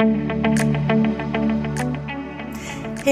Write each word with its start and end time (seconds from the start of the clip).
Hey 0.00 0.06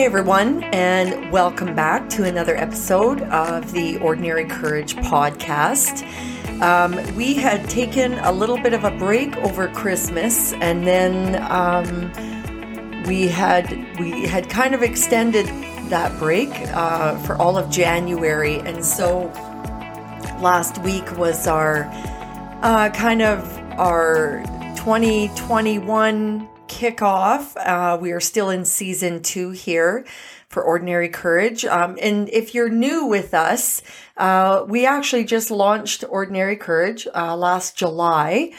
everyone, 0.06 0.62
and 0.72 1.30
welcome 1.30 1.74
back 1.74 2.08
to 2.08 2.24
another 2.24 2.56
episode 2.56 3.20
of 3.24 3.72
the 3.72 3.98
Ordinary 3.98 4.46
Courage 4.46 4.96
podcast. 4.96 6.02
Um, 6.62 6.94
we 7.14 7.34
had 7.34 7.68
taken 7.68 8.14
a 8.14 8.32
little 8.32 8.56
bit 8.56 8.72
of 8.72 8.84
a 8.84 8.90
break 8.92 9.36
over 9.36 9.68
Christmas, 9.68 10.54
and 10.54 10.86
then 10.86 11.42
um, 11.52 12.10
we 13.02 13.28
had 13.28 13.70
we 14.00 14.26
had 14.26 14.48
kind 14.48 14.74
of 14.74 14.82
extended 14.82 15.44
that 15.90 16.18
break 16.18 16.48
uh, 16.68 17.18
for 17.18 17.36
all 17.36 17.58
of 17.58 17.68
January, 17.68 18.60
and 18.60 18.82
so 18.82 19.24
last 20.40 20.78
week 20.78 21.18
was 21.18 21.46
our 21.46 21.84
uh, 22.62 22.88
kind 22.94 23.20
of 23.20 23.46
our 23.78 24.42
2021 24.76 26.48
kickoff. 26.68 27.56
Uh, 27.56 27.98
we 27.98 28.12
are 28.12 28.20
still 28.20 28.50
in 28.50 28.64
season 28.64 29.22
two 29.22 29.50
here 29.50 30.06
for 30.48 30.62
Ordinary 30.62 31.08
Courage. 31.08 31.64
Um, 31.64 31.98
and 32.00 32.28
if 32.30 32.54
you're 32.54 32.68
new 32.68 33.06
with 33.06 33.34
us, 33.34 33.82
uh, 34.16 34.64
we 34.66 34.86
actually 34.86 35.24
just 35.24 35.50
launched 35.50 36.04
Ordinary 36.08 36.56
Courage 36.56 37.06
uh, 37.14 37.36
last 37.36 37.76
July 37.76 38.52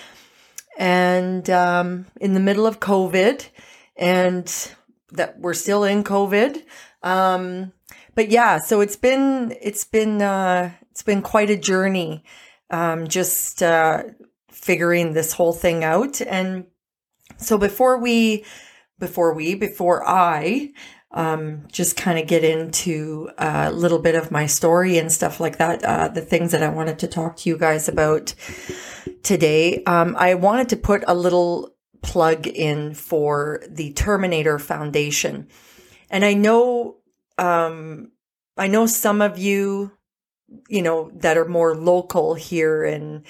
and 0.77 1.49
um, 1.49 2.05
in 2.21 2.33
the 2.33 2.39
middle 2.39 2.65
of 2.65 2.79
COVID, 2.79 3.47
and 3.97 4.71
that 5.11 5.39
we're 5.39 5.53
still 5.53 5.83
in 5.83 6.03
COVID. 6.03 6.63
Um, 7.03 7.73
but 8.15 8.29
yeah, 8.29 8.59
so 8.59 8.81
it's 8.81 8.95
been 8.95 9.55
it's 9.61 9.83
been 9.83 10.21
uh, 10.21 10.71
it's 10.91 11.03
been 11.03 11.21
quite 11.21 11.49
a 11.49 11.57
journey, 11.57 12.23
um, 12.69 13.07
just 13.07 13.61
uh, 13.61 14.03
figuring 14.51 15.13
this 15.13 15.33
whole 15.33 15.53
thing 15.53 15.83
out. 15.83 16.21
And 16.21 16.65
so 17.39 17.57
before 17.57 17.99
we, 17.99 18.45
before 18.99 19.33
we, 19.33 19.55
before 19.55 20.07
I 20.07 20.71
um, 21.11 21.67
just 21.71 21.97
kind 21.97 22.19
of 22.19 22.27
get 22.27 22.43
into 22.43 23.29
a 23.37 23.71
little 23.71 23.99
bit 23.99 24.15
of 24.15 24.31
my 24.31 24.45
story 24.45 24.97
and 24.97 25.11
stuff 25.11 25.39
like 25.39 25.57
that, 25.57 25.83
uh, 25.83 26.09
the 26.09 26.21
things 26.21 26.51
that 26.51 26.61
I 26.61 26.69
wanted 26.69 26.99
to 26.99 27.07
talk 27.07 27.37
to 27.37 27.49
you 27.49 27.57
guys 27.57 27.87
about 27.87 28.35
today. 29.23 29.83
Um, 29.85 30.15
I 30.17 30.35
wanted 30.35 30.69
to 30.69 30.77
put 30.77 31.03
a 31.07 31.15
little 31.15 31.73
plug 32.01 32.47
in 32.47 32.93
for 32.93 33.63
the 33.67 33.91
Terminator 33.93 34.59
Foundation. 34.59 35.47
And 36.09 36.23
I 36.23 36.33
know, 36.33 36.97
um, 37.37 38.11
I 38.57 38.67
know 38.67 38.85
some 38.85 39.21
of 39.21 39.37
you, 39.37 39.91
you 40.67 40.81
know, 40.81 41.11
that 41.15 41.37
are 41.37 41.47
more 41.47 41.75
local 41.75 42.35
here 42.35 42.83
in 42.83 43.23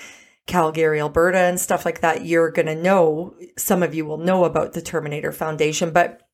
Calgary, 0.50 1.00
Alberta, 1.00 1.38
and 1.38 1.60
stuff 1.60 1.86
like 1.86 2.02
that, 2.02 2.26
you're 2.26 2.52
going 2.52 2.66
to 2.66 2.76
know, 2.76 3.36
some 3.56 3.84
of 3.84 3.94
you 3.94 4.06
will 4.06 4.18
know 4.18 4.44
about 4.44 4.74
the 4.74 4.82
Terminator 4.82 5.32
Foundation, 5.32 5.92
but 5.92 6.28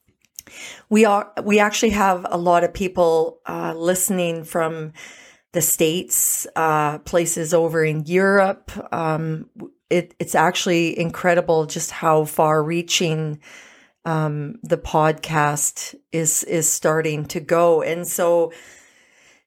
we 0.90 1.06
are, 1.06 1.32
we 1.44 1.60
actually 1.60 1.92
have 1.92 2.26
a 2.30 2.38
lot 2.38 2.64
of 2.64 2.74
people 2.74 3.42
uh, 3.46 3.74
listening 3.76 4.44
from 4.44 4.94
the 5.52 5.62
States, 5.62 6.48
uh, 6.56 7.00
places 7.00 7.54
over 7.54 7.84
in 7.84 8.06
Europe. 8.06 8.72
Um, 8.94 9.50
it, 9.90 10.16
it's 10.18 10.36
actually 10.36 10.98
incredible 10.98 11.66
just 11.66 11.92
how 11.92 12.26
far 12.26 12.64
reaching 12.64 13.40
um, 14.06 14.56
the 14.64 14.78
podcast 14.78 15.96
is 16.12 16.44
is 16.44 16.72
starting 16.72 17.26
to 17.26 17.40
go. 17.40 17.82
And 17.82 18.08
so 18.08 18.54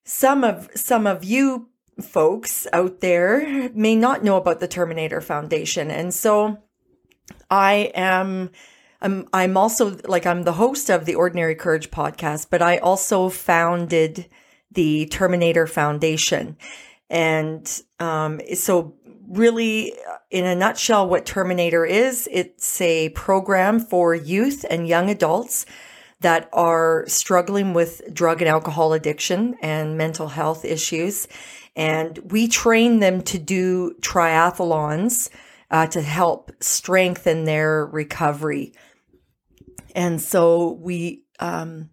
some 0.05 0.45
of 0.45 0.69
some 0.75 1.07
of 1.07 1.25
you 1.25 1.69
folks 2.01 2.67
out 2.73 3.01
there 3.01 3.71
may 3.75 3.97
not 3.97 4.23
know 4.23 4.37
about 4.37 4.61
the 4.61 4.69
Terminator 4.69 5.21
Foundation. 5.21 5.91
And 5.91 6.13
so 6.15 6.59
I 7.51 7.91
am 7.95 8.51
I'm 9.01 9.29
I'm 9.33 9.57
also 9.57 9.97
like 10.07 10.27
I'm 10.27 10.43
the 10.43 10.53
host 10.53 10.91
of 10.91 11.05
the 11.05 11.15
Ordinary 11.15 11.55
Courage 11.55 11.91
podcast, 11.91 12.49
but 12.51 12.63
I 12.63 12.79
also 12.79 13.29
founded 13.29 14.29
the 14.73 15.07
Terminator 15.07 15.67
Foundation. 15.67 16.57
And 17.11 17.83
um, 18.01 18.41
so 18.55 18.95
really 19.29 19.95
in 20.31 20.45
a 20.45 20.55
nutshell 20.55 21.09
what 21.09 21.27
Terminator 21.27 21.85
is, 21.85 22.29
it's 22.31 22.81
a 22.81 23.11
program 23.11 23.81
for 23.81 24.15
youth 24.15 24.65
and 24.69 24.89
young 24.89 25.11
adults 25.11 25.65
that 26.21 26.49
are 26.53 27.05
struggling 27.07 27.73
with 27.73 28.03
drug 28.13 28.43
and 28.43 28.49
alcohol 28.49 28.93
addiction 28.93 29.57
and 29.63 29.97
mental 29.97 30.29
health 30.29 30.65
issues 30.65 31.29
and 31.79 32.19
we 32.33 32.49
train 32.49 32.99
them 32.99 33.23
to 33.23 33.39
do 33.39 33.95
triathlons 34.01 35.31
uh, 35.71 35.87
to 35.87 36.03
help 36.03 36.51
strengthen 36.61 37.45
their 37.45 37.87
recovery. 37.87 38.75
And 39.95 40.21
so 40.21 40.73
we, 40.73 41.23
um, 41.39 41.91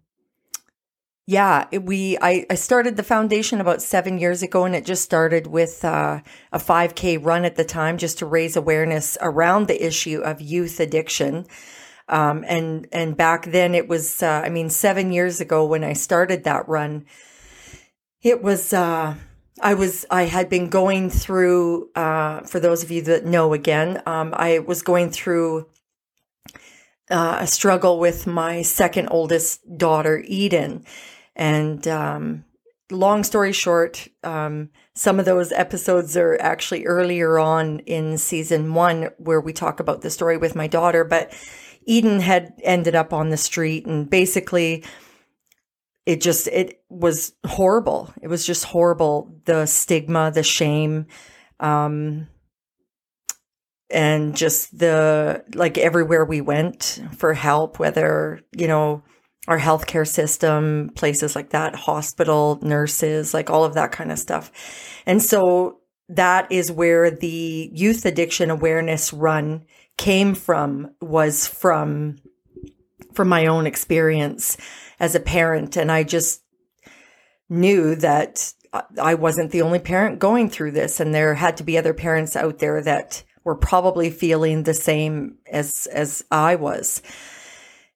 yeah, 1.24 1.66
we 1.78 2.18
I, 2.20 2.46
I 2.50 2.56
started 2.56 2.96
the 2.96 3.04
foundation 3.04 3.60
about 3.60 3.80
seven 3.80 4.18
years 4.18 4.42
ago, 4.42 4.64
and 4.64 4.74
it 4.74 4.84
just 4.84 5.04
started 5.04 5.46
with 5.46 5.84
uh, 5.84 6.20
a 6.52 6.58
5K 6.58 7.24
run 7.24 7.44
at 7.44 7.54
the 7.54 7.64
time, 7.64 7.96
just 7.96 8.18
to 8.18 8.26
raise 8.26 8.56
awareness 8.56 9.16
around 9.20 9.68
the 9.68 9.86
issue 9.86 10.20
of 10.20 10.40
youth 10.40 10.80
addiction. 10.80 11.46
Um, 12.08 12.44
and 12.46 12.88
and 12.92 13.16
back 13.16 13.46
then 13.46 13.74
it 13.74 13.88
was, 13.88 14.22
uh, 14.22 14.42
I 14.44 14.48
mean, 14.48 14.70
seven 14.70 15.12
years 15.12 15.40
ago 15.40 15.64
when 15.64 15.84
I 15.84 15.92
started 15.92 16.44
that 16.44 16.68
run, 16.68 17.06
it 18.22 18.42
was 18.42 18.72
uh, 18.72 19.16
I 19.60 19.74
was, 19.74 20.04
I 20.10 20.24
had 20.24 20.48
been 20.48 20.68
going 20.68 21.08
through, 21.08 21.90
uh, 21.94 22.40
for 22.40 22.60
those 22.60 22.82
of 22.82 22.90
you 22.90 23.02
that 23.02 23.24
know 23.24 23.52
again, 23.54 24.02
um, 24.06 24.34
I 24.36 24.58
was 24.58 24.82
going 24.82 25.10
through 25.10 25.66
uh, 27.10 27.38
a 27.40 27.46
struggle 27.46 27.98
with 27.98 28.26
my 28.26 28.62
second 28.62 29.08
oldest 29.10 29.78
daughter, 29.78 30.22
Eden. 30.26 30.84
And 31.34 31.86
um, 31.88 32.44
long 32.90 33.24
story 33.24 33.52
short, 33.52 34.08
um, 34.22 34.70
some 34.94 35.18
of 35.18 35.24
those 35.24 35.52
episodes 35.52 36.16
are 36.16 36.36
actually 36.40 36.84
earlier 36.84 37.38
on 37.38 37.80
in 37.80 38.18
season 38.18 38.74
one 38.74 39.10
where 39.18 39.40
we 39.40 39.52
talk 39.52 39.80
about 39.80 40.02
the 40.02 40.10
story 40.10 40.36
with 40.36 40.54
my 40.54 40.66
daughter. 40.66 41.04
But 41.04 41.32
Eden 41.86 42.20
had 42.20 42.52
ended 42.62 42.94
up 42.94 43.12
on 43.12 43.30
the 43.30 43.36
street 43.36 43.86
and 43.86 44.08
basically, 44.10 44.84
it 46.06 46.20
just 46.20 46.46
it 46.48 46.80
was 46.88 47.34
horrible. 47.44 48.12
It 48.22 48.28
was 48.28 48.46
just 48.46 48.64
horrible 48.64 49.40
the 49.44 49.66
stigma 49.66 50.30
the 50.30 50.42
shame 50.42 51.06
um 51.58 52.28
and 53.90 54.36
just 54.36 54.78
the 54.78 55.44
like 55.54 55.78
everywhere 55.78 56.24
we 56.24 56.40
went 56.40 57.02
for 57.16 57.32
help 57.34 57.78
whether 57.78 58.40
you 58.56 58.66
know 58.66 59.02
our 59.48 59.58
healthcare 59.58 60.06
system 60.06 60.90
places 60.94 61.36
like 61.36 61.50
that 61.50 61.74
hospital 61.74 62.58
nurses 62.62 63.32
like 63.32 63.48
all 63.48 63.64
of 63.64 63.74
that 63.74 63.92
kind 63.92 64.10
of 64.10 64.18
stuff. 64.18 64.50
And 65.06 65.22
so 65.22 65.80
that 66.08 66.50
is 66.50 66.70
where 66.70 67.10
the 67.10 67.70
youth 67.72 68.04
addiction 68.04 68.50
awareness 68.50 69.12
run 69.12 69.64
came 69.96 70.34
from 70.34 70.90
was 71.00 71.46
from 71.46 72.16
from 73.14 73.28
my 73.28 73.46
own 73.46 73.66
experience 73.66 74.56
as 74.98 75.14
a 75.14 75.20
parent. 75.20 75.76
And 75.76 75.90
I 75.90 76.02
just 76.02 76.42
knew 77.48 77.94
that 77.96 78.52
I 79.00 79.14
wasn't 79.14 79.52
the 79.52 79.62
only 79.62 79.78
parent 79.78 80.18
going 80.18 80.50
through 80.50 80.72
this. 80.72 81.00
And 81.00 81.14
there 81.14 81.34
had 81.34 81.56
to 81.58 81.64
be 81.64 81.78
other 81.78 81.94
parents 81.94 82.36
out 82.36 82.58
there 82.58 82.82
that 82.82 83.22
were 83.44 83.54
probably 83.54 84.10
feeling 84.10 84.62
the 84.62 84.74
same 84.74 85.38
as, 85.50 85.86
as 85.86 86.24
I 86.30 86.56
was. 86.56 87.02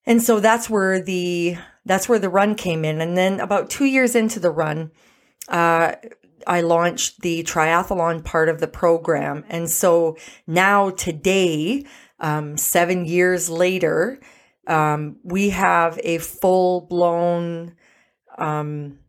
And 0.07 0.23
so 0.23 0.41
that's 0.41 0.71
where 0.71 1.01
the, 1.01 1.57
that's 1.85 2.09
where 2.09 2.19
the 2.19 2.29
run 2.29 2.55
came 2.55 2.85
in. 2.85 3.01
And 3.01 3.17
then 3.17 3.41
about 3.41 3.71
two 3.71 3.85
years 3.85 4.15
into 4.15 4.41
the 4.41 4.51
run, 4.51 4.93
uh, 5.49 5.95
I 6.47 6.61
launched 6.63 7.21
the 7.21 7.43
triathlon 7.43 8.25
part 8.25 8.49
of 8.49 8.61
the 8.61 8.69
program. 8.69 9.45
And 9.49 9.69
so 9.69 10.17
now 10.47 10.91
today, 10.91 11.85
um, 12.19 12.57
seven 12.57 13.05
years 13.05 13.51
later, 13.51 14.21
um, 14.71 15.17
we 15.25 15.51
have 15.51 15.99
a 16.05 16.19
full 16.19 16.83
blown, 16.83 17.75
um, 18.39 19.01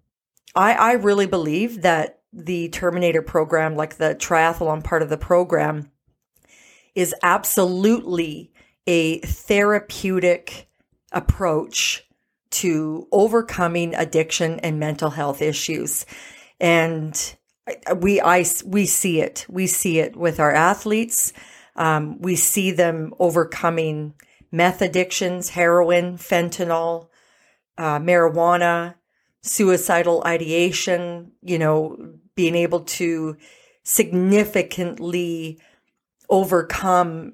I, 0.55 0.73
I 0.73 0.91
really 0.93 1.27
believe 1.27 1.83
that 1.83 2.21
the 2.33 2.69
Terminator 2.69 3.21
program, 3.21 3.75
like 3.75 3.97
the 3.97 4.15
triathlon 4.15 4.83
part 4.83 5.03
of 5.03 5.09
the 5.09 5.17
program, 5.17 5.91
is 6.95 7.13
absolutely 7.21 8.51
a 8.87 9.19
therapeutic 9.19 10.67
approach 11.11 12.07
to 12.49 13.07
overcoming 13.11 13.93
addiction 13.93 14.59
and 14.61 14.79
mental 14.79 15.11
health 15.11 15.43
issues. 15.43 16.07
And 16.59 17.35
we, 17.97 18.19
I, 18.19 18.45
we 18.65 18.87
see 18.87 19.21
it. 19.21 19.45
We 19.47 19.67
see 19.67 19.99
it 19.99 20.17
with 20.17 20.39
our 20.39 20.51
athletes. 20.51 21.33
Um, 21.75 22.19
we 22.19 22.35
see 22.35 22.71
them 22.71 23.13
overcoming 23.19 24.15
meth 24.51 24.81
addictions, 24.81 25.49
heroin, 25.49 26.17
fentanyl, 26.17 27.07
uh, 27.77 27.99
marijuana, 27.99 28.95
suicidal 29.41 30.23
ideation, 30.25 31.31
you 31.41 31.57
know, 31.57 31.97
being 32.35 32.55
able 32.55 32.81
to 32.81 33.37
significantly 33.83 35.59
overcome 36.29 37.33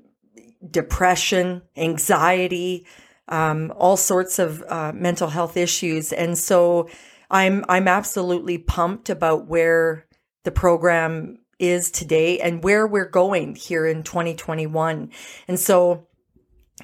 depression, 0.70 1.62
anxiety, 1.76 2.86
um, 3.28 3.74
all 3.76 3.98
sorts 3.98 4.40
of 4.40 4.64
uh, 4.68 4.92
mental 4.94 5.30
health 5.30 5.58
issues. 5.58 6.14
And 6.14 6.38
so 6.38 6.90
I'm 7.30 7.66
I'm 7.68 7.88
absolutely 7.88 8.58
pumped 8.58 9.10
about 9.10 9.48
where 9.48 10.06
the 10.44 10.52
program 10.52 11.40
is 11.60 11.92
today 11.92 12.40
and 12.40 12.64
where 12.64 12.88
we're 12.88 13.10
going 13.10 13.56
here 13.56 13.86
in 13.86 14.04
2021. 14.04 15.12
And 15.48 15.60
so 15.60 16.07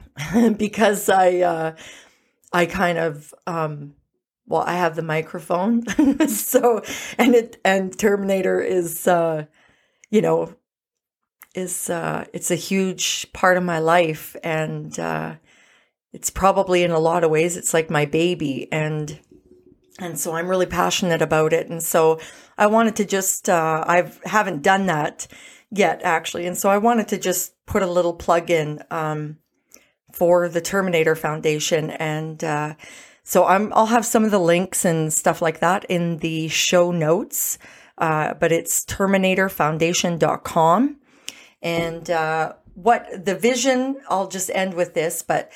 because 0.57 1.10
I 1.10 1.40
uh, 1.40 1.75
I 2.51 2.66
kind 2.66 2.98
of 2.98 3.34
um, 3.48 3.95
well 4.45 4.63
I 4.66 4.74
have 4.74 4.95
the 4.95 5.01
microphone 5.01 5.86
so 6.28 6.81
and 7.18 7.36
it 7.36 7.57
and 7.63 7.98
Terminator 7.98 8.62
is 8.62 9.07
uh, 9.07 9.45
you 10.10 10.22
know 10.22 10.56
is 11.56 11.90
uh, 11.90 12.25
it's 12.34 12.51
a 12.51 12.56
huge 12.56 13.31
part 13.34 13.57
of 13.57 13.63
my 13.63 13.80
life 13.80 14.36
and 14.44 14.98
uh, 15.00 15.36
it's 16.12 16.30
probably 16.30 16.84
in 16.84 16.92
a 16.92 17.00
lot 17.00 17.24
of 17.24 17.31
ways 17.31 17.57
it's 17.57 17.74
like 17.74 17.90
my 17.90 18.06
baby 18.06 18.68
and 18.72 19.19
and 20.00 20.19
so 20.19 20.36
I'm 20.36 20.48
really 20.48 20.66
passionate 20.66 21.22
about 21.22 21.54
it 21.54 21.69
and 21.69 21.81
so 21.81 22.19
I 22.57 22.68
wanted 22.68 22.95
to 22.98 23.06
just 23.06 23.50
uh, 23.50 23.84
I 23.88 24.12
haven't 24.25 24.63
done 24.63 24.88
that 24.88 25.28
yet 25.72 26.01
actually 26.04 26.45
and 26.45 26.57
so 26.57 26.69
I 26.69 26.78
wanted 26.78 27.07
to 27.10 27.18
just 27.18 27.54
put 27.66 27.81
a 27.81 27.88
little 27.88 28.13
plug 28.13 28.50
in 28.50 28.84
um, 28.92 29.38
for 30.13 30.48
the 30.48 30.62
Terminator 30.62 31.15
Foundation 31.15 31.89
and 31.89 32.44
uh, 32.44 32.75
so 33.24 33.45
I'm 33.45 33.74
I'll 33.74 33.88
have 33.88 34.06
some 34.06 34.24
of 34.24 34.31
the 34.31 34.39
links 34.39 34.86
and 34.86 35.12
stuff 35.12 35.42
like 35.42 35.60
that 35.60 35.83
in 35.86 36.19
the 36.19 36.48
show 36.48 36.92
notes 36.92 37.57
uh, 37.98 38.36
but 38.36 38.51
it's 38.51 38.86
terminatorfoundation.com 38.86 40.98
and 41.62 42.10
uh, 42.10 42.54
what 42.75 43.25
the 43.25 43.36
vision, 43.36 44.01
I'll 44.10 44.27
just 44.27 44.50
end 44.54 44.74
with 44.74 44.94
this, 44.94 45.21
but 45.21 45.51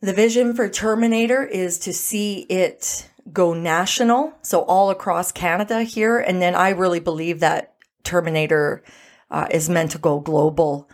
the 0.00 0.12
vision 0.12 0.54
for 0.54 0.68
Terminator 0.68 1.44
is 1.44 1.78
to 1.80 1.92
see 1.92 2.40
it 2.40 3.08
go 3.32 3.54
national, 3.54 4.34
so 4.42 4.62
all 4.62 4.90
across 4.90 5.32
Canada 5.32 5.82
here. 5.82 6.18
And 6.18 6.40
then 6.40 6.54
I 6.54 6.70
really 6.70 7.00
believe 7.00 7.40
that 7.40 7.74
Terminator 8.04 8.82
uh, 9.30 9.48
is 9.50 9.68
meant 9.68 9.92
to 9.92 9.98
go 9.98 10.20
global. 10.20 10.88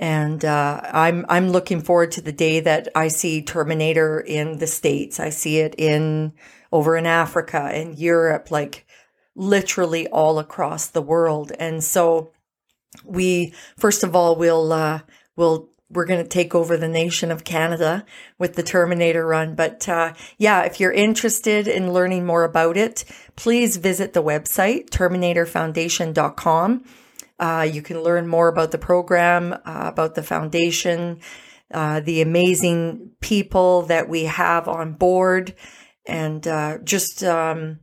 And 0.00 0.42
uh, 0.46 0.80
I'm 0.82 1.26
I'm 1.28 1.50
looking 1.50 1.82
forward 1.82 2.12
to 2.12 2.22
the 2.22 2.32
day 2.32 2.60
that 2.60 2.88
I 2.94 3.08
see 3.08 3.42
Terminator 3.42 4.18
in 4.18 4.56
the 4.56 4.66
states. 4.66 5.20
I 5.20 5.28
see 5.28 5.58
it 5.58 5.74
in 5.76 6.32
over 6.72 6.96
in 6.96 7.04
Africa 7.04 7.68
and 7.70 7.98
Europe, 7.98 8.50
like 8.50 8.86
literally 9.36 10.08
all 10.08 10.38
across 10.38 10.86
the 10.86 11.02
world. 11.02 11.52
And 11.58 11.84
so 11.84 12.32
we 13.04 13.52
first 13.76 14.02
of 14.02 14.16
all 14.16 14.36
will 14.36 14.72
uh, 14.72 15.00
will 15.36 15.68
we're 15.90 16.06
going 16.06 16.22
to 16.22 16.28
take 16.28 16.54
over 16.54 16.78
the 16.78 16.88
nation 16.88 17.30
of 17.30 17.44
Canada 17.44 18.06
with 18.38 18.54
the 18.54 18.62
Terminator 18.62 19.26
run. 19.26 19.54
But 19.54 19.86
uh, 19.86 20.14
yeah, 20.38 20.62
if 20.62 20.80
you're 20.80 20.92
interested 20.92 21.68
in 21.68 21.92
learning 21.92 22.24
more 22.24 22.44
about 22.44 22.78
it, 22.78 23.04
please 23.36 23.76
visit 23.76 24.14
the 24.14 24.22
website 24.22 24.88
terminatorfoundation.com. 24.88 26.84
Uh, 27.40 27.68
you 27.70 27.82
can 27.82 28.02
learn 28.02 28.28
more 28.28 28.48
about 28.48 28.70
the 28.70 28.78
program, 28.78 29.52
uh, 29.52 29.58
about 29.64 30.14
the 30.14 30.22
foundation, 30.22 31.20
uh, 31.72 31.98
the 32.00 32.20
amazing 32.20 33.10
people 33.20 33.82
that 33.82 34.08
we 34.08 34.24
have 34.24 34.68
on 34.68 34.92
board, 34.92 35.54
and 36.06 36.46
uh, 36.46 36.78
just 36.84 37.24
um, 37.24 37.80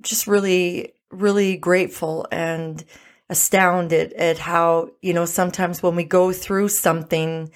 just 0.00 0.26
really 0.26 0.94
really 1.10 1.56
grateful 1.56 2.26
and 2.32 2.84
astounded 3.28 4.12
at 4.14 4.38
how, 4.38 4.90
you 5.02 5.12
know, 5.12 5.24
sometimes 5.24 5.82
when 5.82 5.96
we 5.96 6.04
go 6.04 6.32
through 6.32 6.68
something 6.68 7.50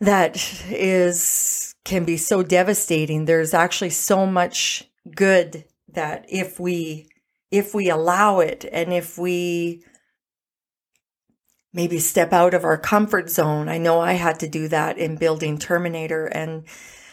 that 0.00 0.36
is, 0.70 1.74
can 1.84 2.04
be 2.04 2.16
so 2.16 2.42
devastating, 2.42 3.24
there's 3.24 3.54
actually 3.54 3.90
so 3.90 4.26
much 4.26 4.88
good 5.14 5.64
that 5.88 6.24
if 6.28 6.60
we, 6.60 7.08
if 7.50 7.74
we 7.74 7.90
allow 7.90 8.40
it 8.40 8.64
and 8.70 8.92
if 8.92 9.18
we 9.18 9.84
maybe 11.72 11.98
step 11.98 12.32
out 12.32 12.54
of 12.54 12.64
our 12.64 12.78
comfort 12.78 13.30
zone. 13.30 13.68
I 13.68 13.78
know 13.78 14.00
I 14.00 14.14
had 14.14 14.40
to 14.40 14.48
do 14.48 14.68
that 14.68 14.98
in 14.98 15.16
building 15.16 15.56
Terminator 15.56 16.26
and, 16.26 16.64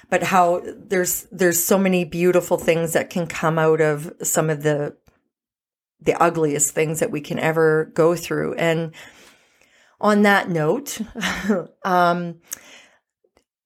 but 0.10 0.24
how 0.24 0.63
there's, 0.66 1.28
there's 1.31 1.63
so 1.63 1.78
many 1.78 2.06
beautiful 2.06 2.57
things 2.57 2.94
that 2.94 3.10
can 3.10 3.28
come 3.28 3.60
out 3.60 3.81
of 3.81 4.12
some 4.24 4.50
of 4.50 4.63
the 4.63 4.95
the 6.01 6.13
ugliest 6.22 6.72
things 6.72 7.00
that 7.00 7.12
we 7.12 7.22
can 7.22 7.39
ever 7.39 7.86
go 7.94 8.16
through. 8.16 8.54
And 8.56 8.94
on 10.00 10.24
that 10.24 10.50
note, 10.50 11.00
um, 11.84 12.39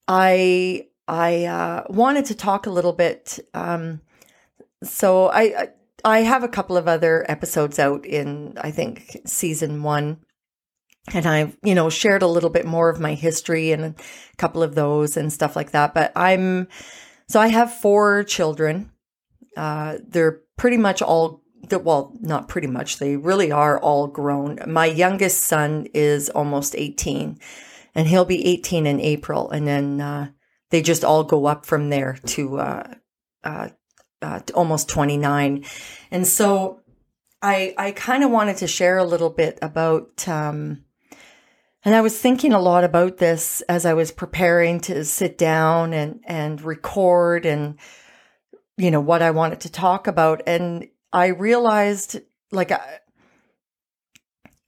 I 0.08 0.88
I 1.06 1.44
uh, 1.44 1.84
wanted 1.88 2.26
to 2.26 2.34
talk 2.34 2.66
a 2.66 2.70
little 2.70 2.92
bit. 2.92 3.38
Um, 3.54 4.00
so 4.82 5.26
I 5.26 5.42
I 5.42 5.68
have 6.04 6.42
a 6.42 6.48
couple 6.48 6.76
of 6.76 6.88
other 6.88 7.24
episodes 7.28 7.78
out 7.78 8.04
in 8.06 8.54
I 8.60 8.70
think 8.70 9.20
season 9.26 9.82
one, 9.82 10.18
and 11.12 11.26
I've 11.26 11.56
you 11.62 11.74
know 11.74 11.90
shared 11.90 12.22
a 12.22 12.26
little 12.26 12.50
bit 12.50 12.66
more 12.66 12.88
of 12.88 13.00
my 13.00 13.14
history 13.14 13.72
and 13.72 13.84
a 13.84 13.94
couple 14.38 14.62
of 14.62 14.74
those 14.74 15.16
and 15.16 15.32
stuff 15.32 15.56
like 15.56 15.72
that. 15.72 15.94
But 15.94 16.12
I'm 16.16 16.68
so 17.28 17.40
I 17.40 17.48
have 17.48 17.72
four 17.72 18.24
children. 18.24 18.90
Uh, 19.56 19.98
they're 20.06 20.40
pretty 20.56 20.76
much 20.76 21.02
all 21.02 21.42
well, 21.70 22.12
not 22.20 22.48
pretty 22.48 22.66
much. 22.66 22.98
They 22.98 23.16
really 23.16 23.50
are 23.50 23.78
all 23.78 24.06
grown. 24.06 24.58
My 24.66 24.86
youngest 24.86 25.40
son 25.42 25.86
is 25.94 26.28
almost 26.30 26.74
18 26.76 27.38
and 27.94 28.06
he'll 28.08 28.24
be 28.24 28.44
18 28.46 28.86
in 28.86 29.00
April. 29.00 29.50
And 29.50 29.66
then, 29.66 30.00
uh, 30.00 30.28
they 30.70 30.82
just 30.82 31.04
all 31.04 31.24
go 31.24 31.46
up 31.46 31.66
from 31.66 31.90
there 31.90 32.18
to, 32.26 32.58
uh, 32.58 32.94
uh, 34.22 34.40
almost 34.54 34.88
29. 34.88 35.64
And 36.10 36.26
so 36.26 36.80
I, 37.40 37.74
I 37.76 37.92
kind 37.92 38.24
of 38.24 38.30
wanted 38.30 38.58
to 38.58 38.66
share 38.66 38.98
a 38.98 39.04
little 39.04 39.30
bit 39.30 39.58
about, 39.62 40.26
um, 40.28 40.84
and 41.84 41.94
I 41.94 42.00
was 42.00 42.18
thinking 42.18 42.52
a 42.52 42.60
lot 42.60 42.84
about 42.84 43.18
this 43.18 43.60
as 43.62 43.84
I 43.84 43.94
was 43.94 44.12
preparing 44.12 44.80
to 44.82 45.04
sit 45.04 45.36
down 45.36 45.92
and, 45.92 46.20
and 46.24 46.62
record 46.62 47.44
and, 47.44 47.78
you 48.76 48.90
know, 48.90 49.00
what 49.00 49.22
I 49.22 49.32
wanted 49.32 49.60
to 49.60 49.72
talk 49.72 50.06
about. 50.06 50.42
And 50.46 50.88
I 51.12 51.28
realized 51.28 52.20
like 52.52 52.70
I, 52.70 53.00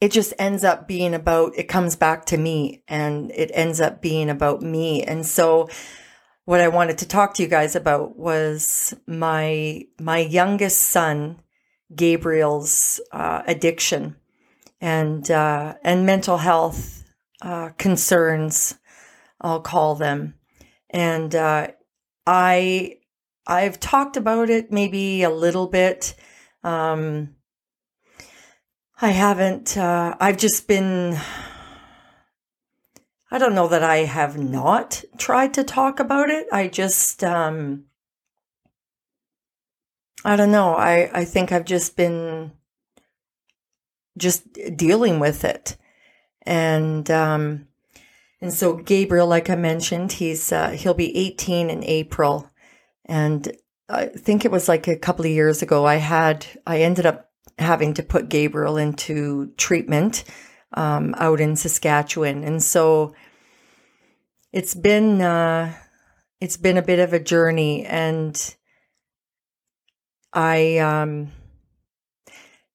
it 0.00 0.10
just 0.10 0.34
ends 0.38 0.64
up 0.64 0.88
being 0.88 1.14
about 1.14 1.52
it 1.56 1.64
comes 1.64 1.96
back 1.96 2.26
to 2.26 2.36
me 2.36 2.82
and 2.88 3.30
it 3.30 3.50
ends 3.54 3.80
up 3.80 4.02
being 4.02 4.28
about 4.28 4.60
me 4.60 5.02
and 5.02 5.24
so 5.24 5.68
what 6.44 6.60
i 6.60 6.68
wanted 6.68 6.98
to 6.98 7.08
talk 7.08 7.34
to 7.34 7.42
you 7.42 7.48
guys 7.48 7.74
about 7.74 8.16
was 8.16 8.94
my 9.06 9.82
my 9.98 10.18
youngest 10.18 10.80
son 10.80 11.40
gabriel's 11.94 13.00
uh, 13.12 13.42
addiction 13.46 14.16
and 14.80 15.30
uh, 15.30 15.74
and 15.82 16.06
mental 16.06 16.38
health 16.38 17.04
uh, 17.42 17.70
concerns 17.78 18.78
i'll 19.44 19.60
call 19.60 19.94
them. 19.94 20.34
And 20.90 21.34
uh, 21.34 21.68
i 22.26 22.96
i've 23.46 23.78
talked 23.78 24.16
about 24.16 24.50
it 24.50 24.72
maybe 24.72 25.22
a 25.22 25.30
little 25.30 25.66
bit. 25.66 26.14
Um, 26.64 27.36
I 29.00 29.10
haven't, 29.10 29.76
uh, 29.76 30.16
I've 30.18 30.38
just 30.38 30.66
been, 30.66 31.18
I 33.34 33.38
don't 33.38 33.56
know 33.56 33.66
that 33.66 33.82
I 33.82 34.04
have 34.04 34.38
not 34.38 35.02
tried 35.18 35.54
to 35.54 35.64
talk 35.64 35.98
about 35.98 36.30
it. 36.30 36.46
I 36.52 36.68
just, 36.68 37.24
um, 37.24 37.86
I 40.24 40.36
don't 40.36 40.52
know. 40.52 40.76
I, 40.76 41.10
I 41.12 41.24
think 41.24 41.50
I've 41.50 41.64
just 41.64 41.96
been 41.96 42.52
just 44.16 44.44
dealing 44.76 45.18
with 45.18 45.44
it. 45.44 45.76
And, 46.42 47.10
um, 47.10 47.66
and 48.40 48.52
so 48.52 48.76
Gabriel, 48.76 49.26
like 49.26 49.50
I 49.50 49.56
mentioned, 49.56 50.12
he's, 50.12 50.52
uh, 50.52 50.70
he'll 50.70 50.94
be 50.94 51.16
18 51.16 51.70
in 51.70 51.82
April. 51.82 52.48
And 53.04 53.50
I 53.88 54.06
think 54.06 54.44
it 54.44 54.52
was 54.52 54.68
like 54.68 54.86
a 54.86 54.94
couple 54.94 55.24
of 55.24 55.32
years 55.32 55.60
ago, 55.60 55.84
I 55.84 55.96
had, 55.96 56.46
I 56.68 56.82
ended 56.82 57.04
up 57.04 57.32
having 57.58 57.94
to 57.94 58.02
put 58.04 58.28
Gabriel 58.28 58.76
into 58.76 59.52
treatment 59.56 60.22
um, 60.74 61.14
out 61.18 61.40
in 61.40 61.56
Saskatchewan. 61.56 62.44
And 62.44 62.62
so 62.62 63.12
it's 64.54 64.74
been, 64.74 65.20
uh, 65.20 65.74
it's 66.40 66.56
been 66.56 66.76
a 66.76 66.82
bit 66.82 67.00
of 67.00 67.12
a 67.12 67.18
journey 67.18 67.84
and 67.84 68.54
I, 70.32 70.78
um, 70.78 71.32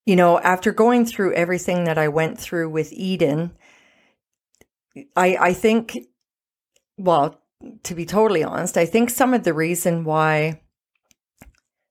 you 0.05 0.17
know, 0.17 0.39
after 0.39 0.73
going 0.73 1.05
through 1.05 1.35
everything 1.35 1.85
that 1.85 1.97
I 1.97 2.09
went 2.09 2.37
through 2.37 2.69
with 2.69 2.91
Eden, 2.91 3.55
I, 5.15 5.37
I 5.37 5.53
think, 5.53 5.97
well, 6.97 7.39
to 7.83 7.95
be 7.95 8.05
totally 8.05 8.43
honest, 8.43 8.75
I 8.75 8.85
think 8.85 9.09
some 9.09 9.33
of 9.33 9.45
the 9.45 9.53
reason 9.53 10.03
why 10.03 10.59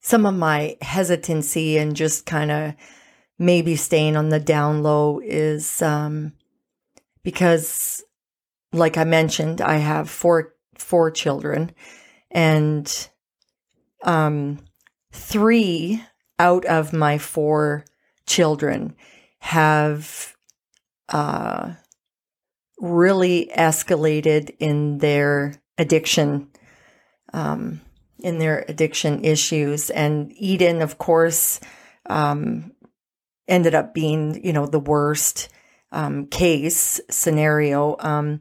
some 0.00 0.26
of 0.26 0.34
my 0.34 0.76
hesitancy 0.82 1.78
and 1.78 1.96
just 1.96 2.26
kind 2.26 2.50
of 2.50 2.74
maybe 3.38 3.74
staying 3.74 4.16
on 4.16 4.28
the 4.28 4.40
down 4.40 4.82
low 4.82 5.18
is 5.24 5.80
um, 5.80 6.34
because 7.22 8.04
like 8.72 8.96
I 8.96 9.04
mentioned, 9.04 9.60
I 9.60 9.76
have 9.76 10.10
four 10.10 10.54
four 10.76 11.10
children 11.10 11.72
and 12.30 13.08
um 14.04 14.58
three 15.12 16.02
out 16.38 16.64
of 16.66 16.92
my 16.92 17.18
four 17.18 17.84
children 18.26 18.94
have 19.40 20.36
uh 21.08 21.72
really 22.80 23.50
escalated 23.56 24.54
in 24.60 24.98
their 24.98 25.54
addiction 25.78 26.48
um 27.32 27.80
in 28.20 28.38
their 28.38 28.64
addiction 28.68 29.24
issues. 29.24 29.90
And 29.90 30.32
Eden 30.36 30.82
of 30.82 30.98
course 30.98 31.60
um 32.06 32.72
ended 33.48 33.74
up 33.74 33.94
being 33.94 34.44
you 34.44 34.52
know 34.52 34.66
the 34.66 34.78
worst 34.80 35.48
um, 35.92 36.26
case 36.26 37.00
scenario. 37.10 37.96
Um, 37.98 38.40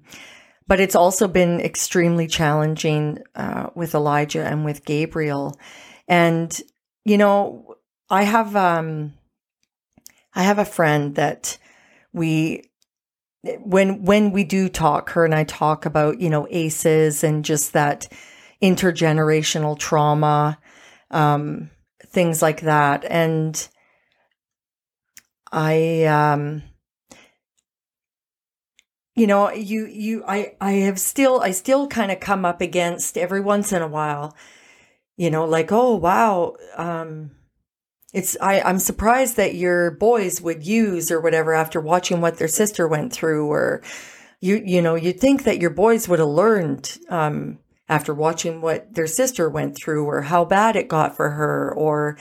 but 0.67 0.79
it's 0.79 0.95
also 0.95 1.27
been 1.27 1.61
extremely 1.61 2.27
challenging 2.27 3.19
uh, 3.35 3.69
with 3.73 3.95
Elijah 3.95 4.45
and 4.45 4.65
with 4.65 4.85
Gabriel. 4.85 5.57
And, 6.07 6.55
you 7.05 7.17
know, 7.17 7.75
I 8.09 8.23
have, 8.23 8.55
um, 8.55 9.13
I 10.35 10.43
have 10.43 10.59
a 10.59 10.65
friend 10.65 11.15
that 11.15 11.57
we, 12.11 12.63
when, 13.59 14.03
when 14.03 14.31
we 14.31 14.43
do 14.43 14.67
talk, 14.67 15.11
her 15.11 15.23
and 15.23 15.33
I 15.33 15.45
talk 15.45 15.85
about, 15.85 16.19
you 16.19 16.29
know, 16.29 16.47
ACEs 16.49 17.23
and 17.23 17.45
just 17.45 17.73
that 17.73 18.11
intergenerational 18.61 19.79
trauma, 19.79 20.59
um, 21.11 21.69
things 22.07 22.41
like 22.41 22.61
that. 22.61 23.05
And 23.05 23.67
I, 25.51 26.03
um, 26.05 26.63
you 29.17 29.25
know 29.25 29.51
you 29.51 29.87
you 29.87 30.23
i 30.27 30.53
i 30.61 30.73
have 30.73 30.99
still 30.99 31.41
i 31.41 31.49
still 31.49 31.87
kind 31.87 32.11
of 32.11 32.19
come 32.19 32.45
up 32.45 32.61
against 32.61 33.17
every 33.17 33.41
once 33.41 33.73
in 33.73 33.81
a 33.81 33.87
while 33.87 34.35
you 35.17 35.29
know 35.29 35.43
like 35.43 35.71
oh 35.71 35.95
wow 35.95 36.55
um 36.77 37.31
it's 38.13 38.37
i 38.39 38.61
i'm 38.61 38.77
surprised 38.77 39.35
that 39.35 39.55
your 39.55 39.91
boys 39.91 40.39
would 40.39 40.65
use 40.65 41.11
or 41.11 41.19
whatever 41.19 41.53
after 41.53 41.81
watching 41.81 42.21
what 42.21 42.37
their 42.37 42.47
sister 42.47 42.87
went 42.87 43.11
through 43.11 43.51
or 43.51 43.81
you 44.39 44.61
you 44.63 44.81
know 44.81 44.93
you'd 44.93 45.19
think 45.19 45.43
that 45.43 45.59
your 45.59 45.71
boys 45.71 46.07
would 46.07 46.19
have 46.19 46.27
learned 46.27 46.99
um 47.09 47.57
after 47.89 48.13
watching 48.13 48.61
what 48.61 48.93
their 48.93 49.07
sister 49.07 49.49
went 49.49 49.75
through 49.75 50.05
or 50.05 50.21
how 50.21 50.45
bad 50.45 50.75
it 50.75 50.87
got 50.87 51.15
for 51.15 51.31
her 51.31 51.73
or 51.73 52.17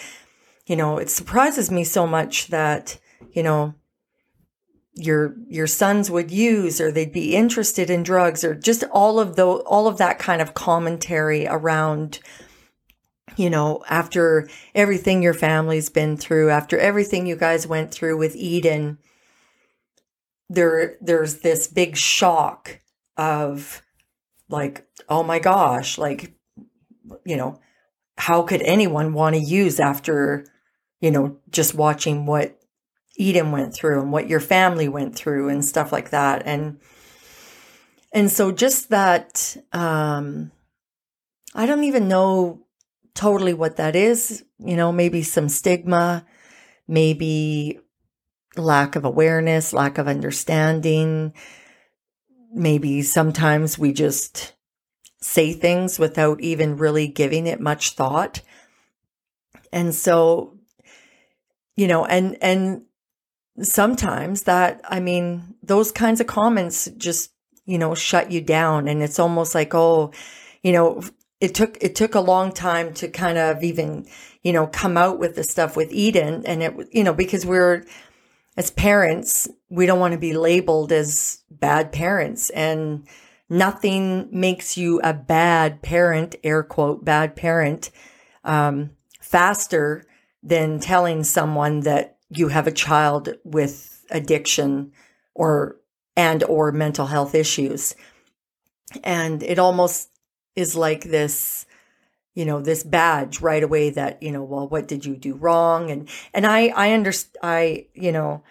you 0.65 0.75
know 0.75 0.97
it 0.97 1.11
surprises 1.11 1.71
me 1.71 1.85
so 1.85 2.07
much 2.07 2.47
that 2.47 2.99
you 3.33 3.43
know 3.43 3.75
your 4.97 5.37
your 5.49 5.67
sons 5.67 6.11
would 6.11 6.31
use 6.31 6.81
or 6.81 6.91
they'd 6.91 7.13
be 7.13 7.37
interested 7.37 7.91
in 7.91 8.03
drugs 8.03 8.43
or 8.43 8.55
just 8.55 8.83
all 8.91 9.21
of 9.21 9.37
the 9.37 9.47
all 9.47 9.87
of 9.87 9.99
that 9.99 10.19
kind 10.19 10.41
of 10.41 10.55
commentary 10.55 11.47
around 11.47 12.19
you 13.37 13.51
know 13.51 13.85
after 13.91 14.49
everything 14.75 15.23
your 15.23 15.35
family's 15.35 15.91
been 15.91 16.17
through 16.17 16.49
after 16.49 16.79
everything 16.79 17.27
you 17.27 17.37
guys 17.37 17.67
went 17.67 17.93
through 17.93 18.17
with 18.17 18.35
Eden 18.35 18.97
there 20.49 20.97
there's 21.03 21.41
this 21.41 21.69
big 21.69 21.95
shock 21.95 22.81
of 23.19 23.83
like 24.49 24.87
oh 25.11 25.23
my 25.23 25.39
gosh 25.39 25.99
like 25.99 26.33
you 27.27 27.37
know 27.37 27.61
how 28.17 28.43
could 28.43 28.63
anyone 28.63 29.13
want 29.13 29.37
to 29.37 29.43
use 29.43 29.79
after 29.79 30.47
you 31.03 31.11
know 31.11 31.37
just 31.51 31.75
watching 31.75 32.25
what 32.25 32.59
Eden 33.17 33.53
went 33.53 33.75
through 33.75 34.01
and 34.01 34.13
what 34.13 34.29
your 34.29 34.41
family 34.41 34.89
went 34.89 35.17
through 35.17 35.49
and 35.49 35.65
stuff 35.65 35.93
like 35.93 36.11
that. 36.11 36.43
And 36.47 36.81
and 38.13 38.31
so 38.31 38.53
just 38.53 38.91
that 38.91 39.57
um 39.73 40.53
I 41.55 41.67
don't 41.67 41.85
even 41.85 42.09
know 42.09 42.67
totally 43.15 43.55
what 43.55 43.77
that 43.77 43.97
is, 43.97 44.45
you 44.59 44.77
know, 44.77 44.93
maybe 44.93 45.23
some 45.23 45.49
stigma, 45.49 46.27
maybe 46.87 47.81
lack 48.57 48.95
of 48.95 49.05
awareness, 49.05 49.73
lack 49.73 49.99
of 49.99 50.07
understanding. 50.07 51.33
Maybe 52.53 53.03
sometimes 53.03 53.79
we 53.79 53.93
just 53.93 54.53
say 55.21 55.53
things 55.53 55.99
without 55.99 56.41
even 56.41 56.77
really 56.77 57.09
giving 57.09 57.47
it 57.47 57.61
much 57.61 57.93
thought. 57.93 58.43
And 59.73 59.95
so, 59.95 60.59
you 61.75 61.89
know, 61.89 62.05
and, 62.05 62.37
and 62.41 62.83
sometimes 63.63 64.43
that, 64.43 64.81
I 64.89 65.01
mean, 65.01 65.55
those 65.63 65.93
kinds 65.93 66.21
of 66.21 66.27
comments 66.27 66.89
just, 66.97 67.33
you 67.65 67.79
know, 67.79 67.95
shut 67.95 68.31
you 68.31 68.41
down. 68.41 68.89
And 68.89 69.03
it's 69.03 69.19
almost 69.19 69.55
like, 69.55 69.75
oh, 69.75 70.13
you 70.63 70.73
know, 70.73 71.03
it 71.41 71.55
took, 71.55 71.77
it 71.81 71.95
took 71.95 72.15
a 72.15 72.21
long 72.21 72.53
time 72.53 72.95
to 72.95 73.09
kind 73.09 73.39
of 73.39 73.63
even, 73.63 74.07
you 74.43 74.53
know, 74.53 74.67
come 74.67 74.97
out 74.97 75.19
with 75.19 75.35
the 75.35 75.45
stuff 75.45 75.77
with 75.77 75.93
Eden. 75.93 76.45
And 76.47 76.63
it, 76.63 76.75
you 76.93 77.05
know, 77.05 77.15
because 77.15 77.45
we're, 77.45 77.85
as 78.57 78.71
parents, 78.71 79.49
we 79.69 79.87
don't 79.87 80.01
want 80.01 80.13
to 80.13 80.19
be 80.19 80.33
labeled 80.33 80.93
as 80.93 81.41
bad 81.51 81.93
parents 81.93 82.51
and 82.51 83.07
nothing 83.49 84.29
makes 84.33 84.77
you 84.77 85.01
a 85.01 85.13
bad 85.13 85.83
parent, 85.83 86.37
air 86.43 86.63
quote, 86.63 87.05
bad 87.05 87.37
parent, 87.37 87.91
um, 88.45 88.91
faster 89.21 90.05
than 90.43 90.81
telling 90.81 91.25
someone 91.25 91.81
that 91.81 92.16
you 92.31 92.49
have 92.49 92.67
a 92.67 92.73
child 92.73 93.29
with 93.45 94.05
addiction 94.11 94.93
or 95.35 95.77
and 96.17 96.43
or 96.45 96.73
mental 96.73 97.07
health 97.07 97.35
issues. 97.35 97.95
And 99.05 99.43
it 99.43 99.59
almost 99.59 100.09
is 100.55 100.75
like 100.75 101.05
this 101.05 101.67
you 102.35 102.45
know 102.45 102.61
this 102.61 102.85
badge 102.85 103.41
right 103.41 103.63
away 103.63 103.91
that 103.91 104.23
you 104.23 104.31
know 104.31 104.45
well 104.45 104.69
what 104.69 104.87
did 104.87 105.05
you 105.05 105.17
do 105.17 105.35
wrong? 105.35 105.91
And 105.91 106.09
and 106.33 106.47
i 106.47 106.69
i 106.69 106.93
understand 106.93 107.39
i 107.43 107.87
you 107.95 108.13
know 108.13 108.43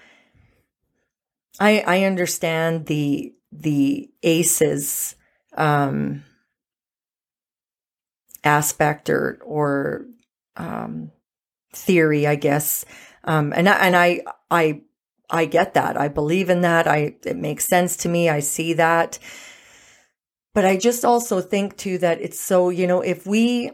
i 1.60 1.84
i 1.86 2.03
understand 2.03 2.88
the 2.88 3.34
the 3.51 4.10
aces 4.24 5.15
um 5.55 6.24
aspect 8.44 9.10
or 9.10 9.39
or 9.44 10.05
um 10.58 11.12
theory 11.74 12.25
i 12.27 12.36
guess 12.36 12.86
um, 13.25 13.53
and 13.55 13.67
I, 13.67 13.74
and 13.74 13.96
I, 13.96 14.22
I, 14.50 14.82
I 15.29 15.46
get 15.46 15.74
that. 15.74 15.98
I 15.98 16.08
believe 16.08 16.50
in 16.50 16.62
that. 16.62 16.88
I, 16.88 17.15
it 17.25 17.36
makes 17.36 17.65
sense 17.65 17.98
to 17.98 18.10
me. 18.10 18.29
I 18.29 18.39
see 18.39 18.74
that. 18.74 19.20
But 20.53 20.65
I 20.65 20.77
just 20.77 21.03
also 21.03 21.41
think 21.41 21.75
too 21.75 21.98
that 21.98 22.22
it's 22.22 22.39
so, 22.39 22.70
you 22.70 22.88
know, 22.88 23.01
if 23.01 23.27
we, 23.27 23.72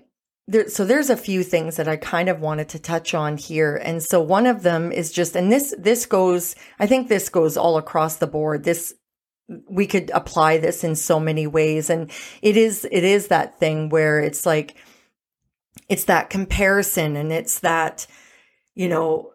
there, 0.48 0.68
so 0.68 0.84
there's 0.84 1.12
a 1.12 1.18
few 1.18 1.44
things 1.44 1.76
that 1.76 1.88
I 1.88 1.96
kind 1.98 2.28
of 2.28 2.40
wanted 2.40 2.70
to 2.70 2.80
touch 2.80 3.14
on 3.14 3.38
here. 3.38 3.76
And 3.76 4.02
so 4.02 4.20
one 4.22 4.48
of 4.48 4.64
them 4.64 4.92
is 4.92 5.12
just, 5.12 5.36
and 5.36 5.52
this, 5.52 5.76
this 5.78 6.06
goes, 6.08 6.56
I 6.80 6.88
think 6.88 7.08
this 7.08 7.30
goes 7.30 7.58
all 7.58 7.78
across 7.78 8.16
the 8.16 8.28
board. 8.28 8.64
This, 8.64 8.96
we 9.70 9.86
could 9.86 10.10
apply 10.12 10.58
this 10.58 10.84
in 10.84 10.96
so 10.96 11.20
many 11.20 11.46
ways. 11.46 11.90
And 11.90 12.10
it 12.42 12.58
is, 12.58 12.88
it 12.92 13.04
is 13.04 13.28
that 13.28 13.60
thing 13.60 13.90
where 13.90 14.20
it's 14.20 14.46
like, 14.46 14.76
it's 15.88 16.06
that 16.06 16.30
comparison 16.30 17.16
and 17.16 17.32
it's 17.32 17.60
that, 17.60 18.08
you 18.74 18.88
know, 18.90 19.34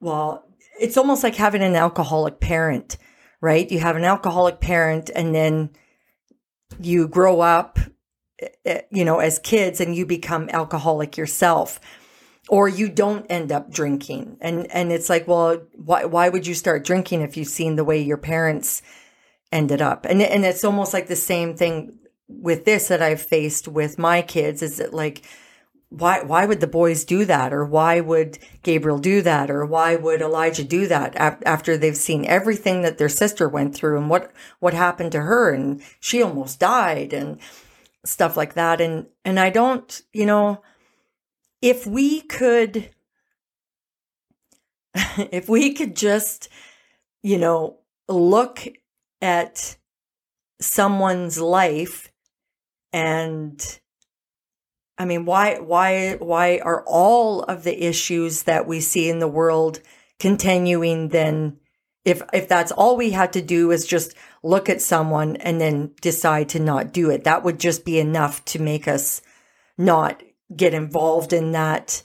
well, 0.00 0.44
it's 0.80 0.96
almost 0.96 1.22
like 1.22 1.36
having 1.36 1.62
an 1.62 1.76
alcoholic 1.76 2.40
parent, 2.40 2.96
right? 3.40 3.70
You 3.70 3.80
have 3.80 3.96
an 3.96 4.04
alcoholic 4.04 4.60
parent 4.60 5.10
and 5.14 5.34
then 5.34 5.70
you 6.80 7.08
grow 7.08 7.40
up, 7.40 7.78
eh, 8.40 8.48
eh, 8.64 8.80
you 8.90 9.04
know, 9.04 9.18
as 9.18 9.38
kids 9.38 9.80
and 9.80 9.94
you 9.94 10.04
become 10.04 10.48
alcoholic 10.50 11.16
yourself 11.16 11.80
or 12.48 12.68
you 12.68 12.88
don't 12.88 13.26
end 13.28 13.50
up 13.50 13.70
drinking. 13.70 14.36
And, 14.40 14.70
and 14.70 14.92
it's 14.92 15.08
like, 15.08 15.26
well, 15.26 15.62
why, 15.74 16.04
why 16.04 16.28
would 16.28 16.46
you 16.46 16.54
start 16.54 16.84
drinking 16.84 17.22
if 17.22 17.36
you've 17.36 17.48
seen 17.48 17.76
the 17.76 17.84
way 17.84 18.00
your 18.00 18.18
parents 18.18 18.82
ended 19.50 19.82
up? 19.82 20.04
And, 20.04 20.22
and 20.22 20.44
it's 20.44 20.64
almost 20.64 20.92
like 20.92 21.08
the 21.08 21.16
same 21.16 21.56
thing 21.56 21.98
with 22.28 22.64
this 22.64 22.88
that 22.88 23.02
I've 23.02 23.22
faced 23.22 23.66
with 23.68 23.98
my 23.98 24.22
kids 24.22 24.62
is 24.62 24.76
that 24.76 24.94
like, 24.94 25.24
why 25.88 26.22
why 26.22 26.46
would 26.46 26.60
the 26.60 26.66
boys 26.66 27.04
do 27.04 27.24
that? 27.24 27.52
Or 27.52 27.64
why 27.64 28.00
would 28.00 28.38
Gabriel 28.62 28.98
do 28.98 29.22
that? 29.22 29.50
Or 29.50 29.64
why 29.64 29.96
would 29.96 30.20
Elijah 30.20 30.64
do 30.64 30.86
that 30.88 31.14
after 31.16 31.76
they've 31.76 31.96
seen 31.96 32.24
everything 32.26 32.82
that 32.82 32.98
their 32.98 33.08
sister 33.08 33.48
went 33.48 33.74
through 33.74 33.98
and 33.98 34.10
what 34.10 34.32
what 34.58 34.74
happened 34.74 35.12
to 35.12 35.22
her? 35.22 35.52
And 35.54 35.82
she 36.00 36.22
almost 36.22 36.58
died 36.58 37.12
and 37.12 37.38
stuff 38.04 38.36
like 38.36 38.54
that. 38.54 38.80
And 38.80 39.06
and 39.24 39.38
I 39.38 39.50
don't 39.50 40.02
you 40.12 40.26
know 40.26 40.62
if 41.62 41.86
we 41.86 42.20
could 42.22 42.90
if 44.94 45.48
we 45.48 45.72
could 45.72 45.94
just 45.94 46.48
you 47.22 47.38
know 47.38 47.78
look 48.08 48.66
at 49.22 49.76
someone's 50.60 51.38
life 51.40 52.10
and 52.92 53.80
I 54.98 55.04
mean, 55.04 55.24
why, 55.24 55.58
why, 55.58 56.14
why 56.14 56.58
are 56.58 56.82
all 56.86 57.42
of 57.42 57.64
the 57.64 57.84
issues 57.84 58.44
that 58.44 58.66
we 58.66 58.80
see 58.80 59.10
in 59.10 59.18
the 59.18 59.28
world 59.28 59.80
continuing 60.18 61.08
then 61.08 61.58
if 62.06 62.22
if 62.32 62.48
that's 62.48 62.70
all 62.70 62.96
we 62.96 63.10
had 63.10 63.32
to 63.32 63.42
do 63.42 63.72
is 63.72 63.84
just 63.84 64.14
look 64.44 64.70
at 64.70 64.80
someone 64.80 65.34
and 65.36 65.60
then 65.60 65.90
decide 66.00 66.48
to 66.50 66.60
not 66.60 66.92
do 66.92 67.10
it, 67.10 67.24
that 67.24 67.42
would 67.42 67.58
just 67.58 67.84
be 67.84 67.98
enough 67.98 68.44
to 68.46 68.62
make 68.62 68.86
us 68.86 69.20
not 69.76 70.22
get 70.54 70.72
involved 70.72 71.32
in 71.32 71.50
that 71.50 72.04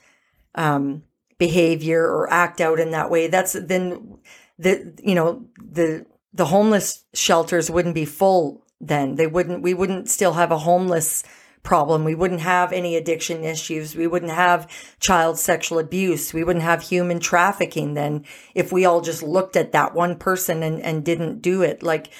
um, 0.55 1.03
behavior 1.37 2.01
or 2.01 2.33
act 2.33 2.59
out 2.59 2.79
in 2.79 2.89
that 2.91 3.11
way. 3.11 3.27
That's 3.27 3.53
then 3.53 4.17
the 4.57 4.91
you 5.03 5.13
know 5.13 5.45
the 5.63 6.07
the 6.33 6.45
homeless 6.45 7.05
shelters 7.13 7.69
wouldn't 7.69 7.95
be 7.95 8.05
full 8.05 8.65
then. 8.81 9.15
They 9.15 9.27
wouldn't. 9.27 9.61
We 9.61 9.75
wouldn't 9.75 10.09
still 10.09 10.33
have 10.33 10.51
a 10.51 10.57
homeless 10.57 11.23
problem. 11.63 12.03
We 12.03 12.15
wouldn't 12.15 12.41
have 12.41 12.73
any 12.73 12.95
addiction 12.95 13.43
issues. 13.43 13.95
We 13.95 14.07
wouldn't 14.07 14.31
have 14.31 14.69
child 14.99 15.37
sexual 15.37 15.79
abuse. 15.79 16.33
We 16.33 16.43
wouldn't 16.43 16.63
have 16.63 16.81
human 16.81 17.19
trafficking 17.19 17.93
then 17.93 18.25
if 18.55 18.71
we 18.71 18.85
all 18.85 19.01
just 19.01 19.21
looked 19.21 19.55
at 19.55 19.71
that 19.71 19.93
one 19.93 20.17
person 20.17 20.63
and, 20.63 20.81
and 20.81 21.05
didn't 21.05 21.41
do 21.41 21.61
it. 21.61 21.83
Like 21.83 22.11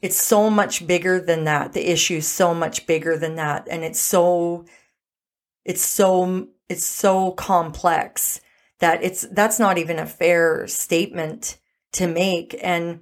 it's 0.00 0.20
so 0.20 0.50
much 0.50 0.86
bigger 0.86 1.20
than 1.20 1.44
that. 1.44 1.72
The 1.72 1.90
issue 1.90 2.16
is 2.16 2.26
so 2.26 2.54
much 2.54 2.86
bigger 2.86 3.16
than 3.16 3.36
that. 3.36 3.68
And 3.70 3.84
it's 3.84 4.00
so, 4.00 4.64
it's 5.64 5.84
so, 5.84 6.48
it's 6.68 6.84
so 6.84 7.30
complex 7.32 8.40
that 8.80 9.04
it's, 9.04 9.22
that's 9.30 9.60
not 9.60 9.78
even 9.78 10.00
a 10.00 10.06
fair 10.06 10.66
statement 10.66 11.58
to 11.92 12.08
make. 12.08 12.58
And 12.60 13.00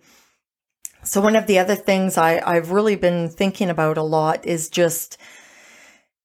so 1.02 1.22
one 1.22 1.36
of 1.36 1.46
the 1.46 1.58
other 1.58 1.74
things 1.74 2.18
I, 2.18 2.42
I've 2.44 2.70
really 2.70 2.96
been 2.96 3.30
thinking 3.30 3.70
about 3.70 3.96
a 3.96 4.02
lot 4.02 4.44
is 4.44 4.68
just, 4.68 5.16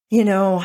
you 0.09 0.23
know, 0.23 0.63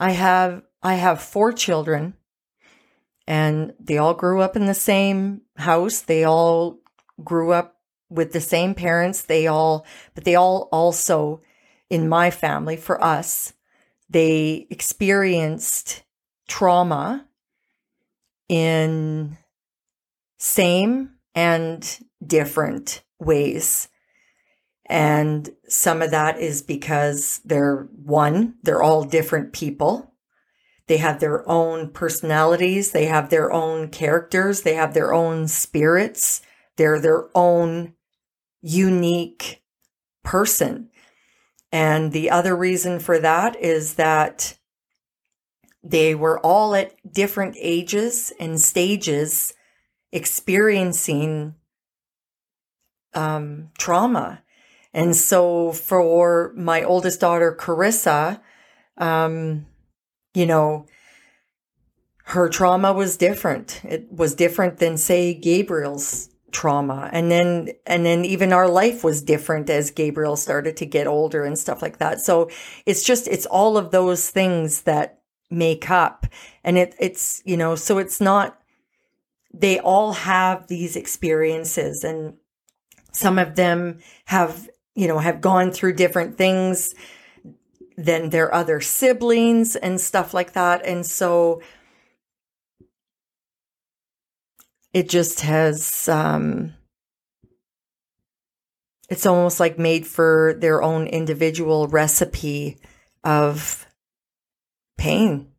I 0.00 0.12
have 0.12 0.62
I 0.82 0.94
have 0.94 1.20
four 1.20 1.52
children 1.52 2.14
and 3.26 3.74
they 3.80 3.98
all 3.98 4.14
grew 4.14 4.40
up 4.40 4.56
in 4.56 4.66
the 4.66 4.74
same 4.74 5.42
house. 5.56 6.00
They 6.00 6.24
all 6.24 6.80
grew 7.22 7.52
up 7.52 7.76
with 8.08 8.32
the 8.32 8.40
same 8.40 8.74
parents. 8.74 9.22
They 9.22 9.46
all 9.46 9.86
but 10.14 10.24
they 10.24 10.34
all 10.34 10.68
also 10.72 11.42
in 11.90 12.08
my 12.08 12.30
family 12.30 12.76
for 12.76 13.02
us 13.02 13.52
they 14.10 14.66
experienced 14.70 16.02
trauma 16.48 17.26
in 18.48 19.36
same 20.38 21.10
and 21.34 21.98
different 22.24 23.02
ways. 23.18 23.88
And 24.88 25.50
some 25.68 26.00
of 26.00 26.10
that 26.12 26.40
is 26.40 26.62
because 26.62 27.40
they're 27.44 27.88
one, 28.04 28.54
they're 28.62 28.82
all 28.82 29.04
different 29.04 29.52
people. 29.52 30.14
They 30.86 30.96
have 30.96 31.20
their 31.20 31.46
own 31.46 31.90
personalities, 31.90 32.92
they 32.92 33.04
have 33.04 33.28
their 33.28 33.52
own 33.52 33.88
characters, 33.88 34.62
they 34.62 34.74
have 34.74 34.94
their 34.94 35.12
own 35.12 35.46
spirits, 35.46 36.40
they're 36.76 36.98
their 36.98 37.28
own 37.34 37.92
unique 38.62 39.62
person. 40.24 40.88
And 41.70 42.12
the 42.12 42.30
other 42.30 42.56
reason 42.56 42.98
for 42.98 43.18
that 43.18 43.60
is 43.60 43.94
that 43.94 44.56
they 45.82 46.14
were 46.14 46.40
all 46.40 46.74
at 46.74 46.94
different 47.12 47.56
ages 47.58 48.32
and 48.40 48.58
stages 48.58 49.52
experiencing 50.10 51.54
um, 53.12 53.68
trauma 53.78 54.42
and 54.98 55.14
so 55.14 55.70
for 55.70 56.52
my 56.56 56.82
oldest 56.82 57.20
daughter, 57.20 57.56
Carissa, 57.56 58.40
um, 58.96 59.64
you 60.34 60.44
know, 60.44 60.86
her 62.24 62.48
trauma 62.48 62.92
was 62.92 63.16
different. 63.16 63.80
It 63.84 64.08
was 64.10 64.34
different 64.34 64.78
than 64.78 64.96
say 64.96 65.34
Gabriel's 65.34 66.30
trauma. 66.50 67.08
And 67.12 67.30
then, 67.30 67.68
and 67.86 68.04
then 68.04 68.24
even 68.24 68.52
our 68.52 68.68
life 68.68 69.04
was 69.04 69.22
different 69.22 69.70
as 69.70 69.92
Gabriel 69.92 70.34
started 70.34 70.76
to 70.78 70.86
get 70.86 71.06
older 71.06 71.44
and 71.44 71.56
stuff 71.56 71.80
like 71.80 71.98
that. 71.98 72.20
So 72.20 72.50
it's 72.84 73.04
just, 73.04 73.28
it's 73.28 73.46
all 73.46 73.76
of 73.76 73.92
those 73.92 74.28
things 74.30 74.82
that 74.82 75.20
make 75.48 75.92
up 75.92 76.26
and 76.64 76.76
it, 76.76 76.96
it's, 76.98 77.40
you 77.44 77.56
know, 77.56 77.76
so 77.76 77.98
it's 77.98 78.20
not, 78.20 78.58
they 79.54 79.78
all 79.78 80.12
have 80.14 80.66
these 80.66 80.96
experiences 80.96 82.02
and 82.02 82.34
some 83.12 83.38
of 83.38 83.54
them 83.54 84.00
have 84.24 84.68
you 84.98 85.06
know, 85.06 85.20
have 85.20 85.40
gone 85.40 85.70
through 85.70 85.92
different 85.92 86.36
things 86.36 86.92
than 87.96 88.30
their 88.30 88.52
other 88.52 88.80
siblings 88.80 89.76
and 89.76 90.00
stuff 90.00 90.34
like 90.34 90.54
that. 90.54 90.84
And 90.84 91.06
so 91.06 91.62
it 94.92 95.08
just 95.08 95.42
has, 95.42 96.08
um, 96.08 96.74
it's 99.08 99.24
almost 99.24 99.60
like 99.60 99.78
made 99.78 100.04
for 100.04 100.56
their 100.58 100.82
own 100.82 101.06
individual 101.06 101.86
recipe 101.86 102.78
of 103.22 103.86
pain, 104.96 105.52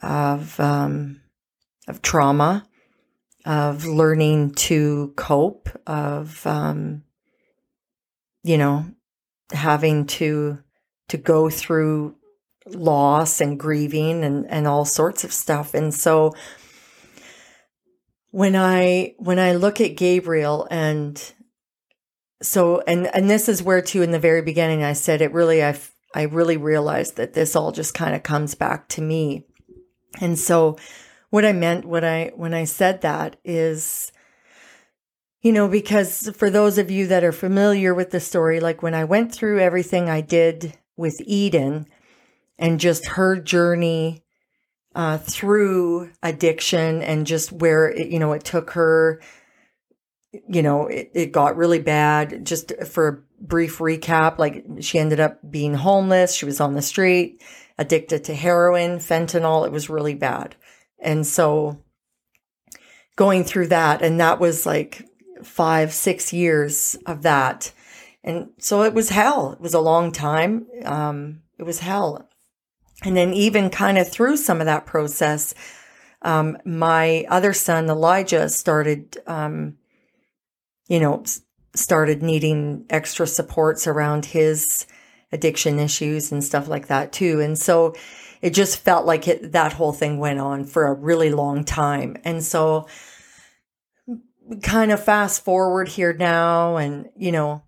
of, 0.00 0.60
um, 0.60 1.20
of 1.88 2.00
trauma, 2.00 2.64
of 3.44 3.86
learning 3.86 4.52
to 4.52 5.12
cope, 5.16 5.68
of, 5.84 6.46
um, 6.46 7.02
you 8.46 8.56
know, 8.56 8.86
having 9.52 10.06
to 10.06 10.58
to 11.08 11.16
go 11.16 11.50
through 11.50 12.14
loss 12.66 13.40
and 13.40 13.58
grieving 13.58 14.22
and 14.24 14.48
and 14.48 14.66
all 14.68 14.84
sorts 14.84 15.24
of 15.24 15.32
stuff. 15.32 15.74
And 15.74 15.92
so 15.92 16.32
when 18.30 18.54
I 18.54 19.14
when 19.18 19.40
I 19.40 19.52
look 19.52 19.80
at 19.80 19.96
Gabriel 19.96 20.68
and 20.70 21.20
so 22.40 22.82
and 22.86 23.08
and 23.14 23.28
this 23.28 23.48
is 23.48 23.62
where 23.62 23.82
too 23.82 24.02
in 24.02 24.12
the 24.12 24.18
very 24.18 24.42
beginning 24.42 24.84
I 24.84 24.92
said 24.92 25.22
it 25.22 25.32
really 25.32 25.64
I 25.64 25.76
I 26.14 26.22
really 26.22 26.56
realized 26.56 27.16
that 27.16 27.34
this 27.34 27.56
all 27.56 27.72
just 27.72 27.94
kind 27.94 28.14
of 28.14 28.22
comes 28.22 28.54
back 28.54 28.88
to 28.90 29.02
me. 29.02 29.44
And 30.20 30.38
so 30.38 30.78
what 31.30 31.44
I 31.44 31.52
meant 31.52 31.84
when 31.84 32.04
I 32.04 32.30
when 32.36 32.54
I 32.54 32.64
said 32.64 33.00
that 33.00 33.36
is 33.44 34.12
you 35.46 35.52
know, 35.52 35.68
because 35.68 36.28
for 36.34 36.50
those 36.50 36.76
of 36.76 36.90
you 36.90 37.06
that 37.06 37.22
are 37.22 37.30
familiar 37.30 37.94
with 37.94 38.10
the 38.10 38.18
story, 38.18 38.58
like 38.58 38.82
when 38.82 38.94
I 38.94 39.04
went 39.04 39.32
through 39.32 39.60
everything 39.60 40.10
I 40.10 40.20
did 40.20 40.76
with 40.96 41.22
Eden 41.24 41.86
and 42.58 42.80
just 42.80 43.06
her 43.06 43.38
journey 43.38 44.24
uh, 44.96 45.18
through 45.18 46.10
addiction 46.20 47.00
and 47.00 47.28
just 47.28 47.52
where, 47.52 47.88
it, 47.88 48.08
you 48.08 48.18
know, 48.18 48.32
it 48.32 48.42
took 48.42 48.70
her, 48.70 49.22
you 50.48 50.62
know, 50.62 50.88
it, 50.88 51.12
it 51.14 51.30
got 51.30 51.56
really 51.56 51.78
bad. 51.78 52.44
Just 52.44 52.72
for 52.84 53.06
a 53.06 53.44
brief 53.44 53.78
recap, 53.78 54.38
like 54.38 54.66
she 54.80 54.98
ended 54.98 55.20
up 55.20 55.38
being 55.48 55.74
homeless. 55.74 56.34
She 56.34 56.44
was 56.44 56.60
on 56.60 56.74
the 56.74 56.82
street, 56.82 57.40
addicted 57.78 58.24
to 58.24 58.34
heroin, 58.34 58.98
fentanyl. 58.98 59.64
It 59.64 59.70
was 59.70 59.88
really 59.88 60.16
bad. 60.16 60.56
And 60.98 61.24
so 61.24 61.84
going 63.14 63.44
through 63.44 63.68
that, 63.68 64.02
and 64.02 64.18
that 64.18 64.40
was 64.40 64.66
like 64.66 65.04
five, 65.42 65.92
six 65.92 66.32
years 66.32 66.96
of 67.06 67.22
that. 67.22 67.72
And 68.24 68.50
so 68.58 68.82
it 68.82 68.94
was 68.94 69.10
hell. 69.10 69.52
It 69.52 69.60
was 69.60 69.74
a 69.74 69.80
long 69.80 70.12
time. 70.12 70.66
Um, 70.84 71.42
it 71.58 71.62
was 71.62 71.80
hell. 71.80 72.28
And 73.04 73.16
then 73.16 73.32
even 73.32 73.70
kind 73.70 73.98
of 73.98 74.10
through 74.10 74.38
some 74.38 74.60
of 74.60 74.66
that 74.66 74.86
process, 74.86 75.54
um, 76.22 76.56
my 76.64 77.24
other 77.28 77.52
son, 77.52 77.88
Elijah, 77.88 78.48
started, 78.48 79.18
um, 79.26 79.76
you 80.88 80.98
know, 80.98 81.22
started 81.74 82.22
needing 82.22 82.86
extra 82.90 83.26
supports 83.26 83.86
around 83.86 84.24
his 84.26 84.86
addiction 85.30 85.78
issues 85.78 86.32
and 86.32 86.42
stuff 86.42 86.68
like 86.68 86.88
that 86.88 87.12
too. 87.12 87.40
And 87.40 87.58
so 87.58 87.94
it 88.40 88.50
just 88.50 88.78
felt 88.78 89.06
like 89.06 89.28
it, 89.28 89.52
that 89.52 89.74
whole 89.74 89.92
thing 89.92 90.18
went 90.18 90.40
on 90.40 90.64
for 90.64 90.86
a 90.86 90.94
really 90.94 91.30
long 91.30 91.64
time. 91.64 92.16
And 92.24 92.42
so 92.42 92.86
kind 94.62 94.92
of 94.92 95.02
fast 95.02 95.44
forward 95.44 95.88
here 95.88 96.12
now 96.12 96.76
and, 96.76 97.08
you 97.16 97.32
know, 97.32 97.62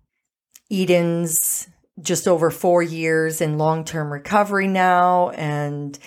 Eden's 0.71 1.67
just 2.01 2.27
over 2.27 2.49
four 2.49 2.81
years 2.81 3.41
in 3.41 3.57
long 3.57 3.83
term 3.83 4.11
recovery 4.11 4.67
now. 4.67 5.29
And, 5.31 5.97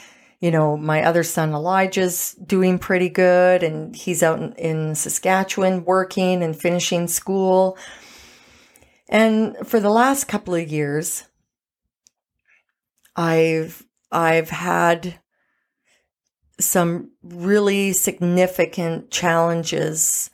you 0.40 0.50
know, 0.50 0.76
my 0.76 1.02
other 1.04 1.22
son 1.22 1.52
Elijah's 1.52 2.34
doing 2.34 2.78
pretty 2.78 3.08
good 3.08 3.62
and 3.62 3.94
he's 3.94 4.22
out 4.22 4.40
in, 4.40 4.52
in 4.54 4.94
Saskatchewan 4.94 5.84
working 5.84 6.42
and 6.42 6.58
finishing 6.58 7.08
school. 7.08 7.76
And 9.08 9.56
for 9.66 9.78
the 9.78 9.90
last 9.90 10.24
couple 10.24 10.54
of 10.54 10.68
years, 10.68 11.24
I've, 13.14 13.84
I've 14.10 14.48
had 14.48 15.20
some 16.58 17.10
really 17.22 17.92
significant 17.92 19.10
challenges 19.10 20.30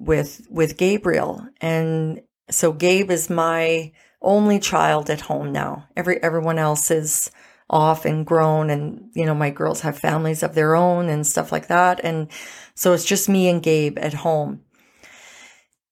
with 0.00 0.46
with 0.50 0.78
Gabriel. 0.78 1.46
And 1.60 2.22
so 2.50 2.72
Gabe 2.72 3.10
is 3.10 3.30
my 3.30 3.92
only 4.22 4.58
child 4.58 5.10
at 5.10 5.20
home 5.20 5.52
now. 5.52 5.86
Every 5.96 6.20
everyone 6.22 6.58
else 6.58 6.90
is 6.90 7.30
off 7.68 8.04
and 8.04 8.26
grown 8.26 8.68
and 8.68 9.10
you 9.14 9.24
know 9.24 9.34
my 9.34 9.50
girls 9.50 9.82
have 9.82 9.96
families 9.96 10.42
of 10.42 10.56
their 10.56 10.74
own 10.74 11.08
and 11.08 11.24
stuff 11.26 11.52
like 11.52 11.68
that. 11.68 12.00
And 12.02 12.28
so 12.74 12.92
it's 12.94 13.04
just 13.04 13.28
me 13.28 13.48
and 13.48 13.62
Gabe 13.62 13.98
at 13.98 14.14
home. 14.14 14.62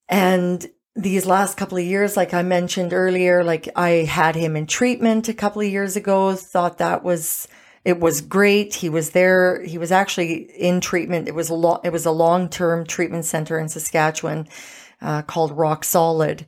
And 0.08 0.66
these 0.96 1.26
last 1.26 1.56
couple 1.56 1.78
of 1.78 1.84
years 1.84 2.16
like 2.16 2.34
I 2.34 2.42
mentioned 2.42 2.92
earlier 2.92 3.44
like 3.44 3.68
I 3.76 3.90
had 3.90 4.34
him 4.34 4.56
in 4.56 4.66
treatment 4.66 5.28
a 5.28 5.34
couple 5.34 5.62
of 5.62 5.68
years 5.68 5.94
ago 5.94 6.34
thought 6.34 6.78
that 6.78 7.04
was 7.04 7.46
it 7.88 8.00
was 8.00 8.20
great 8.20 8.74
he 8.74 8.88
was 8.88 9.10
there 9.10 9.62
he 9.64 9.78
was 9.78 9.90
actually 9.90 10.42
in 10.56 10.80
treatment 10.80 11.26
it 11.28 11.34
was 11.34 11.48
a 11.48 11.54
lo- 11.54 11.80
it 11.82 11.92
was 11.92 12.06
a 12.06 12.10
long-term 12.10 12.86
treatment 12.86 13.24
center 13.24 13.58
in 13.58 13.68
Saskatchewan 13.68 14.46
uh, 15.00 15.22
called 15.22 15.56
Rock 15.56 15.84
Solid 15.84 16.46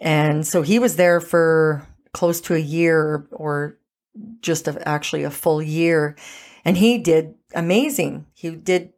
and 0.00 0.46
so 0.46 0.62
he 0.62 0.78
was 0.78 0.96
there 0.96 1.20
for 1.20 1.86
close 2.12 2.40
to 2.40 2.54
a 2.54 2.58
year 2.58 3.26
or 3.30 3.78
just 4.40 4.68
a, 4.68 4.88
actually 4.88 5.22
a 5.24 5.30
full 5.30 5.62
year. 5.62 6.16
And 6.64 6.76
he 6.76 6.98
did 6.98 7.34
amazing. 7.54 8.26
He 8.32 8.50
did 8.50 8.92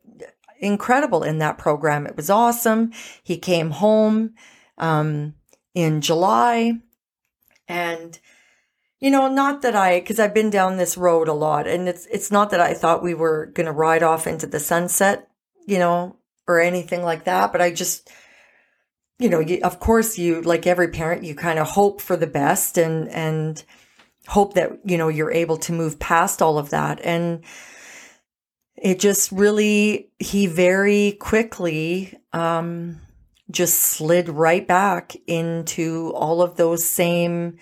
incredible 0.58 1.22
in 1.22 1.38
that 1.38 1.58
program. 1.58 2.06
It 2.06 2.16
was 2.16 2.30
awesome. 2.30 2.92
He 3.22 3.36
came 3.36 3.70
home 3.70 4.34
um, 4.76 5.34
in 5.74 6.00
July. 6.00 6.74
And, 7.66 8.18
you 9.00 9.10
know, 9.10 9.28
not 9.28 9.62
that 9.62 9.76
I, 9.76 10.00
because 10.00 10.18
I've 10.18 10.34
been 10.34 10.50
down 10.50 10.76
this 10.76 10.96
road 10.96 11.28
a 11.28 11.32
lot, 11.32 11.66
and 11.66 11.88
it's 11.88 12.06
it's 12.06 12.30
not 12.30 12.50
that 12.50 12.60
I 12.60 12.74
thought 12.74 13.02
we 13.02 13.14
were 13.14 13.46
going 13.46 13.66
to 13.66 13.72
ride 13.72 14.02
off 14.02 14.26
into 14.26 14.46
the 14.46 14.60
sunset, 14.60 15.28
you 15.66 15.78
know, 15.78 16.16
or 16.46 16.60
anything 16.60 17.02
like 17.02 17.24
that. 17.24 17.52
But 17.52 17.60
I 17.60 17.70
just, 17.70 18.10
you 19.18 19.28
know, 19.28 19.40
you, 19.40 19.60
of 19.62 19.78
course, 19.78 20.18
you 20.18 20.42
like 20.42 20.66
every 20.66 20.88
parent, 20.88 21.24
you 21.24 21.34
kind 21.34 21.58
of 21.58 21.68
hope 21.68 22.00
for 22.00 22.16
the 22.16 22.26
best, 22.26 22.76
and 22.76 23.08
and 23.10 23.62
hope 24.26 24.54
that, 24.54 24.78
you 24.84 24.98
know, 24.98 25.08
you're 25.08 25.32
able 25.32 25.56
to 25.56 25.72
move 25.72 25.98
past 25.98 26.42
all 26.42 26.58
of 26.58 26.70
that. 26.70 27.00
And 27.02 27.44
it 28.76 29.00
just 29.00 29.32
really, 29.32 30.10
he 30.18 30.46
very 30.46 31.12
quickly, 31.12 32.18
um, 32.32 33.00
just 33.50 33.80
slid 33.80 34.28
right 34.28 34.66
back 34.68 35.16
into 35.26 36.12
all 36.14 36.42
of 36.42 36.56
those 36.56 36.84
same 36.84 37.56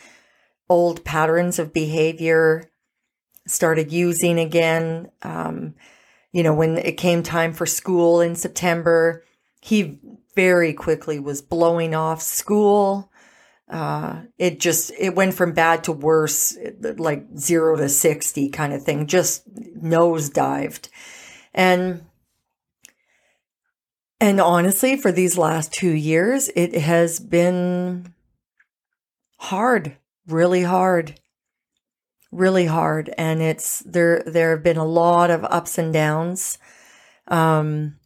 old 0.68 1.04
patterns 1.04 1.58
of 1.58 1.72
behavior, 1.72 2.70
started 3.46 3.92
using 3.92 4.38
again. 4.38 5.10
Um, 5.22 5.74
you 6.32 6.42
know, 6.42 6.54
when 6.54 6.78
it 6.78 6.96
came 6.96 7.22
time 7.22 7.52
for 7.52 7.66
school 7.66 8.20
in 8.20 8.34
September, 8.34 9.24
he 9.60 9.98
very 10.34 10.72
quickly 10.72 11.18
was 11.18 11.40
blowing 11.40 11.94
off 11.94 12.20
school 12.20 13.10
uh, 13.68 14.22
it 14.38 14.60
just 14.60 14.92
it 14.96 15.14
went 15.14 15.34
from 15.34 15.52
bad 15.52 15.84
to 15.84 15.92
worse, 15.92 16.56
like 16.80 17.26
zero 17.36 17.76
to 17.76 17.88
sixty 17.88 18.48
kind 18.48 18.72
of 18.72 18.82
thing. 18.82 19.06
Just 19.06 19.42
nose 19.74 20.30
dived, 20.30 20.88
and 21.52 22.04
and 24.20 24.40
honestly, 24.40 24.96
for 24.96 25.10
these 25.10 25.36
last 25.36 25.72
two 25.72 25.90
years, 25.90 26.48
it 26.54 26.74
has 26.76 27.18
been 27.18 28.14
hard, 29.38 29.96
really 30.26 30.62
hard, 30.62 31.20
really 32.30 32.66
hard, 32.66 33.12
and 33.16 33.42
it's 33.42 33.80
there. 33.80 34.22
There 34.26 34.50
have 34.50 34.62
been 34.62 34.76
a 34.76 34.84
lot 34.84 35.30
of 35.30 35.44
ups 35.44 35.78
and 35.78 35.92
downs. 35.92 36.58
Um, 37.28 37.96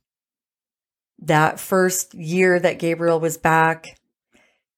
that 1.19 1.61
first 1.61 2.15
year 2.15 2.59
that 2.59 2.79
Gabriel 2.79 3.21
was 3.21 3.37
back 3.37 4.01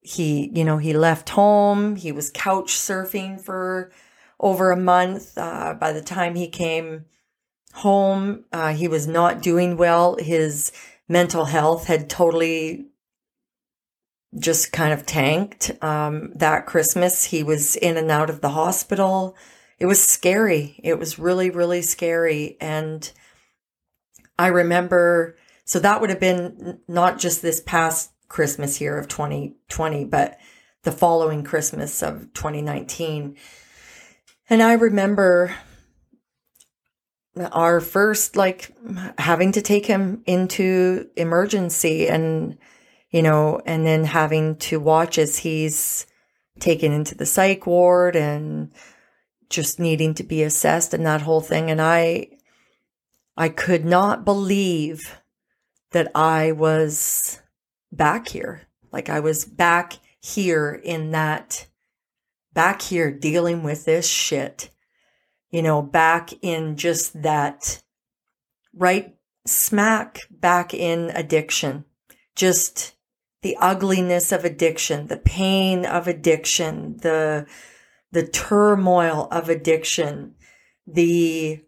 he, 0.02 0.50
you 0.52 0.64
know, 0.64 0.78
he 0.78 0.92
left 0.92 1.30
home. 1.30 1.96
He 1.96 2.12
was 2.12 2.30
couch 2.30 2.72
surfing 2.72 3.40
for 3.40 3.92
over 4.38 4.70
a 4.70 4.76
month. 4.76 5.38
Uh, 5.38 5.74
by 5.74 5.92
the 5.92 6.02
time 6.02 6.34
he 6.34 6.48
came 6.48 7.06
home, 7.72 8.44
uh, 8.52 8.74
he 8.74 8.88
was 8.88 9.06
not 9.06 9.42
doing 9.42 9.76
well. 9.76 10.16
His 10.16 10.72
mental 11.08 11.46
health 11.46 11.86
had 11.86 12.10
totally 12.10 12.88
just 14.38 14.72
kind 14.72 14.92
of 14.92 15.06
tanked. 15.06 15.70
Um, 15.82 16.32
that 16.34 16.66
Christmas, 16.66 17.24
he 17.24 17.42
was 17.42 17.76
in 17.76 17.96
and 17.96 18.10
out 18.10 18.30
of 18.30 18.40
the 18.40 18.50
hospital. 18.50 19.36
It 19.78 19.86
was 19.86 20.02
scary. 20.02 20.80
It 20.82 20.98
was 20.98 21.18
really, 21.18 21.50
really 21.50 21.82
scary. 21.82 22.56
And 22.60 23.10
I 24.38 24.48
remember, 24.48 25.36
so 25.64 25.78
that 25.80 26.00
would 26.00 26.10
have 26.10 26.20
been 26.20 26.80
not 26.88 27.18
just 27.18 27.42
this 27.42 27.60
past 27.60 28.12
Christmas 28.28 28.80
year 28.80 28.98
of 28.98 29.08
2020, 29.08 30.06
but 30.06 30.38
the 30.84 30.92
following 30.92 31.44
Christmas 31.44 32.02
of 32.02 32.32
2019. 32.32 33.36
And 34.48 34.62
I 34.62 34.72
remember 34.74 35.54
our 37.52 37.80
first, 37.80 38.36
like, 38.36 38.74
having 39.18 39.52
to 39.52 39.62
take 39.62 39.86
him 39.86 40.22
into 40.26 41.08
emergency 41.16 42.08
and, 42.08 42.58
you 43.12 43.22
know, 43.22 43.60
and 43.66 43.86
then 43.86 44.04
having 44.04 44.56
to 44.56 44.80
watch 44.80 45.18
as 45.18 45.38
he's 45.38 46.06
taken 46.58 46.92
into 46.92 47.14
the 47.14 47.26
psych 47.26 47.66
ward 47.66 48.16
and 48.16 48.72
just 49.50 49.78
needing 49.78 50.14
to 50.14 50.24
be 50.24 50.42
assessed 50.42 50.94
and 50.94 51.06
that 51.06 51.22
whole 51.22 51.42
thing. 51.42 51.70
And 51.70 51.80
I, 51.80 52.28
I 53.36 53.50
could 53.50 53.84
not 53.84 54.24
believe 54.24 55.18
that 55.92 56.10
I 56.14 56.52
was 56.52 57.40
back 57.92 58.28
here. 58.28 58.62
Like 58.90 59.10
I 59.10 59.20
was 59.20 59.44
back 59.44 59.98
here 60.20 60.80
in 60.82 61.10
that, 61.10 61.66
back 62.54 62.80
here 62.80 63.10
dealing 63.10 63.62
with 63.62 63.84
this 63.84 64.08
shit, 64.08 64.70
you 65.50 65.60
know, 65.60 65.82
back 65.82 66.30
in 66.40 66.76
just 66.76 67.22
that 67.22 67.82
right 68.74 69.14
smack 69.46 70.20
back 70.30 70.72
in 70.72 71.10
addiction. 71.10 71.84
Just 72.34 72.94
the 73.42 73.56
ugliness 73.60 74.32
of 74.32 74.44
addiction, 74.44 75.08
the 75.08 75.16
pain 75.16 75.84
of 75.84 76.08
addiction, 76.08 76.96
the, 76.98 77.46
the 78.12 78.26
turmoil 78.26 79.28
of 79.30 79.48
addiction, 79.48 80.34
the 80.86 81.60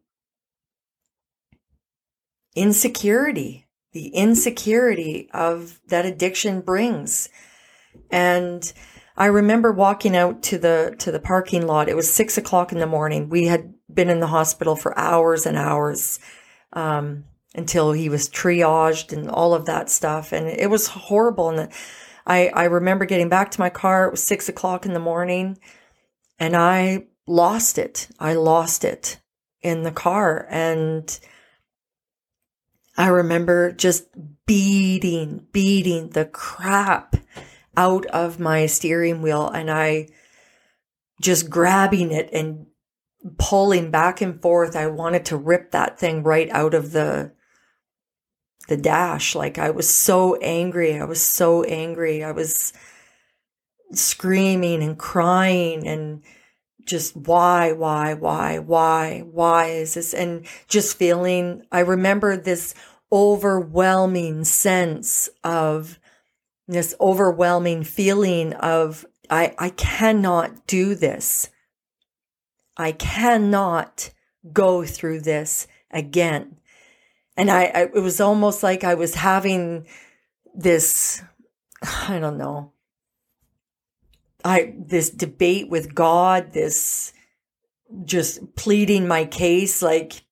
insecurity 2.54 3.64
the 3.94 4.08
insecurity 4.08 5.30
of 5.32 5.80
that 5.88 6.04
addiction 6.04 6.60
brings. 6.60 7.30
And 8.10 8.70
I 9.16 9.26
remember 9.26 9.72
walking 9.72 10.16
out 10.16 10.42
to 10.44 10.58
the 10.58 10.96
to 10.98 11.12
the 11.12 11.20
parking 11.20 11.66
lot. 11.66 11.88
It 11.88 11.96
was 11.96 12.12
six 12.12 12.36
o'clock 12.36 12.72
in 12.72 12.78
the 12.80 12.86
morning. 12.86 13.28
We 13.28 13.46
had 13.46 13.72
been 13.92 14.10
in 14.10 14.18
the 14.18 14.26
hospital 14.26 14.74
for 14.74 14.98
hours 14.98 15.46
and 15.46 15.56
hours 15.56 16.18
um, 16.72 17.24
until 17.54 17.92
he 17.92 18.08
was 18.08 18.28
triaged 18.28 19.12
and 19.12 19.30
all 19.30 19.54
of 19.54 19.66
that 19.66 19.90
stuff, 19.90 20.32
and 20.32 20.46
it 20.46 20.70
was 20.70 20.88
horrible. 20.88 21.50
And 21.50 21.70
I 22.26 22.48
I 22.48 22.64
remember 22.64 23.04
getting 23.04 23.28
back 23.28 23.50
to 23.52 23.60
my 23.60 23.70
car. 23.70 24.06
It 24.06 24.12
was 24.12 24.22
six 24.22 24.48
o'clock 24.48 24.86
in 24.86 24.92
the 24.92 25.00
morning, 25.00 25.58
and 26.38 26.56
I 26.56 27.06
lost 27.26 27.78
it. 27.78 28.08
I 28.18 28.34
lost 28.34 28.84
it 28.84 29.20
in 29.62 29.82
the 29.82 29.92
car, 29.92 30.46
and 30.50 31.18
I 32.96 33.08
remember 33.08 33.72
just 33.72 34.06
beating, 34.46 35.46
beating 35.52 36.10
the 36.10 36.26
crap 36.26 37.16
out 37.76 38.06
of 38.06 38.38
my 38.38 38.66
steering 38.66 39.20
wheel 39.20 39.48
and 39.48 39.70
I 39.70 40.08
just 41.20 41.50
grabbing 41.50 42.12
it 42.12 42.28
and 42.32 42.66
pulling 43.38 43.90
back 43.90 44.20
and 44.20 44.40
forth. 44.40 44.76
I 44.76 44.86
wanted 44.88 45.24
to 45.26 45.36
rip 45.36 45.72
that 45.72 45.98
thing 45.98 46.22
right 46.22 46.48
out 46.50 46.74
of 46.74 46.92
the 46.92 47.32
the 48.68 48.76
dash. 48.76 49.34
Like 49.34 49.58
I 49.58 49.70
was 49.70 49.88
so 49.88 50.36
angry. 50.36 50.98
I 50.98 51.04
was 51.04 51.22
so 51.22 51.62
angry. 51.64 52.24
I 52.24 52.32
was 52.32 52.72
screaming 53.92 54.82
and 54.82 54.98
crying 54.98 55.86
and 55.86 56.22
just 56.84 57.16
why, 57.16 57.72
why, 57.72 58.14
why, 58.14 58.58
why, 58.58 59.20
why 59.20 59.66
is 59.66 59.94
this? 59.94 60.12
And 60.12 60.46
just 60.68 60.98
feeling, 60.98 61.62
I 61.72 61.80
remember 61.80 62.36
this 62.36 62.74
overwhelming 63.10 64.44
sense 64.44 65.28
of 65.42 65.98
this 66.66 66.94
overwhelming 67.00 67.84
feeling 67.84 68.52
of, 68.54 69.06
I, 69.30 69.54
I 69.58 69.70
cannot 69.70 70.66
do 70.66 70.94
this. 70.94 71.50
I 72.76 72.92
cannot 72.92 74.10
go 74.52 74.84
through 74.84 75.20
this 75.20 75.66
again. 75.90 76.56
And 77.36 77.50
I, 77.50 77.64
I, 77.64 77.82
it 77.82 78.02
was 78.02 78.20
almost 78.20 78.62
like 78.62 78.84
I 78.84 78.94
was 78.94 79.14
having 79.14 79.86
this, 80.54 81.22
I 81.82 82.18
don't 82.18 82.38
know, 82.38 82.72
I 84.44 84.74
this 84.76 85.10
debate 85.10 85.68
with 85.68 85.94
God, 85.94 86.52
this 86.52 87.12
just 88.04 88.54
pleading 88.56 89.08
my 89.08 89.24
case, 89.24 89.82
like 89.82 90.24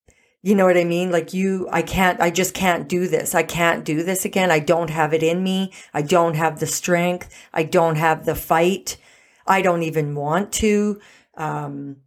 you 0.43 0.57
know 0.57 0.67
what 0.67 0.77
I 0.77 0.83
mean? 0.85 1.13
Like 1.13 1.33
you, 1.33 1.69
I 1.71 1.83
can't, 1.83 2.21
I 2.21 2.31
just 2.31 2.53
can't 2.53 2.89
do 2.89 3.07
this. 3.07 3.33
I 3.33 3.45
can't 3.45 3.85
do 3.85 4.03
this 4.03 4.25
again. 4.25 4.51
I 4.51 4.59
don't 4.59 4.91
have 4.91 5.15
it 5.15 5.23
in 5.23 5.43
me. 5.43 5.73
I 5.95 6.03
don't 6.03 6.35
have 6.35 6.59
the 6.59 6.67
strength. 6.67 7.33
I 7.53 7.63
don't 7.63 7.95
have 7.95 8.27
the 8.27 8.35
fight. 8.35 8.97
I 9.47 9.63
don't 9.63 9.85
even 9.85 10.17
want 10.17 10.53
to. 10.55 11.01
Um, 11.37 11.99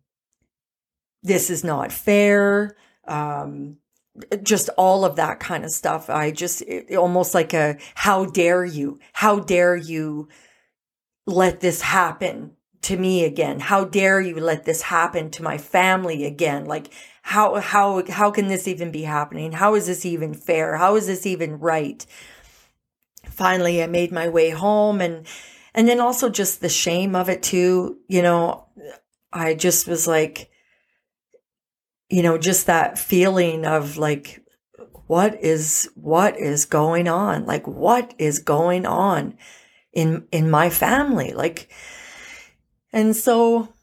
this 1.23 1.49
is 1.49 1.63
not 1.63 1.93
fair. 1.93 2.75
Um, 3.08 3.77
just 4.43 4.69
all 4.78 5.06
of 5.06 5.15
that 5.17 5.39
kind 5.39 5.65
of 5.65 5.71
stuff. 5.71 6.10
I 6.10 6.32
just 6.32 6.62
it, 6.62 6.95
almost 6.95 7.34
like 7.34 7.54
a 7.54 7.78
how 7.95 8.25
dare 8.25 8.65
you? 8.65 8.99
How 9.13 9.39
dare 9.39 9.75
you 9.75 10.30
let 11.25 11.60
this 11.60 11.82
happen 11.82 12.51
to 12.84 12.97
me 12.97 13.25
again? 13.25 13.60
How 13.60 13.84
dare 13.84 14.21
you 14.21 14.36
let 14.39 14.65
this 14.65 14.84
happen 14.84 15.32
to 15.32 15.43
my 15.43 15.58
family 15.58 16.25
again? 16.25 16.65
Like 16.65 16.93
how 17.23 17.56
how 17.56 18.04
how 18.10 18.32
can 18.32 18.47
this 18.47 18.67
even 18.67 18.91
be 18.91 19.04
happening? 19.04 19.51
How 19.51 19.75
is 19.75 19.88
this 19.88 20.06
even 20.06 20.34
fair? 20.34 20.78
How 20.78 20.95
is 20.95 21.08
this 21.08 21.25
even 21.25 21.60
right? 21.60 22.06
Finally, 23.25 23.84
I 23.84 23.88
made 23.88 24.12
my 24.12 24.30
way 24.30 24.51
home 24.51 25.01
and 25.01 25.25
and 25.73 25.89
then 25.89 25.99
also 25.99 26.30
just 26.30 26.62
the 26.62 26.69
shame 26.69 27.15
of 27.15 27.28
it 27.28 27.43
too, 27.43 27.97
you 28.08 28.21
know, 28.21 28.67
I 29.34 29.56
just 29.56 29.88
was 29.88 30.08
like 30.08 30.49
you 32.09 32.21
know, 32.21 32.37
just 32.37 32.67
that 32.67 32.99
feeling 32.99 33.65
of 33.65 33.97
like, 33.97 34.41
what 35.07 35.41
is, 35.43 35.89
what 35.95 36.39
is 36.39 36.65
going 36.65 37.07
on? 37.07 37.45
Like, 37.45 37.67
what 37.67 38.13
is 38.17 38.39
going 38.39 38.85
on 38.85 39.37
in, 39.93 40.27
in 40.31 40.49
my 40.49 40.69
family? 40.69 41.33
Like, 41.33 41.69
and 42.91 43.15
so 43.15 43.73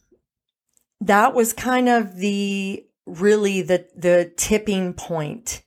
that 1.01 1.35
was 1.35 1.53
kind 1.53 1.89
of 1.89 2.17
the, 2.17 2.87
really 3.07 3.63
the, 3.63 3.89
the 3.97 4.33
tipping 4.37 4.95
point. 4.95 5.63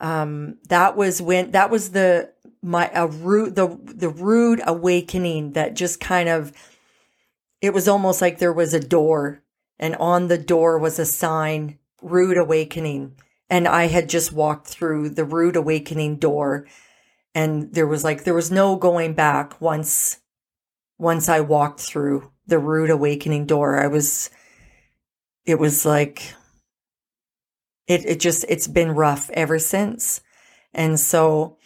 Um, 0.00 0.58
that 0.68 0.96
was 0.96 1.20
when, 1.20 1.50
that 1.50 1.70
was 1.70 1.90
the, 1.90 2.32
my, 2.62 2.90
a 2.94 3.06
rude, 3.06 3.54
the, 3.54 3.78
the 3.84 4.08
rude 4.08 4.60
awakening 4.66 5.52
that 5.52 5.74
just 5.74 6.00
kind 6.00 6.28
of, 6.28 6.52
it 7.60 7.74
was 7.74 7.88
almost 7.88 8.22
like 8.22 8.38
there 8.38 8.52
was 8.52 8.72
a 8.72 8.80
door 8.80 9.42
and 9.78 9.94
on 9.96 10.28
the 10.28 10.38
door 10.38 10.78
was 10.78 10.98
a 10.98 11.06
sign 11.06 11.78
rude 12.02 12.38
awakening. 12.38 13.16
And 13.48 13.66
I 13.66 13.86
had 13.86 14.08
just 14.08 14.32
walked 14.32 14.68
through 14.68 15.10
the 15.10 15.24
rude 15.24 15.56
awakening 15.56 16.16
door 16.16 16.66
and 17.34 17.72
there 17.72 17.86
was 17.86 18.04
like 18.04 18.24
there 18.24 18.34
was 18.34 18.50
no 18.50 18.76
going 18.76 19.14
back 19.14 19.60
once 19.60 20.18
once 20.98 21.28
I 21.28 21.40
walked 21.40 21.80
through 21.80 22.30
the 22.46 22.58
rude 22.58 22.90
awakening 22.90 23.46
door. 23.46 23.80
I 23.80 23.86
was 23.86 24.30
it 25.44 25.58
was 25.58 25.86
like 25.86 26.34
it 27.86 28.04
it 28.04 28.20
just 28.20 28.44
it's 28.48 28.66
been 28.66 28.92
rough 28.92 29.30
ever 29.30 29.58
since. 29.58 30.20
And 30.72 30.98
so 30.98 31.58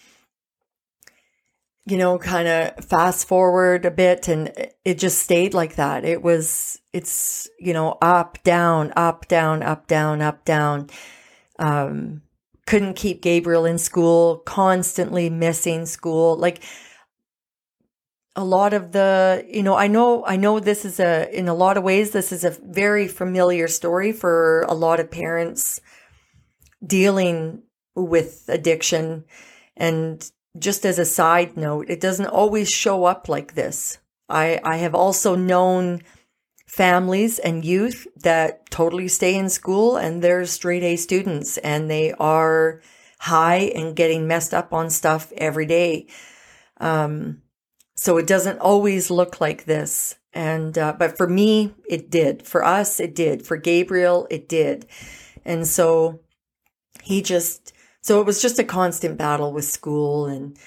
you 1.87 1.99
know, 1.99 2.19
kind 2.19 2.49
of 2.49 2.85
fast 2.85 3.29
forward 3.29 3.85
a 3.85 3.91
bit 3.91 4.29
and 4.29 4.53
it 4.85 4.99
just 4.99 5.19
stayed 5.19 5.53
like 5.53 5.77
that. 5.77 6.05
It 6.05 6.23
was, 6.23 6.81
it's, 6.93 7.49
you 7.59 7.75
know, 7.75 7.99
up, 8.01 8.43
down, 8.43 8.93
up, 8.97 9.29
down, 9.29 9.63
up, 9.63 9.87
down, 9.87 10.23
up, 10.23 10.45
down. 10.45 10.89
Um, 11.59 12.23
couldn't 12.67 12.95
keep 12.95 13.21
Gabriel 13.21 13.67
in 13.67 13.77
school, 13.77 14.39
constantly 14.39 15.29
missing 15.29 15.85
school. 15.85 16.37
Like 16.37 16.63
a 18.35 18.45
lot 18.45 18.73
of 18.73 18.93
the, 18.93 19.45
you 19.47 19.63
know, 19.63 19.77
I 19.77 19.87
know, 19.87 20.25
I 20.25 20.37
know 20.37 20.61
this 20.61 20.87
is 20.87 20.99
a, 20.99 21.31
in 21.37 21.49
a 21.49 21.55
lot 21.55 21.77
of 21.77 21.85
ways, 21.85 22.13
this 22.13 22.33
is 22.33 22.45
a 22.45 22.57
very 22.63 23.09
familiar 23.09 23.69
story 23.69 24.13
for 24.13 24.63
a 24.63 24.75
lot 24.75 25.01
of 25.01 25.11
parents 25.11 25.83
dealing 26.85 27.63
with 27.95 28.45
addiction 28.49 29.25
and 29.77 30.31
just 30.59 30.87
as 30.87 30.99
a 30.99 31.05
side 31.05 31.57
note, 31.57 31.87
it 31.89 32.01
doesn't 32.01 32.27
always 32.27 32.69
show 32.69 33.05
up 33.05 33.29
like 33.29 33.55
this. 33.55 33.99
I, 34.29 34.61
I 34.65 34.77
have 34.77 34.95
also 34.95 35.35
known 35.35 36.03
families 36.67 37.39
and 37.39 37.65
youth 37.65 38.07
that 38.17 38.69
totally 38.71 39.09
stay 39.09 39.37
in 39.37 39.49
school 39.49 39.97
and 39.97 40.23
they're 40.23 40.45
straight 40.47 40.83
A 40.83 40.97
students 40.97 41.57
and 41.59 41.91
they 41.91 42.13
are 42.13 42.81
high 43.21 43.71
and 43.75 43.95
getting 43.97 44.27
messed 44.27 44.53
up 44.53 44.73
on 44.73 44.91
stuff 44.91 45.33
every 45.37 45.67
day. 45.67 46.07
Um, 46.79 47.43
so 47.97 48.17
it 48.17 48.27
doesn't 48.27 48.59
always 48.59 49.11
look 49.11 49.41
like 49.41 49.65
this. 49.65 50.17
And, 50.33 50.77
uh, 50.77 50.95
but 50.99 51.17
for 51.17 51.29
me, 51.29 51.75
it 51.89 52.11
did. 52.11 52.43
For 52.43 52.65
us, 52.65 52.99
it 52.99 53.15
did. 53.15 53.47
For 53.47 53.57
Gabriel, 53.57 54.27
it 54.31 54.49
did. 54.49 54.87
And 55.45 55.67
so 55.67 56.21
he 57.03 57.23
just, 57.23 57.73
so 58.05 58.21
it 58.21 58.27
was 58.27 58.43
just 58.43 58.59
a 58.59 58.65
constant 58.65 59.17
battle 59.17 59.51
with 59.51 59.65
school 59.65 60.27
and, 60.27 60.59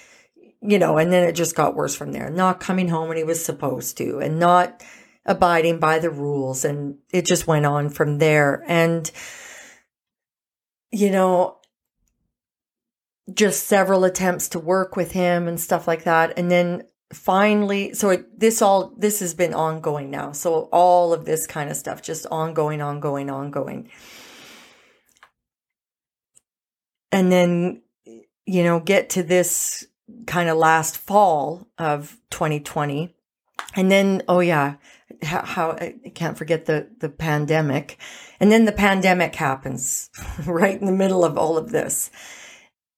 you 0.60 0.80
know, 0.80 0.98
and 0.98 1.14
then 1.14 1.24
it 1.24 1.34
just 1.34 1.56
got 1.56 1.76
worse 1.76 1.96
from 1.96 2.12
there. 2.12 2.32
Not 2.32 2.60
coming 2.60 2.88
home 2.88 3.10
when 3.10 3.18
he 3.18 3.24
was 3.24 3.46
supposed 3.46 3.96
to 3.98 4.18
and 4.18 4.40
not 4.40 4.84
abiding 5.24 5.78
by 5.80 6.00
the 6.00 6.10
rules. 6.10 6.66
And 6.66 6.98
it 7.14 7.28
just 7.28 7.46
went 7.46 7.68
on 7.68 7.90
from 7.90 8.18
there. 8.18 8.64
And, 8.68 9.12
you 10.92 11.12
know, 11.12 11.60
just 13.32 13.68
several 13.68 14.04
attempts 14.04 14.50
to 14.50 14.60
work 14.60 14.96
with 14.96 15.12
him 15.12 15.48
and 15.48 15.60
stuff 15.60 15.88
like 15.88 16.06
that. 16.06 16.40
And 16.40 16.50
then 16.50 16.86
finally, 17.14 17.94
so 17.94 18.10
it, 18.10 18.40
this 18.40 18.64
all, 18.64 18.96
this 18.98 19.20
has 19.20 19.36
been 19.36 19.54
ongoing 19.54 20.10
now. 20.10 20.32
So 20.32 20.70
all 20.72 21.14
of 21.14 21.26
this 21.26 21.46
kind 21.46 21.70
of 21.70 21.78
stuff, 21.78 22.02
just 22.02 22.26
ongoing, 22.32 22.82
ongoing, 22.82 23.30
ongoing 23.30 23.92
and 27.12 27.32
then 27.32 27.82
you 28.46 28.64
know 28.64 28.80
get 28.80 29.10
to 29.12 29.24
this 29.24 29.86
kind 30.26 30.50
of 30.50 30.58
last 30.58 30.98
fall 30.98 31.68
of 31.78 32.18
2020 32.32 33.14
and 33.76 33.92
then 33.92 34.22
oh 34.28 34.40
yeah 34.40 34.76
how, 35.24 35.42
how, 35.44 35.72
i 35.72 35.96
can't 36.14 36.38
forget 36.38 36.66
the 36.66 36.90
the 37.00 37.10
pandemic. 37.10 37.98
And 38.40 38.52
then 38.52 38.66
the 38.66 38.72
pandemic 38.72 39.34
happens 39.34 40.12
right 40.46 40.80
in 40.80 40.86
the 40.86 40.92
middle 40.92 41.26
of 41.26 41.38
all 41.38 41.58
of 41.58 41.72
this 41.72 42.12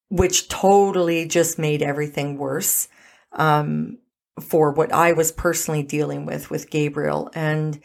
which 0.10 0.50
totally 0.50 1.28
just 1.28 1.60
made 1.60 1.84
everything 1.84 2.38
worse 2.38 2.88
um, 3.34 4.00
for 4.42 4.72
what 4.72 4.92
i 4.92 5.12
was 5.12 5.32
personally 5.32 5.84
dealing 5.84 6.26
with 6.26 6.50
with 6.50 6.70
gabriel 6.70 7.30
and 7.34 7.80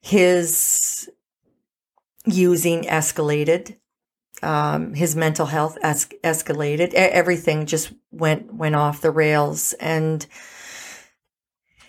his 0.00 1.10
using 2.24 2.82
escalated 2.84 3.76
um, 4.42 4.94
his 4.94 5.16
mental 5.16 5.46
health 5.46 5.78
es- 5.82 6.08
escalated. 6.24 6.94
everything 6.94 7.66
just 7.66 7.92
went 8.10 8.52
went 8.52 8.74
off 8.74 9.00
the 9.00 9.10
rails, 9.10 9.72
and 9.74 10.26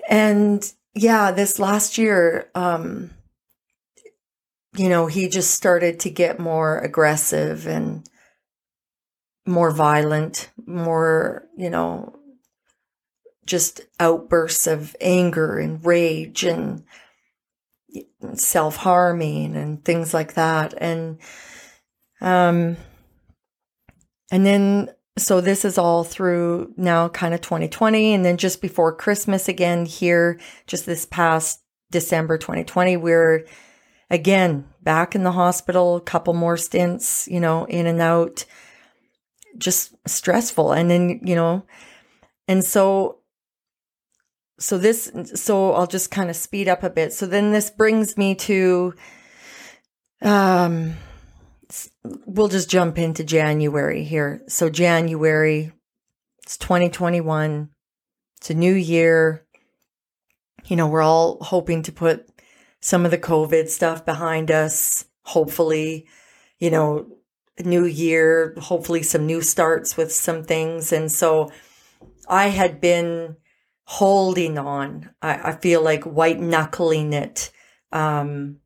and 0.09 0.71
yeah, 0.95 1.31
this 1.31 1.59
last 1.59 1.97
year, 1.97 2.49
um, 2.55 3.11
you 4.75 4.89
know, 4.89 5.07
he 5.07 5.27
just 5.29 5.51
started 5.51 5.99
to 6.01 6.09
get 6.09 6.39
more 6.39 6.79
aggressive 6.79 7.67
and 7.67 8.07
more 9.45 9.71
violent, 9.71 10.49
more 10.65 11.47
you 11.57 11.69
know, 11.69 12.19
just 13.45 13.81
outbursts 13.99 14.67
of 14.67 14.95
anger 15.01 15.59
and 15.59 15.85
rage 15.85 16.43
and 16.43 16.83
self 18.33 18.77
harming 18.77 19.55
and 19.55 19.83
things 19.83 20.13
like 20.13 20.33
that, 20.35 20.73
and 20.77 21.19
um, 22.21 22.77
and 24.31 24.45
then, 24.45 24.89
so 25.17 25.41
this 25.41 25.65
is 25.65 25.77
all 25.77 26.03
through 26.03 26.73
now 26.77 27.09
kind 27.09 27.33
of 27.33 27.41
2020. 27.41 28.13
And 28.13 28.23
then 28.23 28.37
just 28.37 28.61
before 28.61 28.95
Christmas 28.95 29.47
again 29.47 29.85
here, 29.85 30.39
just 30.67 30.85
this 30.85 31.05
past 31.05 31.61
December 31.91 32.37
2020, 32.37 32.97
we're 32.97 33.45
again 34.09 34.65
back 34.81 35.15
in 35.15 35.23
the 35.23 35.31
hospital, 35.31 35.97
a 35.97 36.01
couple 36.01 36.33
more 36.33 36.57
stints, 36.57 37.27
you 37.27 37.39
know, 37.39 37.65
in 37.65 37.87
and 37.87 38.01
out, 38.01 38.45
just 39.57 39.95
stressful. 40.07 40.71
And 40.71 40.89
then, 40.89 41.21
you 41.23 41.35
know, 41.35 41.63
and 42.47 42.63
so 42.63 43.17
so 44.59 44.77
this 44.77 45.11
so 45.35 45.71
I'll 45.73 45.87
just 45.87 46.11
kind 46.11 46.29
of 46.29 46.35
speed 46.35 46.67
up 46.67 46.83
a 46.83 46.89
bit. 46.89 47.13
So 47.13 47.25
then 47.25 47.51
this 47.51 47.69
brings 47.69 48.17
me 48.17 48.35
to 48.35 48.93
um 50.21 50.95
we'll 52.03 52.47
just 52.47 52.69
jump 52.69 52.97
into 52.97 53.23
January 53.23 54.03
here. 54.03 54.41
So 54.47 54.69
January, 54.69 55.71
it's 56.43 56.57
2021. 56.57 57.69
It's 58.37 58.49
a 58.49 58.53
new 58.55 58.73
year. 58.73 59.45
You 60.65 60.75
know, 60.75 60.87
we're 60.87 61.01
all 61.01 61.43
hoping 61.43 61.83
to 61.83 61.91
put 61.91 62.27
some 62.81 63.05
of 63.05 63.11
the 63.11 63.17
COVID 63.17 63.69
stuff 63.69 64.05
behind 64.05 64.51
us. 64.51 65.05
Hopefully, 65.23 66.07
you 66.57 66.71
know, 66.71 67.07
new 67.63 67.85
year, 67.85 68.55
hopefully 68.57 69.03
some 69.03 69.25
new 69.25 69.41
starts 69.41 69.97
with 69.97 70.11
some 70.11 70.43
things. 70.43 70.91
And 70.91 71.11
so 71.11 71.51
I 72.27 72.47
had 72.47 72.79
been 72.79 73.35
holding 73.83 74.57
on. 74.57 75.09
I, 75.21 75.51
I 75.51 75.55
feel 75.57 75.81
like 75.81 76.03
white 76.03 76.39
knuckling 76.39 77.13
it. 77.13 77.51
Um, 77.91 78.57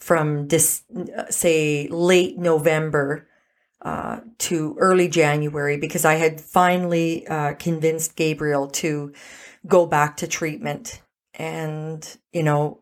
from 0.00 0.48
this, 0.48 0.82
say, 1.28 1.86
late 1.88 2.36
November 2.38 3.28
uh, 3.82 4.20
to 4.38 4.76
early 4.78 5.08
January 5.08 5.76
because 5.76 6.04
I 6.04 6.14
had 6.14 6.40
finally 6.40 7.26
uh, 7.28 7.54
convinced 7.54 8.16
Gabriel 8.16 8.66
to 8.68 9.12
go 9.66 9.86
back 9.86 10.16
to 10.18 10.26
treatment. 10.26 11.00
And, 11.34 12.06
you 12.32 12.42
know, 12.42 12.80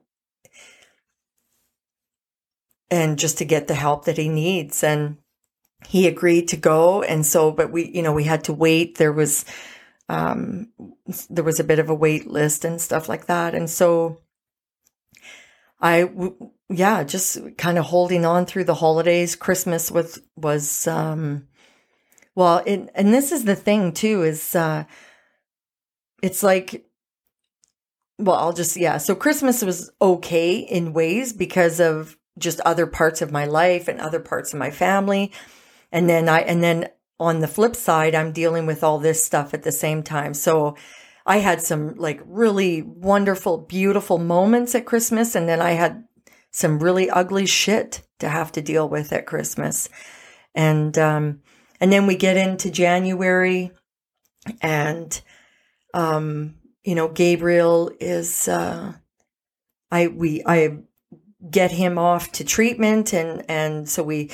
and 2.90 3.18
just 3.18 3.38
to 3.38 3.44
get 3.44 3.68
the 3.68 3.74
help 3.74 4.07
that 4.07 4.18
he 4.18 4.28
needs. 4.28 4.83
And 4.83 5.18
he 5.87 6.09
agreed 6.09 6.48
to 6.48 6.57
go. 6.57 7.02
And 7.02 7.24
so, 7.24 7.52
but 7.52 7.70
we, 7.70 7.88
you 7.88 8.02
know, 8.02 8.12
we 8.12 8.24
had 8.24 8.44
to 8.44 8.52
wait. 8.52 8.98
There 8.98 9.12
was, 9.12 9.44
um, 10.09 10.72
there 11.31 11.44
was 11.44 11.61
a 11.61 11.64
bit 11.64 11.78
of 11.78 11.88
a 11.88 11.94
wait 11.94 12.26
list 12.26 12.64
and 12.64 12.81
stuff 12.81 13.09
like 13.09 13.26
that. 13.26 13.54
And 13.54 13.70
so 13.70 14.22
I, 15.81 16.11
yeah, 16.68 17.02
just 17.02 17.38
kind 17.57 17.78
of 17.78 17.87
holding 17.87 18.26
on 18.26 18.46
through 18.46 18.64
the 18.64 18.74
holidays. 18.74 19.37
Christmas 19.37 19.90
was, 19.90 20.20
was, 20.37 20.87
um, 20.87 21.48
well, 22.35 22.62
it, 22.66 22.90
and 22.94 23.12
this 23.12 23.33
is 23.33 23.44
the 23.44 23.57
thing 23.57 23.92
too, 23.92 24.22
is, 24.22 24.54
uh, 24.54 24.85
it's 26.22 26.42
like, 26.42 26.85
well, 28.18 28.37
I'll 28.37 28.52
just, 28.52 28.76
yeah. 28.76 28.98
So 28.98 29.14
Christmas 29.14 29.62
was 29.62 29.90
okay 30.02 30.57
in 30.57 30.92
ways 30.92 31.33
because 31.33 31.81
of 31.81 32.16
just 32.38 32.61
other 32.61 32.87
parts 32.87 33.22
of 33.22 33.33
my 33.33 33.44
life 33.44 33.88
and 33.88 34.00
other 34.00 34.20
parts 34.20 34.52
of 34.52 34.59
my 34.59 34.70
family. 34.70 35.33
And 35.92 36.09
then 36.09 36.28
I, 36.28 36.40
and 36.40 36.62
then 36.62 36.88
on 37.20 37.40
the 37.40 37.48
flip 37.48 37.76
side, 37.76 38.14
I'm 38.14 38.33
dealing 38.33 38.66
with 38.66 38.83
all 38.83 38.98
this 38.98 39.24
stuff 39.24 39.54
at 39.54 39.62
the 39.62 39.72
same 39.72 40.02
time. 40.02 40.35
So 40.35 40.76
I 41.24 41.38
had 41.38 41.62
some 41.62 41.94
like 41.94 42.20
really 42.24 42.83
wonderful, 42.83 43.59
beautiful 43.59 44.18
moments 44.18 44.74
at 44.74 44.87
Christmas. 44.87 45.35
And 45.35 45.48
then 45.48 45.61
I 45.61 45.72
had 45.72 46.04
some 46.50 46.78
really 46.78 47.11
ugly 47.11 47.46
shit 47.46 48.02
to 48.18 48.28
have 48.28 48.52
to 48.52 48.62
deal 48.62 48.88
with 48.88 49.12
at 49.12 49.26
Christmas. 49.26 49.88
And, 50.54 50.96
um, 50.98 51.42
and 51.80 51.92
then 51.92 52.06
we 52.06 52.16
get 52.16 52.37
into 52.37 52.70
January 52.70 53.70
and, 54.61 55.20
um, 55.94 56.54
you 56.82 56.94
know, 56.94 57.08
Gabriel 57.08 57.92
is, 58.00 58.48
uh, 58.48 58.94
I, 59.90 60.06
we, 60.08 60.42
I 60.44 60.78
get 61.50 61.70
him 61.70 61.98
off 61.98 62.32
to 62.32 62.44
treatment 62.44 63.12
and, 63.12 63.44
and 63.48 63.88
so 63.88 64.02
we, 64.02 64.30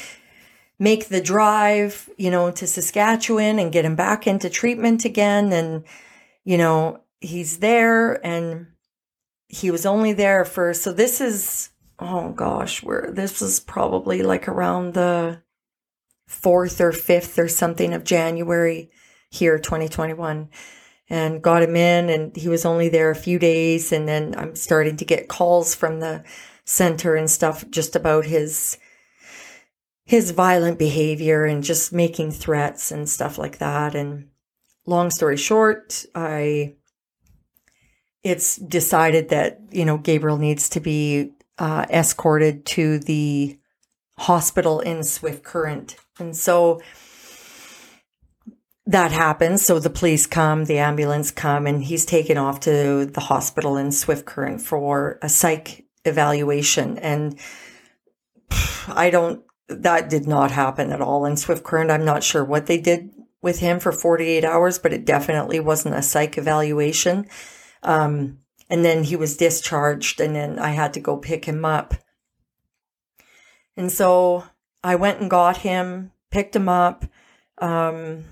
make 0.79 1.09
the 1.09 1.21
drive, 1.21 2.11
you 2.17 2.31
know, 2.31 2.51
to 2.51 2.67
Saskatchewan 2.67 3.59
and 3.59 3.73
get 3.73 3.85
him 3.85 3.97
back 3.97 4.27
into 4.27 4.51
treatment 4.51 5.05
again. 5.05 5.53
And, 5.53 5.85
you 6.45 6.59
know, 6.59 7.01
he's 7.21 7.59
there 7.59 8.25
and 8.27 8.67
he 9.49 9.71
was 9.71 9.87
only 9.87 10.13
there 10.13 10.45
for, 10.45 10.75
so 10.75 10.93
this 10.93 11.21
is, 11.21 11.71
oh 11.99 12.31
gosh, 12.31 12.83
where 12.83 13.11
this 13.13 13.41
was 13.41 13.61
probably 13.61 14.23
like 14.23 14.49
around 14.49 14.95
the 14.95 15.43
4th 16.29 16.81
or 16.81 16.93
5th 16.93 17.39
or 17.39 17.49
something 17.49 17.93
of 17.93 18.05
January 18.05 18.91
here, 19.31 19.59
2021 19.59 20.49
and 21.11 21.43
got 21.43 21.63
him 21.63 21.77
in 21.77 22.09
and 22.09 22.35
he 22.35 22.49
was 22.49 22.65
only 22.65 22.89
there 22.89 23.11
a 23.11 23.15
few 23.15 23.39
days 23.39 23.93
and 23.93 24.09
then 24.09 24.35
I'm 24.39 24.57
starting 24.57 24.97
to 24.97 25.05
get 25.05 25.29
calls 25.29 25.75
from 25.75 26.01
the 26.01 26.25
center 26.65 27.15
and 27.15 27.31
stuff 27.31 27.69
just 27.71 27.95
about 27.95 28.25
his 28.25 28.79
his 30.07 30.33
violent 30.33 30.79
behavior 30.79 31.45
and 31.45 31.63
just 31.63 31.93
making 31.93 32.31
threats 32.31 32.91
and 32.91 33.09
stuff 33.09 33.39
like 33.39 33.57
that. 33.59 33.95
And 33.95 34.29
long 34.87 35.11
story 35.11 35.37
short, 35.37 36.05
I 36.15 36.75
it's 38.23 38.57
decided 38.57 39.29
that 39.31 39.61
you 39.71 39.85
know 39.85 39.99
Gabriel 39.99 40.39
needs 40.39 40.69
to 40.71 40.81
be 40.81 41.33
uh, 41.59 41.87
escorted 41.91 42.65
to 42.67 42.99
the 42.99 43.59
hospital 44.19 44.81
in 44.81 45.03
Swift 45.03 45.43
Current, 45.43 45.97
and 46.19 46.37
so 46.37 46.81
that 48.87 49.13
happens. 49.13 49.65
So 49.65 49.79
the 49.79 49.91
police 49.91 50.27
come, 50.27 50.67
the 50.67 50.79
ambulance 50.79 51.31
come, 51.31 51.67
and 51.67 51.83
he's 51.83 52.05
taken 52.05 52.37
off 52.37 52.61
to 52.61 53.07
the 53.07 53.21
hospital 53.21 53.77
in 53.77 53.93
Swift 53.93 54.27
Current 54.27 54.61
for 54.61 55.19
a 55.23 55.29
psych 55.29 55.85
evaluation. 56.05 56.99
And 56.99 57.39
I 58.89 59.11
don't 59.11 59.43
that 59.69 60.11
did 60.11 60.27
not 60.27 60.51
happen 60.51 60.93
at 60.93 61.01
all 61.01 61.25
in 61.25 61.37
Swift 61.37 61.65
Current. 61.65 61.91
I'm 61.91 62.05
not 62.05 62.23
sure 62.23 62.45
what 62.45 62.67
they 62.67 62.79
did 62.79 63.11
with 63.41 63.61
him 63.61 63.81
for 63.81 63.93
48 63.93 64.45
hours, 64.45 64.79
but 64.79 64.93
it 64.93 65.05
definitely 65.05 65.61
wasn't 65.61 65.95
a 65.95 66.03
psych 66.03 66.37
evaluation. 66.37 67.27
Um, 67.83 68.39
and 68.71 68.85
then 68.85 69.05
he 69.05 69.17
was 69.17 69.37
discharged, 69.37 70.21
and 70.21 70.35
then 70.35 70.59
I 70.59 70.71
had 70.71 70.95
to 70.95 71.01
go 71.01 71.17
pick 71.17 71.45
him 71.45 71.65
up. 71.65 71.95
And 73.77 73.91
so 73.91 74.45
I 74.83 74.97
went 74.97 75.21
and 75.21 75.31
got 75.31 75.59
him, 75.59 76.13
picked 76.31 76.57
him 76.57 76.69
up, 76.69 77.05
um, 77.59 78.25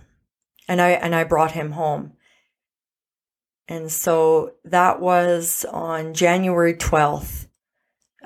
and 0.68 0.80
I 0.80 0.90
and 0.90 1.14
I 1.14 1.24
brought 1.24 1.52
him 1.52 1.72
home. 1.72 2.12
And 3.68 3.90
so 3.90 4.54
that 4.64 5.00
was 5.00 5.64
on 5.70 6.14
January 6.14 6.74
12th. 6.74 7.46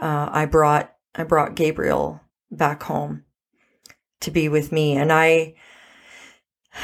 Uh, 0.01 0.29
I 0.31 0.47
brought 0.47 0.95
I 1.14 1.25
brought 1.25 1.55
Gabriel 1.55 2.21
back 2.51 2.83
home 2.83 3.25
to 4.21 4.31
be 4.31 4.49
with 4.49 4.73
me. 4.73 4.97
And 4.97 5.12
I, 5.12 5.55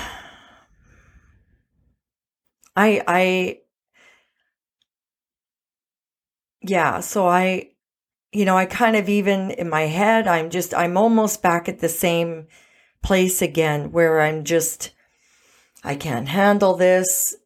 I, 2.77 3.03
I, 3.07 3.59
yeah, 6.63 7.01
so 7.01 7.27
I, 7.27 7.71
you 8.33 8.45
know, 8.45 8.57
I 8.57 8.67
kind 8.67 8.97
of 8.97 9.09
even 9.09 9.51
in 9.53 9.69
my 9.69 9.83
head, 9.83 10.27
I'm 10.27 10.51
just, 10.51 10.75
I'm 10.75 10.97
almost 10.97 11.43
back 11.43 11.69
at 11.69 11.81
the 11.81 11.89
same 11.89 12.47
place 13.03 13.43
again 13.43 13.93
where 13.93 14.21
I'm 14.21 14.45
just, 14.45 14.91
I 15.85 15.97
can't 15.97 16.29
handle 16.29 16.77
this, 16.77 17.37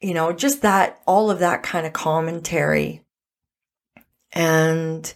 you 0.00 0.14
know, 0.14 0.32
just 0.32 0.62
that, 0.62 1.00
all 1.06 1.30
of 1.30 1.38
that 1.38 1.62
kind 1.62 1.86
of 1.86 1.92
commentary. 1.92 3.04
And, 4.32 5.12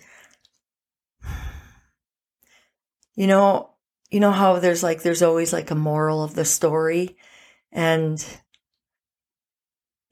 you 3.14 3.26
know, 3.26 3.72
you 4.12 4.20
know 4.20 4.31
how 4.31 4.59
there's 4.59 4.83
like 4.83 5.02
there's 5.02 5.22
always 5.22 5.52
like 5.52 5.70
a 5.70 5.74
moral 5.74 6.22
of 6.22 6.35
the 6.35 6.44
story 6.44 7.16
and 7.72 8.24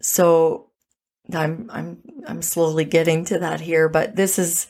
so 0.01 0.70
I'm 1.35 1.71
I'm 1.73 2.03
I'm 2.27 2.43
slowly 2.43 2.85
getting 2.85 3.25
to 3.27 3.39
that 3.41 3.61
here, 3.61 3.89
but 3.89 4.17
this 4.17 4.39
is 4.39 4.67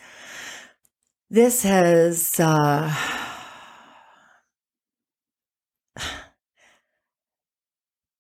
this 1.31 1.63
has 1.63 2.39
uh 2.41 2.95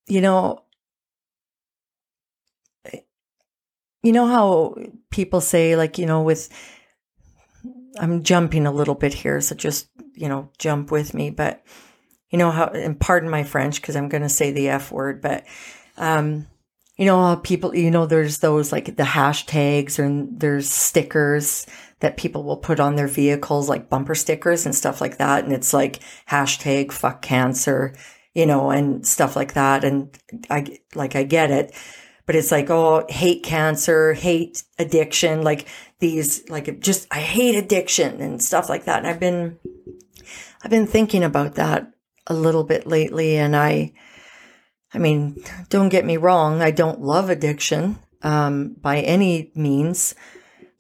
you 0.08 0.20
know 0.20 0.62
you 4.02 4.12
know 4.12 4.26
how 4.26 4.74
people 5.10 5.40
say 5.40 5.76
like 5.76 5.98
you 5.98 6.06
know 6.06 6.22
with 6.22 6.48
I'm 7.98 8.22
jumping 8.22 8.66
a 8.66 8.72
little 8.72 8.94
bit 8.94 9.14
here, 9.14 9.40
so 9.40 9.54
just, 9.54 9.88
you 10.14 10.28
know, 10.28 10.50
jump 10.58 10.90
with 10.90 11.14
me. 11.14 11.30
But 11.30 11.62
you 12.30 12.38
know 12.38 12.50
how, 12.50 12.66
and 12.66 12.98
pardon 12.98 13.28
my 13.28 13.42
French 13.42 13.80
because 13.80 13.96
I'm 13.96 14.08
going 14.08 14.22
to 14.22 14.28
say 14.28 14.52
the 14.52 14.68
F 14.68 14.92
word, 14.92 15.20
but, 15.20 15.44
um, 15.96 16.46
you 17.00 17.06
know 17.06 17.18
uh, 17.18 17.36
people, 17.36 17.74
you 17.74 17.90
know, 17.90 18.04
there's 18.04 18.38
those 18.38 18.72
like 18.72 18.96
the 18.96 19.04
hashtags 19.04 19.98
and 19.98 20.38
there's 20.38 20.70
stickers 20.70 21.66
that 22.00 22.18
people 22.18 22.44
will 22.44 22.58
put 22.58 22.78
on 22.78 22.94
their 22.96 23.08
vehicles, 23.08 23.70
like 23.70 23.88
bumper 23.88 24.14
stickers 24.14 24.66
and 24.66 24.74
stuff 24.74 25.00
like 25.00 25.16
that. 25.16 25.44
And 25.44 25.52
it's 25.54 25.72
like 25.72 26.00
hashtag 26.28 26.92
fuck 26.92 27.22
cancer, 27.22 27.94
you 28.34 28.44
know, 28.44 28.70
and 28.70 29.06
stuff 29.06 29.34
like 29.34 29.54
that. 29.54 29.82
And 29.82 30.14
I, 30.50 30.78
like, 30.94 31.16
I 31.16 31.22
get 31.22 31.50
it 31.50 31.74
but 32.26 32.36
it's 32.36 32.52
like, 32.52 32.70
oh, 32.70 33.04
hate 33.08 33.42
cancer, 33.42 34.12
hate 34.12 34.62
addiction, 34.78 35.42
like 35.42 35.66
these, 35.98 36.48
like 36.48 36.78
just, 36.78 37.08
I 37.10 37.18
hate 37.18 37.56
addiction 37.56 38.20
and 38.20 38.40
stuff 38.40 38.68
like 38.68 38.84
that. 38.84 38.98
And 38.98 39.08
I've 39.08 39.18
been, 39.18 39.58
I've 40.62 40.70
been 40.70 40.86
thinking 40.86 41.24
about 41.24 41.56
that 41.56 41.90
a 42.28 42.34
little 42.34 42.62
bit 42.62 42.86
lately. 42.86 43.36
And 43.36 43.56
I, 43.56 43.94
I 44.92 44.98
mean, 44.98 45.42
don't 45.68 45.88
get 45.88 46.04
me 46.04 46.16
wrong. 46.16 46.62
I 46.62 46.70
don't 46.70 47.00
love 47.00 47.30
addiction, 47.30 47.98
um, 48.22 48.74
by 48.80 49.00
any 49.00 49.52
means, 49.54 50.14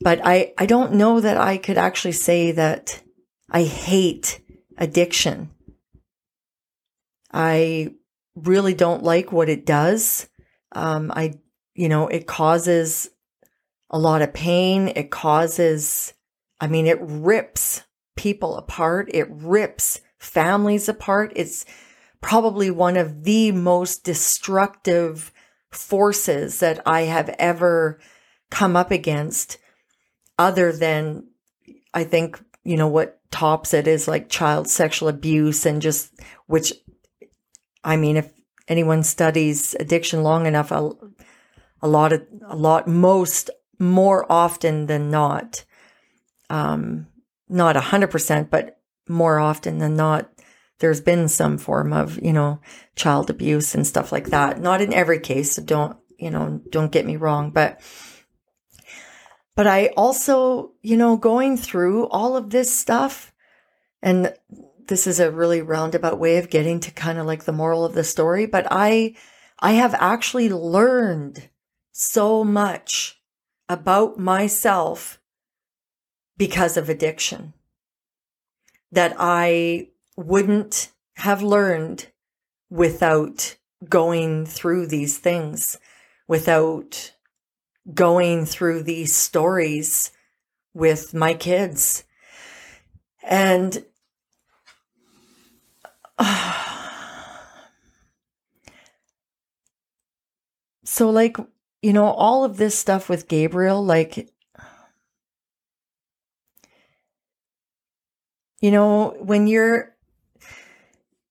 but 0.00 0.20
I, 0.24 0.52
I 0.58 0.66
don't 0.66 0.94
know 0.94 1.20
that 1.20 1.36
I 1.36 1.58
could 1.58 1.78
actually 1.78 2.12
say 2.12 2.52
that 2.52 3.02
I 3.50 3.62
hate 3.62 4.40
addiction. 4.76 5.50
I 7.32 7.94
really 8.34 8.74
don't 8.74 9.04
like 9.04 9.30
what 9.30 9.48
it 9.48 9.64
does. 9.66 10.28
Um, 10.72 11.12
I, 11.14 11.34
you 11.74 11.88
know, 11.88 12.08
it 12.08 12.26
causes 12.26 13.10
a 13.90 13.98
lot 13.98 14.22
of 14.22 14.32
pain. 14.32 14.88
It 14.88 15.10
causes, 15.10 16.14
I 16.60 16.66
mean, 16.66 16.86
it 16.86 16.98
rips 17.00 17.82
people 18.16 18.56
apart. 18.56 19.10
It 19.12 19.28
rips 19.30 20.00
families 20.18 20.88
apart. 20.88 21.32
It's 21.36 21.64
probably 22.20 22.70
one 22.70 22.96
of 22.96 23.24
the 23.24 23.52
most 23.52 24.04
destructive 24.04 25.32
forces 25.70 26.60
that 26.60 26.80
I 26.86 27.02
have 27.02 27.34
ever 27.38 28.00
come 28.50 28.76
up 28.76 28.90
against, 28.90 29.58
other 30.38 30.72
than 30.72 31.28
I 31.94 32.04
think, 32.04 32.42
you 32.64 32.76
know, 32.76 32.88
what 32.88 33.20
tops 33.30 33.72
it 33.72 33.86
is 33.86 34.08
like 34.08 34.28
child 34.28 34.68
sexual 34.68 35.08
abuse 35.08 35.64
and 35.64 35.80
just, 35.80 36.12
which, 36.46 36.72
I 37.84 37.96
mean, 37.96 38.16
if 38.16 38.32
anyone 38.68 39.02
studies 39.02 39.74
addiction 39.78 40.22
long 40.22 40.46
enough, 40.46 40.70
a, 40.72 40.90
a 41.80 41.88
lot 41.88 42.12
of, 42.12 42.26
a 42.46 42.56
lot, 42.56 42.88
most, 42.88 43.50
more 43.78 44.30
often 44.30 44.86
than 44.86 45.10
not, 45.10 45.64
um, 46.50 47.06
not 47.48 47.76
a 47.76 47.80
hundred 47.80 48.10
percent, 48.10 48.50
but 48.50 48.78
more 49.08 49.38
often 49.38 49.78
than 49.78 49.96
not, 49.96 50.30
there's 50.80 51.00
been 51.00 51.28
some 51.28 51.58
form 51.58 51.92
of, 51.92 52.20
you 52.22 52.32
know, 52.32 52.60
child 52.96 53.30
abuse 53.30 53.74
and 53.74 53.86
stuff 53.86 54.10
like 54.12 54.30
that. 54.30 54.60
Not 54.60 54.80
in 54.80 54.92
every 54.92 55.20
case. 55.20 55.52
So 55.52 55.62
don't, 55.62 55.96
you 56.18 56.30
know, 56.30 56.60
don't 56.70 56.92
get 56.92 57.06
me 57.06 57.16
wrong, 57.16 57.50
but, 57.50 57.80
but 59.54 59.66
I 59.66 59.88
also, 59.96 60.72
you 60.82 60.96
know, 60.96 61.16
going 61.16 61.56
through 61.56 62.08
all 62.08 62.36
of 62.36 62.50
this 62.50 62.74
stuff 62.74 63.32
and 64.02 64.34
this 64.88 65.06
is 65.06 65.20
a 65.20 65.30
really 65.30 65.62
roundabout 65.62 66.18
way 66.18 66.38
of 66.38 66.50
getting 66.50 66.80
to 66.80 66.90
kind 66.90 67.18
of 67.18 67.26
like 67.26 67.44
the 67.44 67.52
moral 67.52 67.84
of 67.84 67.94
the 67.94 68.02
story, 68.02 68.46
but 68.46 68.66
I, 68.70 69.14
I 69.60 69.72
have 69.72 69.94
actually 69.94 70.48
learned 70.48 71.48
so 71.92 72.42
much 72.42 73.20
about 73.68 74.18
myself 74.18 75.20
because 76.36 76.76
of 76.78 76.88
addiction 76.88 77.52
that 78.90 79.14
I 79.18 79.88
wouldn't 80.16 80.92
have 81.14 81.42
learned 81.42 82.06
without 82.68 83.56
going 83.88 84.46
through 84.46 84.86
these 84.86 85.18
things, 85.18 85.78
without 86.28 87.12
going 87.94 88.44
through 88.46 88.82
these 88.82 89.14
stories 89.16 90.12
with 90.74 91.14
my 91.14 91.34
kids. 91.34 92.04
And 93.22 93.84
so, 100.84 101.10
like, 101.10 101.36
you 101.82 101.92
know, 101.92 102.06
all 102.06 102.44
of 102.44 102.56
this 102.56 102.78
stuff 102.78 103.08
with 103.08 103.28
Gabriel, 103.28 103.84
like, 103.84 104.28
you 108.60 108.70
know, 108.70 109.16
when 109.18 109.46
you're, 109.46 109.96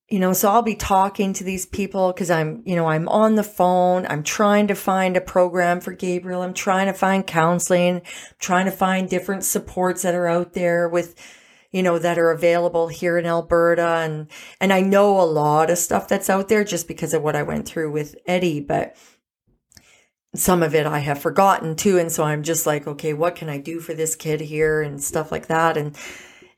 you 0.10 0.20
know, 0.20 0.34
so 0.34 0.50
I'll 0.50 0.64
be 0.64 0.76
talking 0.76 1.34
to 1.34 1.44
these 1.44 1.68
people 1.68 2.12
because 2.12 2.32
I'm, 2.32 2.64
you 2.66 2.76
know, 2.76 2.88
I'm 2.88 3.08
on 3.10 3.36
the 3.36 3.44
phone. 3.44 4.08
I'm 4.10 4.24
trying 4.24 4.68
to 4.68 4.76
find 4.76 5.16
a 5.16 5.22
program 5.22 5.82
for 5.82 5.94
Gabriel. 5.94 6.42
I'm 6.42 6.56
trying 6.56 6.88
to 6.88 6.94
find 6.94 7.26
counseling, 7.26 8.02
trying 8.40 8.66
to 8.66 8.72
find 8.72 9.08
different 9.08 9.44
supports 9.44 10.02
that 10.02 10.16
are 10.16 10.28
out 10.28 10.54
there 10.54 10.90
with, 10.90 11.16
you 11.72 11.84
know, 11.84 12.00
that 12.00 12.18
are 12.18 12.32
available 12.32 12.88
here 12.88 13.20
in 13.20 13.28
Alberta. 13.28 14.00
And, 14.00 14.28
and 14.60 14.74
I 14.74 14.82
know 14.82 15.22
a 15.22 15.24
lot 15.24 15.70
of 15.70 15.78
stuff 15.78 16.08
that's 16.08 16.30
out 16.30 16.50
there 16.50 16.64
just 16.64 16.88
because 16.88 17.14
of 17.14 17.22
what 17.22 17.36
I 17.36 17.44
went 17.44 17.68
through 17.68 17.92
with 17.92 18.16
Eddie, 18.26 18.62
but 18.62 18.96
some 20.34 20.64
of 20.64 20.74
it 20.74 20.88
I 20.88 21.00
have 21.00 21.22
forgotten 21.22 21.76
too. 21.76 22.00
And 22.00 22.12
so 22.12 22.24
I'm 22.24 22.42
just 22.42 22.66
like, 22.66 22.88
okay, 22.88 23.14
what 23.14 23.36
can 23.36 23.48
I 23.48 23.60
do 23.60 23.80
for 23.80 23.94
this 23.94 24.16
kid 24.16 24.42
here 24.42 24.82
and 24.82 25.04
stuff 25.04 25.32
like 25.32 25.48
that. 25.48 25.78
And, 25.78 25.96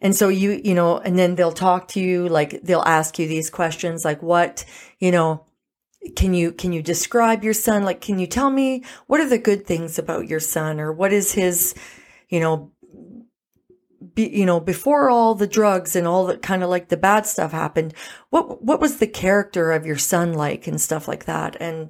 and 0.02 0.16
so 0.16 0.30
you, 0.30 0.60
you 0.64 0.74
know, 0.74 0.97
and 0.97 1.18
then 1.18 1.36
they'll 1.36 1.52
talk 1.52 1.88
to 1.89 1.99
you, 1.99 2.28
like 2.28 2.62
they'll 2.64 2.82
ask 2.82 3.20
you 3.20 3.28
these 3.28 3.52
questions, 3.52 4.04
like 4.04 4.22
what, 4.24 4.66
you 4.99 5.12
know, 5.12 5.45
can 6.16 6.34
you, 6.34 6.52
can 6.52 6.74
you 6.74 6.82
describe 6.82 7.43
your 7.43 7.54
son? 7.54 7.84
Like, 7.84 8.02
can 8.02 8.18
you 8.18 8.26
tell 8.26 8.49
me 8.49 8.84
what 9.06 9.20
are 9.20 9.30
the 9.30 9.38
good 9.38 9.68
things 9.68 9.99
about 9.99 10.28
your 10.28 10.39
son 10.39 10.80
or 10.80 10.91
what 10.91 11.14
is 11.14 11.34
his, 11.34 11.76
you 12.30 12.39
know, 12.39 12.72
be, 14.16 14.28
you 14.28 14.47
know, 14.47 14.60
before 14.60 15.12
all 15.12 15.36
the 15.36 15.45
drugs 15.45 15.95
and 15.95 16.08
all 16.08 16.26
the 16.26 16.38
kind 16.38 16.64
of 16.64 16.70
like 16.72 16.89
the 16.89 16.97
bad 16.97 17.28
stuff 17.28 17.52
happened, 17.52 17.93
what, 18.32 18.64
what 18.64 18.82
was 18.82 18.97
the 18.97 19.08
character 19.08 19.72
of 19.72 19.86
your 19.86 19.99
son 19.99 20.34
like 20.34 20.66
and 20.66 20.82
stuff 20.82 21.08
like 21.08 21.26
that? 21.26 21.56
And, 21.60 21.89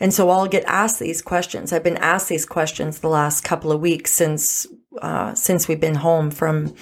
and 0.00 0.14
so 0.14 0.30
I'll 0.30 0.46
get 0.46 0.64
asked 0.64 0.98
these 0.98 1.20
questions. 1.20 1.74
I've 1.74 1.84
been 1.84 1.98
asked 1.98 2.30
these 2.30 2.46
questions 2.46 3.00
the 3.00 3.08
last 3.08 3.44
couple 3.44 3.70
of 3.70 3.82
weeks 3.82 4.10
since, 4.10 4.66
uh, 5.02 5.34
since 5.34 5.68
we've 5.68 5.78
been 5.78 5.96
home 5.96 6.30
from, 6.30 6.74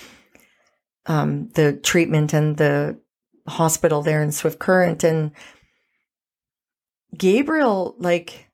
um, 1.09 1.49
the 1.55 1.73
treatment 1.73 2.33
and 2.35 2.59
the 2.59 3.01
hospital 3.49 4.03
there 4.03 4.23
in 4.23 4.31
Swift 4.31 4.59
Current. 4.59 5.03
And 5.03 5.33
Gabriel, 7.17 7.97
like, 7.99 8.51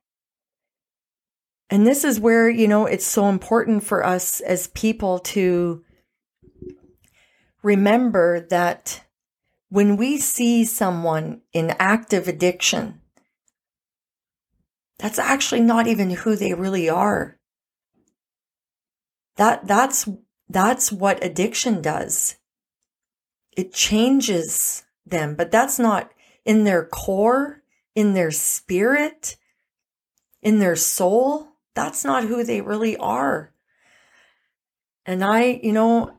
and 1.69 1.85
this 1.85 2.03
is 2.03 2.19
where, 2.19 2.49
you 2.49 2.67
know, 2.67 2.85
it's 2.85 3.05
so 3.05 3.27
important 3.27 3.83
for 3.83 4.05
us 4.05 4.39
as 4.39 4.67
people 4.67 5.19
to 5.19 5.83
remember 7.61 8.47
that 8.49 9.03
when 9.69 9.97
we 9.97 10.17
see 10.17 10.63
someone 10.63 11.41
in 11.51 11.75
active 11.77 12.27
addiction, 12.27 13.01
that's 14.97 15.19
actually 15.19 15.61
not 15.61 15.87
even 15.87 16.11
who 16.11 16.37
they 16.37 16.53
really 16.53 16.87
are. 16.87 17.37
That, 19.35 19.67
that's, 19.67 20.07
that's 20.47 20.89
what 20.89 21.21
addiction 21.21 21.81
does 21.81 22.37
it 23.55 23.73
changes 23.73 24.83
them, 25.05 25.35
but 25.35 25.51
that's 25.51 25.79
not 25.79 26.11
in 26.43 26.63
their 26.63 26.85
core, 26.85 27.63
in 27.95 28.13
their 28.13 28.31
spirit, 28.31 29.37
in 30.41 30.59
their 30.59 30.75
soul. 30.75 31.47
That's 31.73 32.05
not 32.05 32.25
who 32.25 32.43
they 32.43 32.61
really 32.61 32.97
are. 32.97 33.53
And 35.05 35.23
I, 35.23 35.59
you 35.61 35.71
know, 35.71 36.17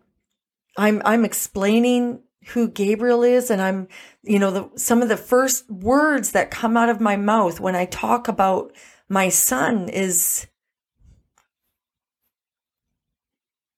I'm, 0.76 1.02
I'm 1.04 1.24
explaining 1.24 2.20
who 2.48 2.68
Gabriel 2.68 3.22
is. 3.22 3.50
And 3.50 3.60
I'm, 3.60 3.88
you 4.22 4.38
know, 4.38 4.50
the, 4.50 4.70
some 4.78 5.02
of 5.02 5.08
the 5.08 5.16
first 5.16 5.68
words 5.70 6.32
that 6.32 6.50
come 6.50 6.76
out 6.76 6.88
of 6.88 7.00
my 7.00 7.16
mouth 7.16 7.60
when 7.60 7.74
I 7.74 7.86
talk 7.86 8.28
about 8.28 8.72
my 9.08 9.28
son 9.28 9.88
is, 9.88 10.46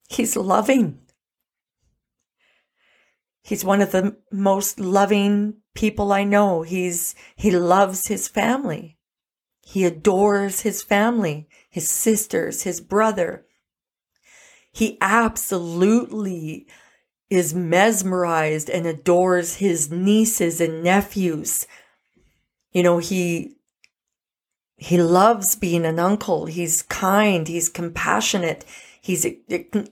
he's 0.08 0.36
loving. 0.36 0.98
He's 3.48 3.64
one 3.64 3.80
of 3.80 3.92
the 3.92 4.14
most 4.30 4.78
loving 4.78 5.54
people 5.74 6.12
I 6.12 6.22
know. 6.22 6.60
He's, 6.60 7.14
he 7.34 7.50
loves 7.50 8.08
his 8.08 8.28
family. 8.28 8.98
He 9.64 9.86
adores 9.86 10.60
his 10.60 10.82
family, 10.82 11.48
his 11.70 11.88
sisters, 11.88 12.64
his 12.64 12.82
brother. 12.82 13.46
He 14.70 14.98
absolutely 15.00 16.66
is 17.30 17.54
mesmerized 17.54 18.68
and 18.68 18.86
adores 18.86 19.54
his 19.54 19.90
nieces 19.90 20.60
and 20.60 20.82
nephews. 20.82 21.66
You 22.72 22.82
know, 22.82 22.98
he, 22.98 23.56
he 24.76 25.00
loves 25.00 25.56
being 25.56 25.86
an 25.86 25.98
uncle. 25.98 26.44
He's 26.44 26.82
kind. 26.82 27.48
He's 27.48 27.70
compassionate. 27.70 28.66
He's 29.00 29.24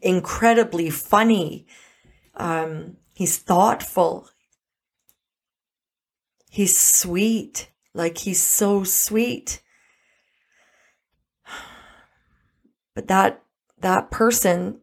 incredibly 0.02 0.90
funny. 0.90 1.66
Um, 2.34 2.98
He's 3.16 3.38
thoughtful. 3.38 4.28
He's 6.50 6.78
sweet. 6.78 7.70
Like 7.94 8.18
he's 8.18 8.42
so 8.42 8.84
sweet. 8.84 9.62
But 12.94 13.08
that, 13.08 13.42
that 13.80 14.10
person 14.10 14.80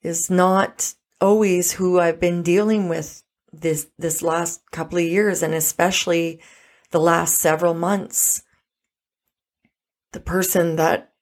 is 0.00 0.30
not 0.30 0.94
always 1.20 1.72
who 1.72 2.00
I've 2.00 2.18
been 2.18 2.42
dealing 2.42 2.88
with 2.88 3.22
this, 3.52 3.88
this 3.98 4.22
last 4.22 4.62
couple 4.70 4.96
of 4.96 5.04
years 5.04 5.42
and 5.42 5.52
especially 5.52 6.40
the 6.90 7.00
last 7.00 7.34
several 7.34 7.74
months. 7.74 8.44
The 10.12 10.20
person 10.20 10.76
that 10.76 11.12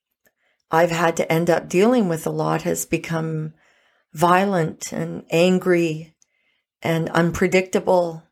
I've 0.71 0.93
had 0.93 1.17
to 1.17 1.33
end 1.33 1.51
up 1.51 1.69
dealing 1.69 2.09
with 2.09 2.25
a 2.25 2.31
lot 2.31 2.63
has 2.63 2.87
become 2.87 3.53
violent 4.13 4.93
and 4.93 5.25
angry 5.31 6.15
and 6.83 7.09
unpredictable 7.11 8.23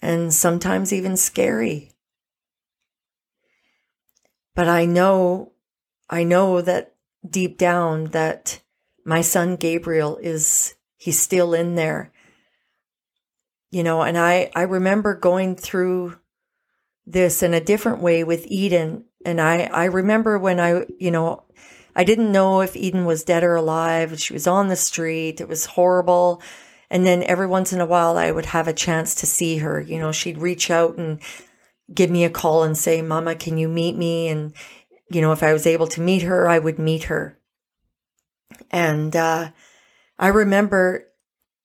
and 0.00 0.32
sometimes 0.32 0.92
even 0.92 1.16
scary. 1.16 1.92
But 4.54 4.68
I 4.68 4.86
know, 4.86 5.52
I 6.08 6.24
know 6.24 6.60
that 6.60 6.94
deep 7.28 7.58
down 7.58 8.06
that 8.06 8.60
my 9.04 9.20
son 9.20 9.56
Gabriel 9.56 10.16
is, 10.18 10.74
he's 10.96 11.18
still 11.18 11.54
in 11.54 11.74
there. 11.74 12.12
You 13.70 13.82
know, 13.82 14.02
and 14.02 14.16
I, 14.16 14.50
I 14.54 14.62
remember 14.62 15.14
going 15.14 15.54
through 15.54 16.18
this 17.06 17.42
in 17.42 17.54
a 17.54 17.60
different 17.60 18.00
way 18.00 18.24
with 18.24 18.46
Eden. 18.46 19.04
And 19.24 19.40
I, 19.40 19.64
I 19.64 19.84
remember 19.84 20.38
when 20.38 20.60
I, 20.60 20.86
you 20.98 21.10
know, 21.10 21.44
I 21.98 22.04
didn't 22.04 22.30
know 22.30 22.60
if 22.60 22.76
Eden 22.76 23.06
was 23.06 23.24
dead 23.24 23.42
or 23.42 23.56
alive. 23.56 24.20
She 24.20 24.32
was 24.32 24.46
on 24.46 24.68
the 24.68 24.76
street. 24.76 25.40
It 25.40 25.48
was 25.48 25.66
horrible. 25.66 26.40
And 26.90 27.04
then 27.04 27.24
every 27.24 27.48
once 27.48 27.72
in 27.72 27.80
a 27.80 27.86
while, 27.86 28.16
I 28.16 28.30
would 28.30 28.46
have 28.46 28.68
a 28.68 28.72
chance 28.72 29.16
to 29.16 29.26
see 29.26 29.58
her. 29.58 29.80
You 29.80 29.98
know, 29.98 30.12
she'd 30.12 30.38
reach 30.38 30.70
out 30.70 30.96
and 30.96 31.20
give 31.92 32.08
me 32.08 32.24
a 32.24 32.30
call 32.30 32.62
and 32.62 32.78
say, 32.78 33.02
Mama, 33.02 33.34
can 33.34 33.58
you 33.58 33.68
meet 33.68 33.96
me? 33.96 34.28
And, 34.28 34.52
you 35.10 35.20
know, 35.20 35.32
if 35.32 35.42
I 35.42 35.52
was 35.52 35.66
able 35.66 35.88
to 35.88 36.00
meet 36.00 36.22
her, 36.22 36.48
I 36.48 36.60
would 36.60 36.78
meet 36.78 37.04
her. 37.04 37.36
And 38.70 39.16
uh, 39.16 39.50
I 40.20 40.28
remember 40.28 41.04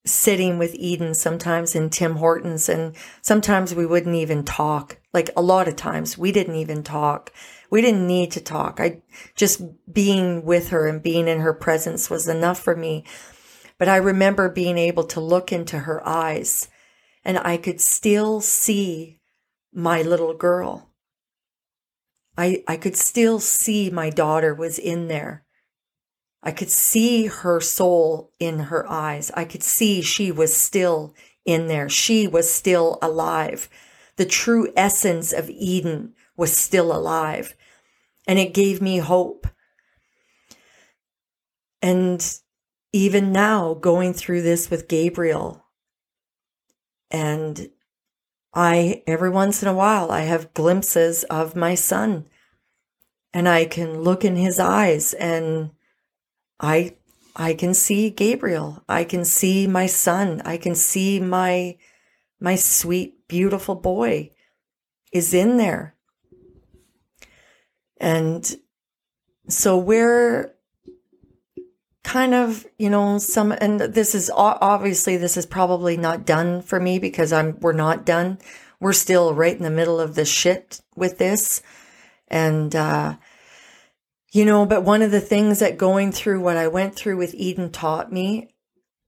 sitting 0.05 0.57
with 0.57 0.75
Eden 0.75 1.13
sometimes 1.13 1.75
in 1.75 1.89
Tim 1.89 2.17
Hortons, 2.17 2.67
and 2.69 2.95
sometimes 3.21 3.73
we 3.73 3.85
wouldn't 3.85 4.15
even 4.15 4.43
talk. 4.43 4.97
Like 5.13 5.29
a 5.35 5.41
lot 5.41 5.67
of 5.67 5.75
times, 5.75 6.17
we 6.17 6.31
didn't 6.31 6.55
even 6.55 6.83
talk 6.83 7.31
We 7.73 7.81
didn't 7.81 8.05
need 8.05 8.31
to 8.33 8.39
talk. 8.39 8.79
I 8.79 9.01
just 9.35 9.63
being 9.91 10.45
with 10.45 10.69
her 10.69 10.87
and 10.87 11.01
being 11.01 11.27
in 11.27 11.39
her 11.39 11.55
presence 11.55 12.07
was 12.07 12.27
enough 12.27 12.59
for 12.59 12.75
me. 12.75 13.03
But 13.79 13.87
I 13.89 13.95
remember 13.95 14.47
being 14.47 14.77
able 14.77 15.05
to 15.05 15.19
look 15.19 15.51
into 15.51 15.79
her 15.79 16.07
eyes 16.07 16.67
and 17.25 17.39
I 17.39 17.57
could 17.57 17.81
still 17.81 18.41
see 18.41 19.21
my 19.73 20.03
little 20.03 20.35
girl. 20.35 20.91
I, 22.37 22.63
I 22.67 22.77
could 22.77 22.95
still 22.95 23.39
see 23.39 23.89
my 23.89 24.11
daughter 24.11 24.53
was 24.53 24.77
in 24.77 25.07
there. 25.07 25.43
I 26.43 26.51
could 26.51 26.69
see 26.69 27.27
her 27.27 27.61
soul 27.61 28.31
in 28.39 28.59
her 28.59 28.89
eyes. 28.89 29.31
I 29.33 29.45
could 29.45 29.63
see 29.63 30.01
she 30.01 30.31
was 30.31 30.55
still 30.55 31.15
in 31.45 31.67
there. 31.67 31.87
She 31.87 32.27
was 32.27 32.51
still 32.51 32.99
alive. 33.01 33.69
The 34.17 34.25
true 34.25 34.71
essence 34.75 35.31
of 35.31 35.49
Eden 35.49 36.13
was 36.35 36.55
still 36.55 36.95
alive. 36.95 37.55
And 38.27 38.37
it 38.37 38.53
gave 38.53 38.81
me 38.81 38.97
hope. 38.97 39.47
And 41.81 42.39
even 42.91 43.31
now, 43.31 43.73
going 43.73 44.13
through 44.13 44.41
this 44.41 44.69
with 44.69 44.87
Gabriel, 44.87 45.63
and 47.09 47.69
I, 48.53 49.03
every 49.07 49.29
once 49.29 49.61
in 49.61 49.69
a 49.69 49.73
while, 49.73 50.11
I 50.11 50.21
have 50.21 50.53
glimpses 50.53 51.23
of 51.25 51.55
my 51.55 51.75
son 51.75 52.27
and 53.33 53.49
I 53.49 53.65
can 53.65 54.01
look 54.01 54.23
in 54.23 54.35
his 54.35 54.59
eyes 54.59 55.13
and 55.13 55.71
I, 56.59 56.95
I 57.35 57.53
can 57.53 57.73
see 57.73 58.09
Gabriel. 58.09 58.83
I 58.87 59.03
can 59.03 59.25
see 59.25 59.67
my 59.67 59.87
son. 59.87 60.41
I 60.45 60.57
can 60.57 60.75
see 60.75 61.19
my, 61.19 61.77
my 62.39 62.55
sweet, 62.55 63.27
beautiful 63.27 63.75
boy 63.75 64.31
is 65.11 65.33
in 65.33 65.57
there. 65.57 65.95
And 67.99 68.55
so 69.47 69.77
we're 69.77 70.53
kind 72.03 72.33
of, 72.33 72.65
you 72.77 72.89
know, 72.89 73.17
some, 73.17 73.51
and 73.51 73.79
this 73.79 74.13
is 74.13 74.29
obviously, 74.33 75.17
this 75.17 75.37
is 75.37 75.45
probably 75.45 75.97
not 75.97 76.25
done 76.25 76.61
for 76.61 76.79
me 76.79 76.99
because 76.99 77.31
I'm, 77.31 77.59
we're 77.61 77.71
not 77.73 78.05
done. 78.05 78.39
We're 78.79 78.93
still 78.93 79.33
right 79.33 79.55
in 79.55 79.63
the 79.63 79.69
middle 79.69 79.99
of 79.99 80.15
the 80.15 80.25
shit 80.25 80.81
with 80.95 81.17
this. 81.17 81.61
And, 82.27 82.75
uh, 82.75 83.15
you 84.33 84.43
know, 84.43 84.65
but 84.65 84.83
one 84.83 85.01
of 85.01 85.11
the 85.11 85.21
things 85.21 85.59
that 85.59 85.77
going 85.77 86.11
through 86.11 86.41
what 86.41 86.57
I 86.57 86.67
went 86.67 86.95
through 86.95 87.15
with 87.17 87.33
Eden 87.35 87.71
taught 87.71 88.11
me 88.11 88.53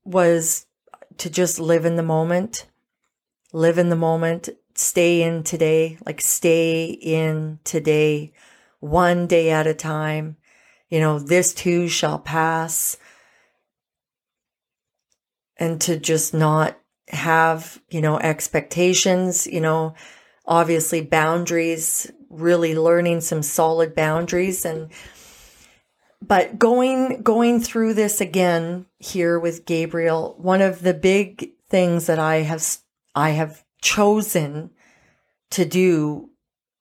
was 0.05 0.65
to 1.17 1.29
just 1.29 1.59
live 1.59 1.85
in 1.85 1.97
the 1.97 2.03
moment, 2.03 2.65
live 3.51 3.77
in 3.77 3.89
the 3.89 3.95
moment, 3.97 4.47
stay 4.75 5.21
in 5.21 5.43
today, 5.43 5.97
like 6.05 6.21
stay 6.21 6.85
in 6.85 7.59
today, 7.65 8.31
one 8.79 9.27
day 9.27 9.51
at 9.51 9.67
a 9.67 9.73
time 9.73 10.37
you 10.89 10.99
know, 10.99 11.19
this 11.19 11.53
too 11.53 11.87
shall 11.87 12.19
pass. 12.19 12.97
And 15.57 15.79
to 15.81 15.97
just 15.97 16.33
not 16.33 16.77
have, 17.09 17.81
you 17.89 18.01
know, 18.01 18.19
expectations, 18.19 19.47
you 19.47 19.61
know, 19.61 19.95
obviously 20.45 21.01
boundaries, 21.01 22.11
really 22.29 22.75
learning 22.75 23.21
some 23.21 23.41
solid 23.41 23.95
boundaries 23.95 24.65
and, 24.65 24.91
but 26.27 26.57
going, 26.57 27.21
going 27.21 27.59
through 27.59 27.93
this 27.93 28.21
again 28.21 28.85
here 28.99 29.39
with 29.39 29.65
Gabriel, 29.65 30.35
one 30.39 30.61
of 30.61 30.81
the 30.81 30.93
big 30.93 31.51
things 31.69 32.07
that 32.07 32.19
I 32.19 32.37
have, 32.37 32.77
I 33.13 33.31
have 33.31 33.63
chosen 33.81 34.71
to 35.51 35.65
do 35.65 36.29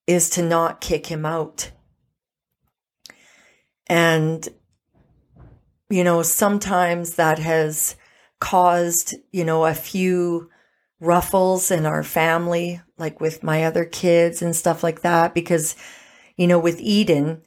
is 0.06 0.30
to 0.30 0.42
not 0.42 0.80
kick 0.80 1.06
him 1.06 1.26
out. 1.26 1.70
And, 3.86 4.48
you 5.90 6.04
know, 6.04 6.22
sometimes 6.22 7.16
that 7.16 7.38
has 7.38 7.96
caused, 8.40 9.14
you 9.32 9.44
know, 9.44 9.66
a 9.66 9.74
few 9.74 10.50
ruffles 11.00 11.70
in 11.70 11.86
our 11.86 12.02
family, 12.02 12.80
like 12.98 13.20
with 13.20 13.42
my 13.42 13.64
other 13.64 13.84
kids 13.84 14.40
and 14.40 14.56
stuff 14.56 14.82
like 14.82 15.02
that, 15.02 15.34
because, 15.34 15.76
you 16.36 16.46
know, 16.46 16.58
with 16.58 16.80
Eden, 16.80 17.42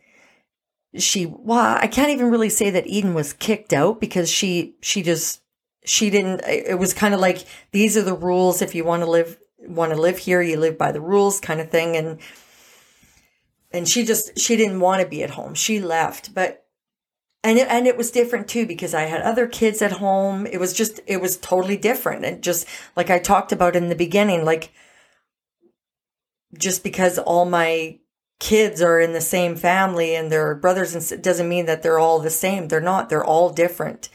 she, 1.02 1.26
well, 1.26 1.78
I 1.80 1.88
can't 1.88 2.10
even 2.10 2.32
really 2.32 2.50
say 2.50 2.70
that 2.70 2.88
Eden 2.88 3.14
was 3.14 3.34
kicked 3.34 3.74
out 3.74 4.00
because 4.00 4.30
she, 4.30 4.76
she 4.82 5.02
just, 5.02 5.41
she 5.86 6.10
didn't, 6.10 6.41
it 6.45 6.80
was 6.80 6.93
kind 6.93 7.14
of 7.14 7.20
like, 7.20 7.45
these 7.72 7.98
are 7.98 8.04
the 8.04 8.14
rules. 8.14 8.62
If 8.62 8.76
you 8.76 8.84
want 8.84 9.04
to 9.04 9.10
live, 9.10 9.38
want 9.60 9.91
to 9.91 10.00
live 10.00 10.18
here, 10.18 10.41
you 10.41 10.58
live 10.58 10.78
by 10.78 10.91
the 10.91 11.02
rules 11.02 11.39
kind 11.39 11.62
of 11.62 11.70
thing. 11.70 11.95
And, 11.95 12.20
and 13.72 13.88
she 13.88 14.06
just 14.06 14.38
she 14.39 14.56
didn't 14.56 14.80
want 14.80 15.02
to 15.02 15.08
be 15.08 15.24
at 15.24 15.32
home 15.32 15.54
she 15.54 15.80
left 15.80 16.34
but 16.34 16.66
and 17.43 17.58
it, 17.58 17.68
and 17.70 17.88
it 17.88 17.98
was 17.98 18.12
different 18.12 18.48
too 18.48 18.66
because 18.66 18.93
i 18.93 19.04
had 19.04 19.22
other 19.22 19.48
kids 19.48 19.82
at 19.82 19.93
home 19.93 20.45
it 20.48 20.60
was 20.60 20.74
just 20.74 21.00
it 21.06 21.22
was 21.22 21.38
totally 21.38 21.78
different 21.78 22.26
and 22.26 22.41
just 22.41 22.68
like 22.95 23.10
i 23.10 23.20
talked 23.20 23.52
about 23.52 23.76
in 23.76 23.89
the 23.89 23.95
beginning 23.95 24.45
like 24.45 24.72
just 26.58 26.84
because 26.84 27.18
all 27.20 27.45
my 27.45 28.00
kids 28.40 28.82
are 28.82 29.00
in 29.00 29.14
the 29.14 29.22
same 29.22 29.56
family 29.56 30.16
and 30.16 30.32
they're 30.32 30.56
brothers 30.56 30.94
and 30.94 31.24
doesn't 31.24 31.50
mean 31.50 31.66
that 31.66 31.82
they're 31.84 32.00
all 32.00 32.20
the 32.20 32.30
same. 32.30 32.68
They're 32.68 32.80
not. 32.80 33.10
They're 33.10 33.26
all 33.26 33.50
different. 33.50 34.10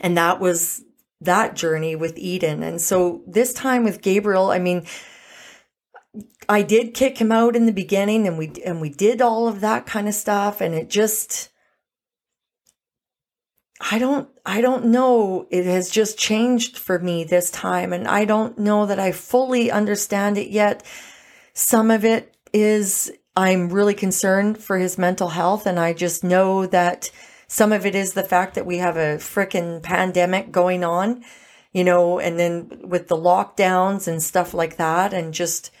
And 0.00 0.16
that 0.16 0.40
was 0.40 0.82
that 1.20 1.54
journey 1.54 1.96
with 1.96 2.18
eden. 2.18 2.62
And 2.62 2.80
so 2.80 3.22
this 3.26 3.52
time 3.52 3.84
with 3.84 4.02
gabriel 4.02 4.50
i 4.50 4.58
mean 4.58 4.86
I 6.48 6.62
did 6.62 6.94
kick 6.94 7.18
him 7.18 7.32
out 7.32 7.56
in 7.56 7.66
the 7.66 7.72
beginning 7.72 8.26
and 8.26 8.38
we 8.38 8.52
and 8.64 8.80
we 8.80 8.90
did 8.90 9.20
all 9.20 9.48
of 9.48 9.60
that 9.60 9.86
kind 9.86 10.08
of 10.08 10.14
stuff. 10.14 10.60
And 10.60 10.74
it 10.74 10.88
just 10.88 11.50
I 13.80 13.98
don't 13.98 14.28
I 14.44 14.60
don't 14.60 14.86
know. 14.86 15.46
It 15.50 15.64
has 15.66 15.90
just 15.90 16.18
changed 16.18 16.78
for 16.78 16.98
me 16.98 17.24
this 17.24 17.50
time. 17.50 17.92
And 17.92 18.06
I 18.06 18.24
don't 18.24 18.58
know 18.58 18.86
that 18.86 19.00
I 19.00 19.12
fully 19.12 19.70
understand 19.70 20.38
it 20.38 20.50
yet. 20.50 20.84
Some 21.54 21.90
of 21.90 22.04
it 22.04 22.33
is 22.54 23.12
I'm 23.36 23.68
really 23.68 23.94
concerned 23.94 24.58
for 24.58 24.78
his 24.78 24.96
mental 24.96 25.30
health 25.30 25.66
and 25.66 25.78
I 25.78 25.92
just 25.92 26.22
know 26.22 26.66
that 26.66 27.10
some 27.48 27.72
of 27.72 27.84
it 27.84 27.94
is 27.94 28.14
the 28.14 28.22
fact 28.22 28.54
that 28.54 28.64
we 28.64 28.78
have 28.78 28.96
a 28.96 29.18
freaking 29.18 29.82
pandemic 29.82 30.52
going 30.52 30.84
on, 30.84 31.24
you 31.72 31.82
know, 31.84 32.20
and 32.20 32.38
then 32.38 32.80
with 32.84 33.08
the 33.08 33.16
lockdowns 33.16 34.06
and 34.06 34.22
stuff 34.22 34.54
like 34.54 34.76
that 34.76 35.12
and 35.12 35.34
just 35.34 35.72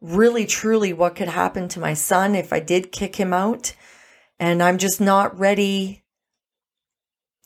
really 0.00 0.46
truly 0.46 0.92
what 0.92 1.16
could 1.16 1.28
happen 1.28 1.68
to 1.68 1.80
my 1.80 1.94
son 1.94 2.34
if 2.34 2.52
I 2.52 2.60
did 2.60 2.92
kick 2.92 3.16
him 3.16 3.32
out. 3.32 3.74
And 4.38 4.62
I'm 4.62 4.78
just 4.78 5.00
not 5.00 5.38
ready. 5.38 6.04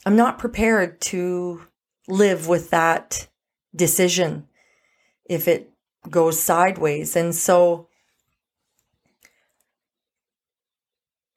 I'm 0.04 0.16
not 0.16 0.38
prepared 0.38 1.00
to 1.02 1.62
live 2.06 2.48
with 2.48 2.70
that 2.70 3.28
decision 3.74 4.46
if 5.28 5.48
it 5.48 5.72
goes 6.08 6.40
sideways. 6.40 7.16
And 7.16 7.34
so 7.34 7.85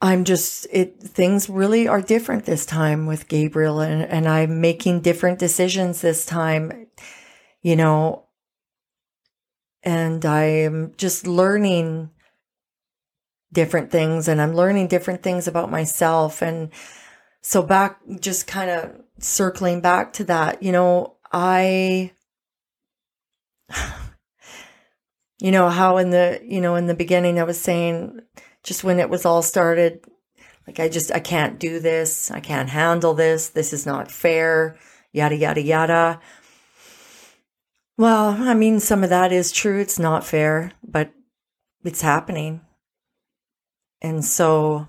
I'm 0.02 0.24
just 0.24 0.66
it 0.70 1.00
things 1.00 1.50
really 1.50 1.86
are 1.86 2.00
different 2.00 2.46
this 2.46 2.64
time 2.64 3.06
with 3.06 3.28
Gabriel 3.28 3.80
and, 3.80 4.02
and 4.02 4.26
I'm 4.26 4.60
making 4.60 5.02
different 5.02 5.38
decisions 5.38 6.00
this 6.00 6.24
time. 6.24 6.86
You 7.62 7.76
know, 7.76 8.24
and 9.82 10.24
I'm 10.24 10.94
just 10.96 11.26
learning 11.26 12.10
different 13.52 13.90
things 13.90 14.28
and 14.28 14.40
I'm 14.40 14.54
learning 14.54 14.88
different 14.88 15.22
things 15.22 15.48
about 15.48 15.70
myself. 15.70 16.42
And 16.42 16.70
so 17.42 17.62
back, 17.62 18.00
just 18.20 18.46
kind 18.46 18.70
of 18.70 19.00
circling 19.18 19.80
back 19.80 20.12
to 20.14 20.24
that, 20.24 20.62
you 20.62 20.72
know, 20.72 21.16
I, 21.32 22.12
you 25.40 25.50
know, 25.50 25.68
how 25.68 25.96
in 25.96 26.10
the, 26.10 26.40
you 26.42 26.60
know, 26.60 26.76
in 26.76 26.86
the 26.86 26.94
beginning 26.94 27.38
I 27.38 27.44
was 27.44 27.60
saying 27.60 28.20
just 28.62 28.84
when 28.84 28.98
it 28.98 29.10
was 29.10 29.24
all 29.24 29.42
started, 29.42 30.04
like 30.66 30.78
I 30.78 30.88
just, 30.88 31.12
I 31.12 31.20
can't 31.20 31.58
do 31.58 31.80
this. 31.80 32.30
I 32.30 32.40
can't 32.40 32.70
handle 32.70 33.14
this. 33.14 33.48
This 33.48 33.72
is 33.72 33.86
not 33.86 34.10
fair, 34.10 34.76
yada, 35.12 35.36
yada, 35.36 35.62
yada. 35.62 36.20
Well, 37.96 38.30
I 38.30 38.54
mean, 38.54 38.80
some 38.80 39.04
of 39.04 39.10
that 39.10 39.32
is 39.32 39.52
true. 39.52 39.78
It's 39.78 39.98
not 39.98 40.24
fair, 40.24 40.72
but 40.82 41.12
it's 41.84 42.02
happening. 42.02 42.62
And 44.00 44.24
so, 44.24 44.88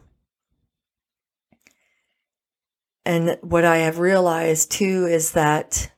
and 3.05 3.37
what 3.41 3.65
I 3.65 3.77
have 3.77 3.99
realized 3.99 4.71
too 4.71 5.05
is 5.07 5.33
that 5.33 5.91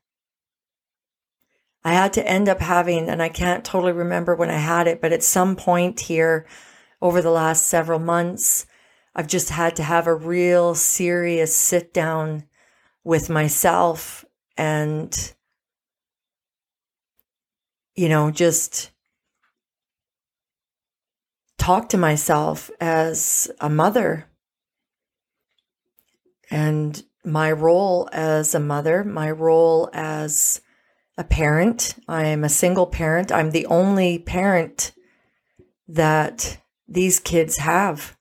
I 1.83 1.93
had 1.93 2.13
to 2.13 2.27
end 2.27 2.47
up 2.47 2.61
having, 2.61 3.09
and 3.09 3.21
I 3.21 3.29
can't 3.29 3.65
totally 3.65 3.91
remember 3.91 4.35
when 4.35 4.49
I 4.49 4.57
had 4.57 4.87
it, 4.87 5.01
but 5.01 5.11
at 5.11 5.21
some 5.21 5.55
point 5.55 5.99
here 5.99 6.47
over 7.03 7.21
the 7.21 7.29
last 7.29 7.67
several 7.67 7.99
months, 7.99 8.65
I've 9.13 9.27
just 9.27 9.49
had 9.49 9.75
to 9.75 9.83
have 9.83 10.07
a 10.07 10.15
real 10.15 10.73
serious 10.73 11.53
sit 11.53 11.93
down 11.93 12.45
with 13.03 13.29
myself 13.29 14.23
and 14.57 15.33
you 17.95 18.09
know, 18.09 18.31
just 18.31 18.89
talk 21.57 21.89
to 21.89 21.97
myself 21.97 22.71
as 22.79 23.51
a 23.59 23.69
mother 23.69 24.25
and 26.49 27.03
my 27.23 27.51
role 27.51 28.09
as 28.13 28.55
a 28.55 28.59
mother, 28.59 29.03
my 29.03 29.29
role 29.29 29.89
as 29.93 30.61
a 31.17 31.23
parent. 31.23 31.95
I 32.07 32.25
am 32.27 32.45
a 32.45 32.49
single 32.49 32.87
parent. 32.87 33.31
I'm 33.31 33.51
the 33.51 33.65
only 33.65 34.19
parent 34.19 34.93
that 35.87 36.62
these 36.93 37.19
kids 37.19 37.57
have. 37.57 38.17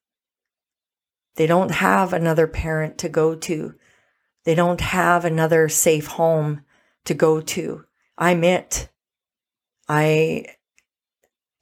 They 1.36 1.46
don't 1.46 1.70
have 1.70 2.12
another 2.12 2.46
parent 2.46 2.98
to 2.98 3.08
go 3.08 3.34
to. 3.34 3.74
They 4.44 4.54
don't 4.54 4.80
have 4.80 5.24
another 5.24 5.68
safe 5.68 6.06
home 6.06 6.62
to 7.04 7.14
go 7.14 7.40
to. 7.40 7.84
I'm 8.18 8.44
it. 8.44 8.88
I, 9.88 10.46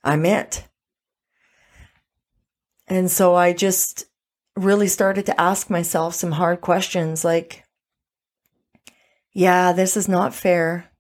I'm 0.03 0.25
it. 0.27 0.67
And 2.89 3.11
so 3.11 3.35
I 3.35 3.53
just 3.53 4.07
really 4.57 4.89
started 4.89 5.27
to 5.27 5.41
ask 5.41 5.71
myself 5.71 6.15
some 6.15 6.33
hard 6.33 6.61
questions 6.61 7.25
like, 7.25 7.65
yeah, 9.33 9.73
this 9.73 9.97
is 9.97 10.09
not 10.09 10.35
fair, 10.35 10.91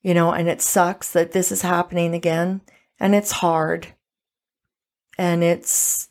you 0.00 0.14
know, 0.14 0.32
and 0.32 0.48
it 0.48 0.62
sucks 0.62 1.12
that 1.12 1.32
this 1.32 1.52
is 1.52 1.62
happening 1.62 2.14
again. 2.14 2.62
And 2.98 3.14
it's 3.14 3.32
hard. 3.32 3.88
And 5.18 5.44
it's 5.44 6.08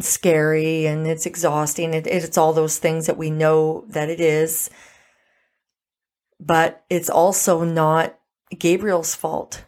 scary 0.00 0.86
and 0.86 1.06
it's 1.06 1.26
exhausting. 1.26 1.94
It, 1.94 2.06
it's 2.06 2.38
all 2.38 2.52
those 2.52 2.78
things 2.78 3.06
that 3.06 3.16
we 3.16 3.30
know 3.30 3.84
that 3.88 4.08
it 4.10 4.20
is. 4.20 4.70
But 6.40 6.84
it's 6.88 7.10
also 7.10 7.64
not 7.64 8.18
Gabriel's 8.56 9.14
fault. 9.14 9.64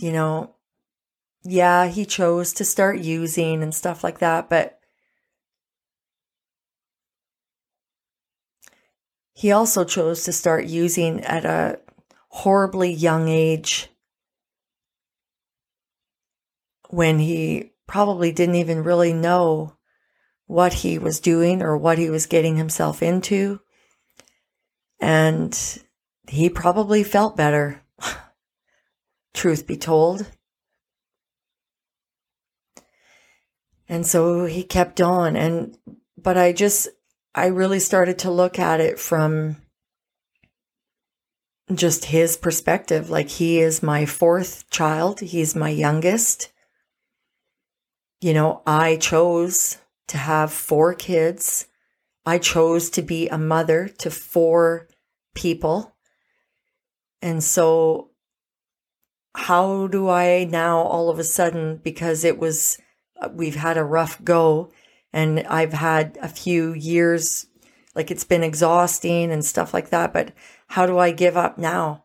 You 0.00 0.12
know, 0.12 0.54
yeah, 1.42 1.86
he 1.86 2.04
chose 2.04 2.52
to 2.54 2.64
start 2.64 2.98
using 3.00 3.62
and 3.62 3.74
stuff 3.74 4.04
like 4.04 4.18
that, 4.18 4.48
but 4.50 4.78
he 9.34 9.50
also 9.52 9.84
chose 9.84 10.24
to 10.24 10.32
start 10.32 10.66
using 10.66 11.20
at 11.24 11.44
a 11.44 11.80
horribly 12.30 12.92
young 12.92 13.28
age 13.28 13.88
when 16.88 17.18
he 17.18 17.72
probably 17.86 18.32
didn't 18.32 18.54
even 18.54 18.84
really 18.84 19.12
know 19.12 19.76
what 20.46 20.72
he 20.72 20.98
was 20.98 21.20
doing 21.20 21.62
or 21.62 21.76
what 21.76 21.98
he 21.98 22.08
was 22.08 22.26
getting 22.26 22.56
himself 22.56 23.02
into. 23.02 23.60
And 25.00 25.56
he 26.28 26.48
probably 26.48 27.02
felt 27.02 27.36
better, 27.36 27.82
truth 29.34 29.66
be 29.66 29.76
told. 29.76 30.26
And 33.88 34.06
so 34.06 34.44
he 34.44 34.62
kept 34.62 35.00
on. 35.00 35.34
And, 35.36 35.76
but 36.16 36.36
I 36.36 36.52
just, 36.52 36.88
I 37.34 37.46
really 37.46 37.80
started 37.80 38.20
to 38.20 38.30
look 38.30 38.58
at 38.58 38.80
it 38.80 39.00
from 39.00 39.56
just 41.76 42.06
his 42.06 42.36
perspective. 42.36 43.10
Like 43.10 43.28
he 43.28 43.60
is 43.60 43.82
my 43.82 44.06
fourth 44.06 44.68
child, 44.70 45.20
he's 45.20 45.54
my 45.54 45.70
youngest. 45.70 46.52
You 48.20 48.34
know, 48.34 48.62
I 48.66 48.96
chose 48.96 49.78
to 50.08 50.18
have 50.18 50.52
four 50.52 50.94
kids. 50.94 51.66
I 52.26 52.38
chose 52.38 52.90
to 52.90 53.02
be 53.02 53.28
a 53.28 53.38
mother 53.38 53.88
to 53.98 54.10
four 54.10 54.88
people. 55.34 55.96
And 57.22 57.42
so, 57.42 58.10
how 59.34 59.86
do 59.86 60.08
I 60.08 60.44
now 60.44 60.80
all 60.80 61.08
of 61.08 61.18
a 61.18 61.24
sudden, 61.24 61.80
because 61.82 62.24
it 62.24 62.38
was 62.38 62.78
we've 63.32 63.56
had 63.56 63.76
a 63.76 63.84
rough 63.84 64.22
go 64.24 64.70
and 65.12 65.40
I've 65.40 65.72
had 65.72 66.18
a 66.22 66.28
few 66.28 66.72
years 66.72 67.46
like 67.94 68.10
it's 68.10 68.24
been 68.24 68.42
exhausting 68.42 69.30
and 69.30 69.44
stuff 69.44 69.74
like 69.74 69.90
that 69.90 70.12
but 70.12 70.32
how 70.70 70.86
do 70.86 70.98
I 70.98 71.10
give 71.10 71.36
up 71.36 71.58
now? 71.58 72.04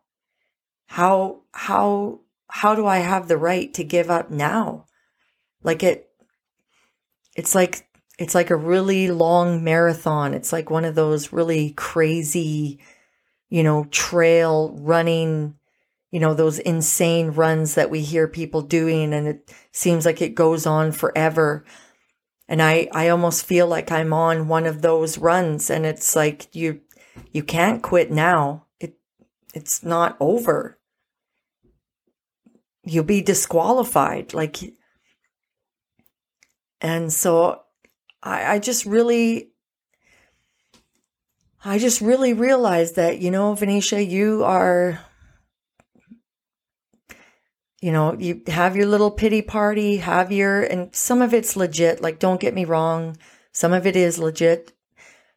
How 0.88 1.42
how 1.52 2.22
how 2.50 2.74
do 2.74 2.88
I 2.88 2.98
have 2.98 3.28
the 3.28 3.38
right 3.38 3.74
to 3.76 3.84
give 3.84 4.10
up 4.10 4.32
now? 4.32 4.86
Like 5.64 5.84
it 5.84 6.10
it's 7.36 7.54
like 7.54 7.88
it's 8.18 8.34
like 8.34 8.50
a 8.50 8.56
really 8.56 9.10
long 9.12 9.64
marathon. 9.64 10.34
It's 10.34 10.52
like 10.52 10.70
one 10.70 10.86
of 10.86 10.96
those 10.96 11.32
really 11.32 11.72
crazy 11.72 12.80
you 13.50 13.62
know 13.62 13.86
trail 13.86 14.76
running 14.80 15.56
you 16.12 16.22
know, 16.22 16.34
those 16.34 16.60
insane 16.60 17.32
runs 17.32 17.76
that 17.76 17.90
we 17.90 18.00
hear 18.00 18.26
people 18.26 18.62
doing 18.62 19.14
and 19.14 19.28
it 19.28 19.54
seems 19.74 20.06
like 20.06 20.22
it 20.22 20.34
goes 20.34 20.66
on 20.66 20.94
forever. 20.94 21.66
And 22.48 22.62
I, 22.62 22.88
I 22.94 23.10
almost 23.10 23.46
feel 23.46 23.68
like 23.68 23.92
I'm 23.92 24.14
on 24.14 24.48
one 24.48 24.66
of 24.66 24.82
those 24.82 25.18
runs 25.18 25.70
and 25.70 25.86
it's 25.86 26.16
like 26.16 26.48
you, 26.56 26.80
you 27.32 27.44
can't 27.44 27.82
quit 27.84 28.12
now. 28.12 28.66
It, 28.80 28.98
it's 29.54 29.84
not 29.84 30.18
over. 30.20 30.78
You'll 32.84 33.04
be 33.04 33.22
disqualified. 33.22 34.34
Like, 34.34 34.58
and 36.82 37.12
so 37.12 37.62
I, 38.22 38.56
I 38.56 38.60
just 38.60 38.86
really, 38.86 39.50
I 41.64 41.80
just 41.80 42.02
really 42.02 42.34
realized 42.34 42.96
that, 42.96 43.20
you 43.20 43.32
know, 43.32 43.54
Venetia, 43.56 44.04
you 44.04 44.44
are 44.44 45.00
you 47.86 47.92
know, 47.92 48.16
you 48.18 48.42
have 48.48 48.76
your 48.76 48.88
little 48.88 49.12
pity 49.12 49.44
party, 49.44 49.98
have 49.98 50.32
your, 50.32 50.64
and 50.64 50.96
some 50.96 51.22
of 51.22 51.36
it's 51.36 51.56
legit. 51.56 52.02
Like, 52.02 52.18
don't 52.18 52.42
get 52.42 52.56
me 52.56 52.66
wrong. 52.66 53.16
Some 53.52 53.74
of 53.74 53.86
it 53.86 53.96
is 53.96 54.18
legit, 54.18 54.74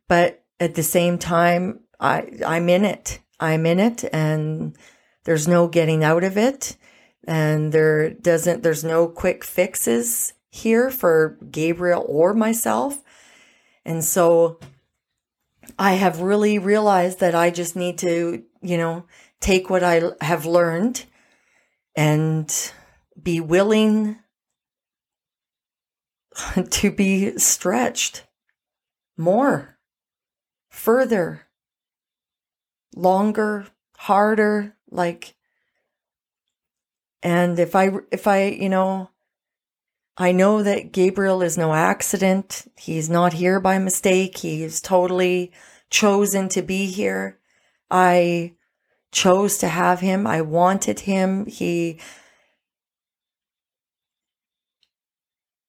but 0.08 0.42
at 0.60 0.74
the 0.74 0.82
same 0.82 1.18
time, 1.18 1.80
I, 2.00 2.30
I'm 2.46 2.68
in 2.68 2.84
it. 2.84 3.20
I'm 3.40 3.66
in 3.66 3.78
it 3.78 4.04
and 4.12 4.76
there's 5.24 5.46
no 5.46 5.68
getting 5.68 6.02
out 6.02 6.24
of 6.24 6.36
it. 6.36 6.76
And 7.26 7.72
there 7.72 8.10
doesn't, 8.10 8.62
there's 8.62 8.84
no 8.84 9.06
quick 9.08 9.44
fixes 9.44 10.32
here 10.50 10.90
for 10.90 11.38
Gabriel 11.50 12.04
or 12.08 12.34
myself. 12.34 13.02
And 13.84 14.04
so 14.04 14.58
I 15.78 15.94
have 15.94 16.20
really 16.20 16.58
realized 16.58 17.20
that 17.20 17.34
I 17.34 17.50
just 17.50 17.76
need 17.76 17.98
to, 17.98 18.42
you 18.62 18.76
know, 18.76 19.04
take 19.40 19.70
what 19.70 19.82
I 19.82 20.02
have 20.20 20.46
learned 20.46 21.04
and 21.94 22.72
be 23.20 23.40
willing 23.40 24.18
to 26.70 26.90
be 26.90 27.38
stretched 27.38 28.24
more, 29.16 29.77
further, 30.88 31.46
longer, 32.96 33.66
harder, 33.98 34.74
like, 34.90 35.34
and 37.22 37.58
if 37.58 37.76
I, 37.76 37.90
if 38.10 38.26
I, 38.26 38.44
you 38.44 38.70
know, 38.70 39.10
I 40.16 40.32
know 40.32 40.62
that 40.62 40.92
Gabriel 40.92 41.42
is 41.42 41.58
no 41.58 41.74
accident. 41.74 42.72
He's 42.74 43.10
not 43.10 43.34
here 43.34 43.60
by 43.60 43.78
mistake. 43.78 44.38
He's 44.38 44.80
totally 44.80 45.52
chosen 45.90 46.48
to 46.48 46.62
be 46.62 46.86
here. 46.86 47.38
I 47.90 48.54
chose 49.12 49.58
to 49.58 49.68
have 49.68 50.00
him. 50.00 50.26
I 50.26 50.40
wanted 50.40 51.00
him. 51.00 51.44
He, 51.44 52.00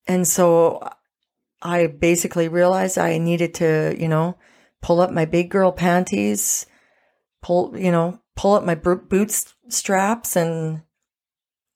and 0.07 0.25
so 0.25 0.89
I 1.61 1.87
basically 1.87 2.47
realized 2.47 2.97
I 2.97 3.17
needed 3.17 3.53
to, 3.55 3.97
you 3.99 4.07
know, 4.07 4.37
pull 4.81 5.01
up 5.01 5.11
my 5.11 5.25
big 5.25 5.49
girl 5.49 5.71
panties, 5.71 6.65
pull, 7.41 7.77
you 7.77 7.91
know, 7.91 8.19
pull 8.35 8.53
up 8.53 8.63
my 8.63 8.75
boots 8.75 9.53
straps 9.67 10.35
and 10.35 10.81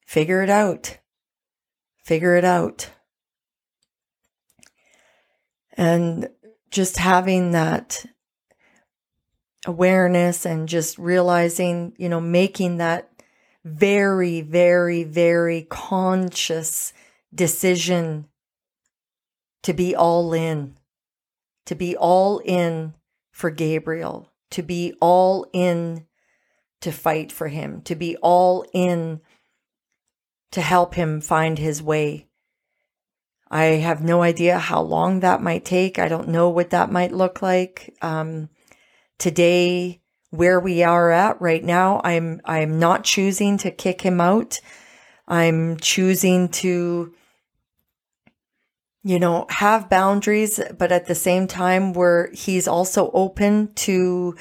figure 0.06 0.42
it 0.42 0.50
out. 0.50 0.98
Figure 2.04 2.36
it 2.36 2.46
out. 2.46 2.90
And 5.76 6.30
just 6.70 6.98
having 6.98 7.52
that 7.52 8.06
awareness 9.66 10.46
and 10.46 10.68
just 10.68 10.98
realizing, 10.98 11.94
you 11.98 12.10
know, 12.10 12.20
making 12.20 12.78
that 12.78 13.10
very, 13.64 14.42
very, 14.42 15.04
very 15.04 15.64
conscious 15.70 16.94
decision 17.34 18.28
to 19.64 19.74
be 19.74 19.96
all 19.96 20.34
in, 20.34 20.78
to 21.66 21.76
be 21.76 21.96
all 21.96 22.40
in 22.40 22.94
for 23.32 23.50
Gabriel, 23.50 24.32
to 24.52 24.62
be 24.62 24.94
all 25.00 25.46
in 25.54 26.06
to 26.82 26.92
fight 26.92 27.32
for 27.32 27.48
him, 27.48 27.82
to 27.84 27.96
be 27.96 28.18
all 28.18 28.66
in 28.74 29.22
to 30.52 30.62
help 30.62 30.94
him 30.96 31.22
find 31.22 31.58
his 31.58 31.82
way. 31.82 32.28
I 33.50 33.64
have 33.64 34.04
no 34.04 34.22
idea 34.22 34.60
how 34.60 34.82
long 34.82 35.20
that 35.20 35.42
might 35.42 35.64
take. 35.66 36.00
I 36.00 36.08
don't 36.08 36.30
know 36.30 36.50
what 36.50 36.72
that 36.72 36.92
might 36.92 37.12
look 37.12 37.42
like. 37.42 37.96
Um, 38.02 38.50
Today 39.20 40.02
where 40.32 40.60
we 40.60 40.84
are 40.84 41.12
at 41.12 41.40
right 41.40 41.64
now. 41.64 42.02
I'm 42.04 42.42
I'm 42.44 42.80
not 42.80 43.04
choosing 43.04 43.58
to 43.60 43.72
kick 43.72 44.02
him 44.02 44.20
out. 44.20 44.60
I'm 45.28 45.78
choosing 45.78 46.50
to 46.50 47.14
you 49.04 49.20
know, 49.20 49.46
have 49.50 49.90
boundaries, 49.90 50.60
but 50.78 50.92
at 50.92 51.08
the 51.08 51.16
same 51.16 51.46
time 51.46 51.94
where 51.94 52.32
he's 52.34 52.68
also 52.68 53.12
open 53.12 53.74
to 53.74 54.36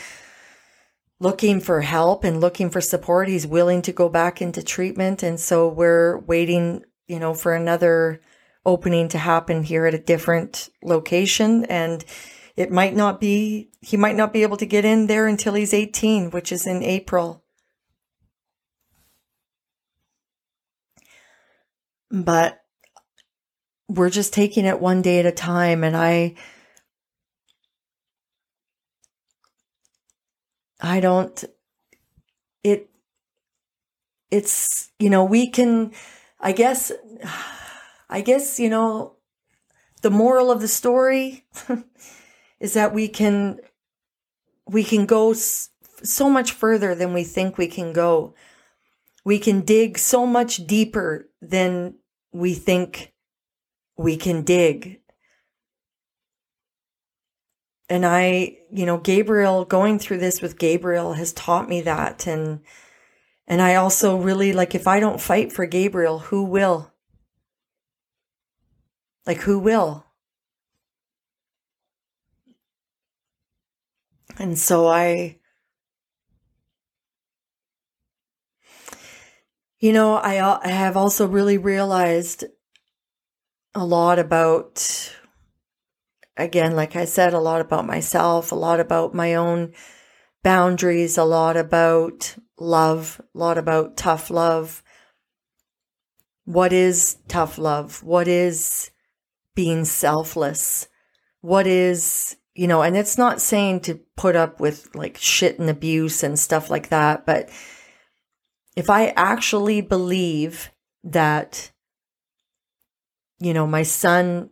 looking 1.19 1.61
for 1.61 1.81
help 1.81 2.25
and 2.25 2.41
looking 2.41 2.71
for 2.71 2.81
support. 2.81 3.29
He's 3.29 3.47
willing 3.47 3.83
to 3.83 3.93
go 3.93 4.09
back 4.09 4.41
into 4.41 4.63
treatment. 4.63 5.23
And 5.23 5.39
so 5.39 5.69
we're 5.69 6.19
waiting, 6.19 6.85
you 7.07 7.19
know, 7.19 7.35
for 7.35 7.55
another 7.55 8.21
opening 8.65 9.09
to 9.09 9.19
happen 9.19 9.65
here 9.65 9.87
at 9.87 9.95
a 9.95 9.99
different 9.99 10.69
location. 10.83 11.65
And 11.65 12.05
it 12.57 12.71
might 12.71 12.95
not 12.95 13.21
be, 13.21 13.71
he 13.81 13.97
might 13.97 14.17
not 14.17 14.33
be 14.33 14.43
able 14.43 14.57
to 14.59 14.67
get 14.67 14.85
in 14.85 15.07
there 15.07 15.27
until 15.27 15.55
he's 15.55 15.75
18, 15.75 16.31
which 16.31 16.53
is 16.53 16.67
in 16.67 16.83
April. 16.83 17.45
But 22.11 22.62
we're 23.95 24.11
just 24.11 24.33
taking 24.33 24.65
it 24.65 24.81
one 24.81 25.03
day 25.03 25.19
at 25.19 25.27
a 25.27 25.33
time. 25.33 25.85
And 25.85 25.97
I, 25.97 26.35
I 30.81 31.01
don't, 31.01 31.45
it, 32.65 32.89
it's, 34.31 34.91
you 34.99 35.11
know, 35.11 35.25
we 35.25 35.49
can, 35.49 35.93
I 36.41 36.53
guess, 36.53 36.91
I 38.09 38.23
guess, 38.23 38.59
you 38.59 38.71
know, 38.71 39.17
the 40.01 40.11
moral 40.11 40.51
of 40.51 40.61
the 40.61 40.69
story 40.69 41.45
is 42.61 42.75
that 42.75 42.95
we 42.95 43.09
can, 43.09 43.59
we 44.67 44.85
can 44.85 45.07
go 45.07 45.35
so 45.35 46.31
much 46.31 46.53
further 46.53 46.95
than 46.95 47.13
we 47.13 47.25
think 47.25 47.59
we 47.59 47.69
can 47.69 47.93
go. 47.93 48.35
We 49.25 49.39
can 49.39 49.61
dig 49.61 49.99
so 49.99 50.27
much 50.27 50.67
deeper 50.67 51.29
than 51.41 51.97
we 52.33 52.55
think 52.55 53.13
we 54.03 54.17
can 54.17 54.43
dig. 54.43 55.01
And 57.89 58.07
I, 58.07 58.59
you 58.71 58.87
know, 58.87 58.99
Gabriel 58.99 59.65
going 59.65 59.99
through 59.99 60.19
this 60.19 60.41
with 60.41 60.59
Gabriel 60.59 61.15
has 61.15 61.33
taught 61.33 61.69
me 61.69 61.83
that 61.83 62.27
and 62.27 62.61
and 63.47 63.61
I 63.61 63.75
also 63.75 64.17
really 64.17 64.53
like 64.53 64.75
if 64.75 64.87
I 64.87 65.01
don't 65.01 65.21
fight 65.21 65.53
for 65.53 65.67
Gabriel, 65.67 66.19
who 66.21 66.45
will? 66.45 66.93
Like 69.27 69.39
who 69.39 69.59
will? 69.59 70.07
And 74.39 74.59
so 74.59 74.87
I 74.89 75.39
you 79.81 79.93
know, 79.93 80.15
I 80.17 80.41
I 80.65 80.69
have 80.69 80.97
also 80.97 81.27
really 81.27 81.59
realized 81.59 82.45
a 83.75 83.85
lot 83.85 84.19
about, 84.19 85.15
again, 86.37 86.77
like 86.77 86.97
I 86.97 87.05
said, 87.05 87.33
a 87.33 87.41
lot 87.41 87.61
about 87.61 87.87
myself, 87.87 88.53
a 88.53 88.57
lot 88.57 88.81
about 88.81 89.15
my 89.15 89.35
own 89.35 89.73
boundaries, 90.43 91.17
a 91.17 91.25
lot 91.25 91.57
about 91.57 92.37
love, 92.59 93.21
a 93.35 93.39
lot 93.39 93.59
about 93.59 93.97
tough 93.97 94.31
love. 94.31 94.83
What 96.45 96.73
is 96.73 97.17
tough 97.29 97.59
love? 97.59 98.03
What 98.03 98.29
is 98.29 98.91
being 99.55 99.85
selfless? 99.85 100.89
What 101.41 101.67
is, 101.67 102.37
you 102.55 102.67
know, 102.67 102.83
and 102.83 102.97
it's 102.97 103.19
not 103.19 103.41
saying 103.41 103.81
to 103.81 104.01
put 104.17 104.37
up 104.37 104.61
with 104.61 104.95
like 104.95 105.17
shit 105.19 105.59
and 105.59 105.71
abuse 105.71 106.23
and 106.23 106.39
stuff 106.39 106.71
like 106.71 106.89
that, 106.91 107.27
but 107.27 107.49
if 108.77 108.89
I 108.89 109.09
actually 109.09 109.81
believe 109.81 110.71
that 111.05 111.72
you 113.43 113.53
know, 113.53 113.67
my 113.67 113.83
son 113.83 114.51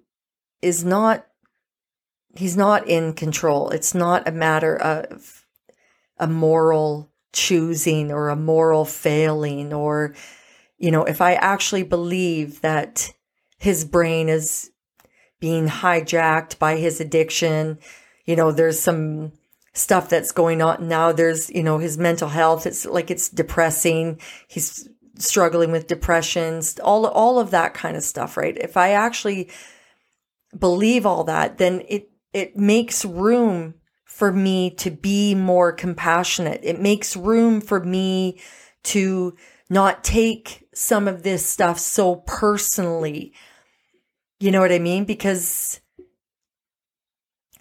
is 0.62 0.84
not, 0.84 1.26
he's 2.36 2.56
not 2.56 2.88
in 2.88 3.12
control. 3.12 3.70
It's 3.70 3.94
not 3.94 4.28
a 4.28 4.32
matter 4.32 4.76
of 4.76 5.46
a 6.18 6.26
moral 6.26 7.10
choosing 7.32 8.10
or 8.10 8.28
a 8.28 8.36
moral 8.36 8.84
failing 8.84 9.72
or, 9.72 10.14
you 10.78 10.90
know, 10.90 11.04
if 11.04 11.20
I 11.20 11.34
actually 11.34 11.84
believe 11.84 12.60
that 12.62 13.12
his 13.58 13.84
brain 13.84 14.28
is 14.28 14.70
being 15.38 15.68
hijacked 15.68 16.58
by 16.58 16.76
his 16.76 17.00
addiction, 17.00 17.78
you 18.24 18.34
know, 18.34 18.50
there's 18.50 18.80
some 18.80 19.32
stuff 19.72 20.08
that's 20.08 20.32
going 20.32 20.60
on 20.62 20.88
now. 20.88 21.12
There's, 21.12 21.48
you 21.50 21.62
know, 21.62 21.78
his 21.78 21.96
mental 21.96 22.28
health. 22.28 22.66
It's 22.66 22.84
like 22.84 23.10
it's 23.10 23.28
depressing. 23.28 24.20
He's 24.48 24.88
struggling 25.20 25.72
with 25.72 25.86
depressions, 25.86 26.78
all 26.80 27.06
all 27.06 27.38
of 27.38 27.50
that 27.50 27.74
kind 27.74 27.96
of 27.96 28.02
stuff, 28.02 28.36
right? 28.36 28.56
If 28.56 28.76
I 28.76 28.92
actually 28.92 29.50
believe 30.58 31.06
all 31.06 31.24
that, 31.24 31.58
then 31.58 31.82
it 31.88 32.10
it 32.32 32.56
makes 32.56 33.04
room 33.04 33.74
for 34.04 34.32
me 34.32 34.70
to 34.70 34.90
be 34.90 35.34
more 35.34 35.72
compassionate. 35.72 36.60
It 36.62 36.80
makes 36.80 37.16
room 37.16 37.60
for 37.60 37.82
me 37.82 38.40
to 38.82 39.36
not 39.68 40.04
take 40.04 40.66
some 40.74 41.08
of 41.08 41.22
this 41.22 41.46
stuff 41.46 41.78
so 41.78 42.16
personally. 42.16 43.32
You 44.38 44.50
know 44.50 44.60
what 44.60 44.72
I 44.72 44.78
mean? 44.78 45.04
Because 45.04 45.79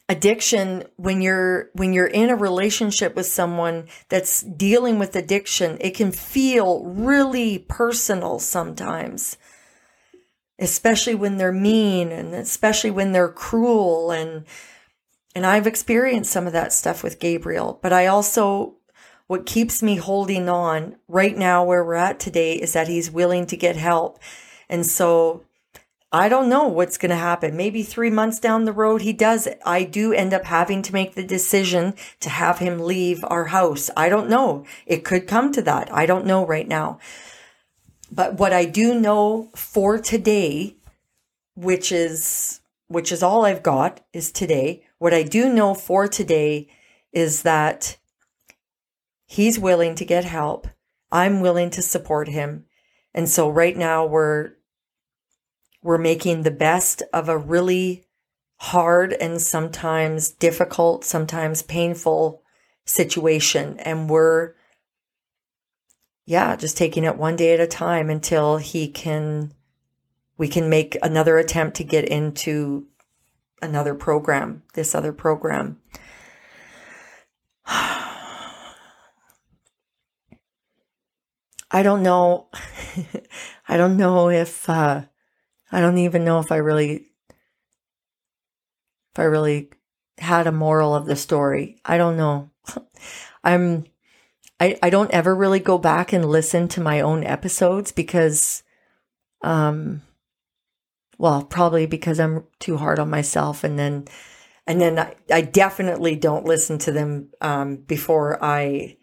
addiction 0.10 0.84
when 0.98 1.22
you're 1.22 1.70
when 1.74 1.94
you're 1.94 2.08
in 2.08 2.30
a 2.30 2.36
relationship 2.36 3.16
with 3.16 3.28
someone 3.28 3.88
that's 4.10 4.42
dealing 4.42 5.00
with 5.00 5.16
addiction 5.16 5.78
it 5.80 5.92
can 5.92 6.12
feel 6.12 6.84
really 6.84 7.60
personal 7.60 8.40
sometimes 8.40 9.38
especially 10.60 11.16
when 11.16 11.38
they're 11.38 11.52
mean 11.52 12.12
and 12.12 12.34
especially 12.36 12.92
when 12.92 13.12
they're 13.12 13.30
cruel. 13.30 14.12
And 14.12 14.46
and 15.36 15.46
I've 15.46 15.68
experienced 15.68 16.32
some 16.32 16.48
of 16.48 16.54
that 16.54 16.74
stuff 16.74 17.02
with 17.04 17.20
Gabriel 17.20 17.80
but 17.82 17.94
I 17.94 18.08
also 18.08 18.76
what 19.28 19.46
keeps 19.46 19.84
me 19.84 19.96
holding 19.96 20.50
on 20.50 20.96
right 21.08 21.38
now 21.38 21.64
where 21.64 21.84
we're 21.84 21.94
at 21.94 22.20
today 22.20 22.54
is 22.54 22.74
that 22.74 22.88
he's 22.88 23.12
willing 23.12 23.46
to 23.46 23.56
get 23.56 23.76
help. 23.76 24.20
And 24.68 24.86
so 24.86 25.46
I 26.12 26.28
don't 26.28 26.50
know 26.50 26.68
what's 26.68 26.98
going 26.98 27.12
to 27.12 27.16
happen. 27.16 27.56
Maybe 27.56 27.84
three 27.84 28.10
months 28.10 28.40
down 28.40 28.64
the 28.64 28.74
road, 28.74 29.02
he 29.02 29.14
does. 29.14 29.48
I 29.64 29.84
do 29.84 30.12
end 30.12 30.34
up 30.34 30.46
having 30.46 30.82
to 30.84 30.94
make 30.94 31.14
the 31.14 31.24
decision 31.24 31.94
to 32.22 32.30
have 32.30 32.58
him 32.58 32.80
leave 32.80 33.24
our 33.28 33.46
house. 33.46 33.92
I 33.96 34.10
don't 34.10 34.30
know. 34.30 34.66
It 34.88 35.06
could 35.06 35.28
come 35.28 35.52
to 35.52 35.62
that. 35.62 35.94
I 35.94 36.08
don't 36.08 36.26
know 36.26 36.46
right 36.46 36.68
now. 36.68 36.98
But 38.12 38.36
what 38.40 38.54
I 38.54 38.66
do 38.66 39.00
know 39.00 39.52
for 39.56 40.00
today, 40.00 40.78
which 41.56 41.92
is, 41.92 42.62
which 42.88 43.12
is 43.12 43.22
all 43.22 43.46
I've 43.46 43.62
got 43.62 44.02
is 44.12 44.32
today. 44.32 44.84
What 44.98 45.14
I 45.14 45.22
do 45.22 45.54
know 45.54 45.76
for 45.76 46.08
today 46.08 46.70
is 47.14 47.44
that 47.44 47.98
he's 49.28 49.60
willing 49.60 49.94
to 49.94 50.06
get 50.06 50.26
help. 50.26 50.68
I'm 51.12 51.40
willing 51.40 51.70
to 51.72 51.84
support 51.84 52.30
him. 52.30 52.66
And 53.14 53.30
so 53.30 53.48
right 53.48 53.78
now 53.78 54.08
we're 54.08 54.54
we're 55.82 55.98
making 55.98 56.44
the 56.44 56.52
best 56.52 57.02
of 57.14 57.30
a 57.30 57.38
really 57.38 58.06
hard 58.58 59.14
and 59.14 59.42
sometimes 59.42 60.30
difficult, 60.30 61.06
sometimes 61.06 61.62
painful 61.62 62.44
situation. 62.86 63.80
And 63.80 64.10
we're, 64.10 64.54
yeah, 66.26 66.56
just 66.56 66.78
taking 66.78 67.06
it 67.06 67.18
one 67.18 67.36
day 67.36 67.54
at 67.54 67.60
a 67.60 67.68
time 67.68 68.10
until 68.10 68.58
he 68.58 68.90
can, 68.90 69.54
we 70.38 70.48
can 70.48 70.70
make 70.70 70.98
another 71.02 71.38
attempt 71.38 71.78
to 71.78 71.84
get 71.84 72.06
into 72.06 72.88
another 73.62 73.96
program, 73.96 74.64
this 74.74 74.94
other 74.94 75.14
program. 75.14 75.80
I 81.72 81.84
don't 81.84 82.04
know. 82.04 82.48
I 83.68 83.78
don't 83.78 83.96
know 83.96 84.30
if, 84.30 84.68
uh, 84.70 85.04
I 85.72 85.82
don't 85.82 85.98
even 85.98 86.26
know 86.26 86.40
if 86.40 86.52
I 86.52 86.58
really 86.58 87.06
if 89.14 89.20
I 89.20 89.24
really 89.24 89.70
had 90.18 90.48
a 90.48 90.52
moral 90.52 90.96
of 90.96 91.06
the 91.06 91.16
story. 91.16 91.80
I 91.86 91.98
don't 91.98 92.18
know. 92.18 92.50
I'm 93.44 93.86
I 94.60 94.78
I 94.82 94.90
don't 94.90 95.12
ever 95.12 95.36
really 95.36 95.60
go 95.60 95.78
back 95.78 96.14
and 96.14 96.26
listen 96.26 96.68
to 96.70 96.82
my 96.82 97.02
own 97.02 97.24
episodes 97.24 97.92
because 97.92 98.64
um 99.42 100.02
well, 101.18 101.44
probably 101.44 101.86
because 101.86 102.20
I'm 102.20 102.46
too 102.60 102.78
hard 102.78 102.98
on 102.98 103.10
myself 103.10 103.64
and 103.64 103.78
then 103.78 104.06
and 104.66 104.80
then 104.80 105.00
I, 105.00 105.16
I 105.32 105.42
definitely 105.42 106.16
don't 106.16 106.46
listen 106.46 106.78
to 106.80 106.92
them 106.92 107.30
um, 107.42 107.78
before 107.78 108.38
I 108.44 108.98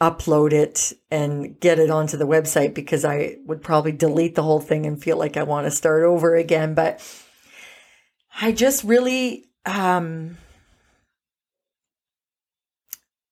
upload 0.00 0.52
it 0.52 0.92
and 1.10 1.58
get 1.60 1.78
it 1.78 1.90
onto 1.90 2.16
the 2.16 2.26
website 2.26 2.74
because 2.74 3.04
I 3.04 3.36
would 3.46 3.62
probably 3.62 3.92
delete 3.92 4.34
the 4.34 4.42
whole 4.42 4.60
thing 4.60 4.86
and 4.86 5.02
feel 5.02 5.16
like 5.16 5.36
I 5.36 5.42
want 5.42 5.66
to 5.66 5.70
start 5.70 6.04
over 6.04 6.34
again. 6.34 6.74
But 6.74 7.00
I 8.40 8.52
just 8.52 8.84
really, 8.84 9.46
um, 9.64 10.36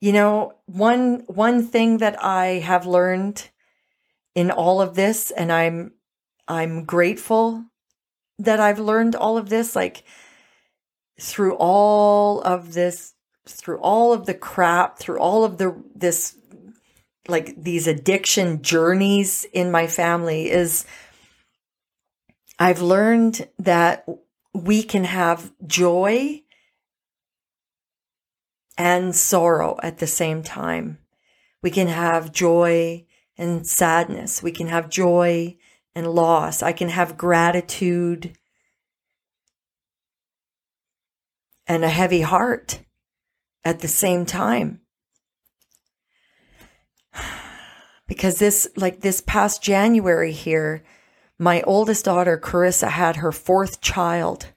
you 0.01 0.13
know, 0.13 0.55
one 0.67 1.25
one 1.27 1.67
thing 1.67 1.99
that 1.99 2.23
I 2.23 2.47
have 2.61 2.87
learned 2.87 3.51
in 4.35 4.51
all 4.51 4.81
of 4.81 4.95
this 4.95 5.31
and 5.31 5.53
I'm 5.53 5.93
I'm 6.49 6.85
grateful 6.85 7.65
that 8.39 8.61
I've 8.61 8.81
learned 8.81 9.15
all 9.15 9.39
of 9.39 9.49
this 9.49 9.77
like 9.77 10.05
through 11.21 11.57
all 11.57 12.41
of 12.43 12.73
this 12.73 13.15
through 13.47 13.79
all 13.79 14.13
of 14.13 14.27
the 14.27 14.35
crap, 14.35 14.99
through 14.99 15.19
all 15.19 15.45
of 15.45 15.59
the 15.59 15.83
this 15.95 16.37
like 17.29 17.55
these 17.63 17.87
addiction 17.87 18.63
journeys 18.63 19.47
in 19.53 19.71
my 19.71 19.87
family 19.87 20.51
is 20.51 20.85
I've 22.59 22.83
learned 22.83 23.49
that 23.59 24.07
we 24.53 24.83
can 24.83 25.05
have 25.05 25.53
joy 25.67 26.43
and 28.77 29.15
sorrow 29.15 29.79
at 29.83 29.99
the 29.99 30.07
same 30.07 30.43
time. 30.43 30.99
We 31.63 31.71
can 31.71 31.89
have 31.89 32.33
joy 32.33 33.07
and 33.37 33.67
sadness. 33.67 34.43
We 34.43 34.53
can 34.53 34.69
have 34.69 34.89
joy 34.89 35.57
and 35.95 36.07
loss. 36.07 36.63
I 36.63 36.73
can 36.73 36.89
have 36.89 37.17
gratitude 37.17 38.37
and 41.67 41.85
a 41.85 41.89
heavy 41.89 42.21
heart 42.21 42.81
at 43.65 43.81
the 43.81 43.89
same 43.89 44.27
time. 44.27 44.81
Because 48.07 48.39
this, 48.39 48.69
like 48.77 49.01
this 49.01 49.21
past 49.21 49.63
January 49.63 50.33
here, 50.33 50.85
my 51.39 51.63
oldest 51.63 52.05
daughter, 52.05 52.39
Carissa, 52.39 52.89
had 52.89 53.17
her 53.17 53.33
fourth 53.33 53.81
child. 53.81 54.49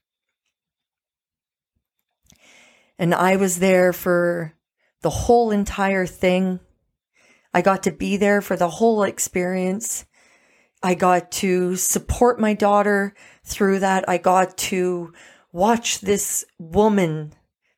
And 3.00 3.14
I 3.14 3.36
was 3.36 3.60
there 3.60 3.94
for 3.94 4.54
the 5.02 5.10
whole 5.10 5.52
entire 5.52 6.06
thing. 6.06 6.60
I 7.54 7.62
got 7.62 7.84
to 7.84 7.92
be 7.92 8.18
there 8.18 8.42
for 8.42 8.56
the 8.56 8.70
whole 8.70 9.04
experience. 9.04 10.06
I 10.84 10.94
got 10.94 11.32
to 11.34 11.76
support 11.76 12.40
my 12.40 12.54
daughter 12.54 13.14
through 13.44 13.80
that. 13.80 14.08
I 14.08 14.18
got 14.18 14.58
to 14.58 15.14
watch 15.52 16.02
this 16.02 16.46
woman, 16.60 17.34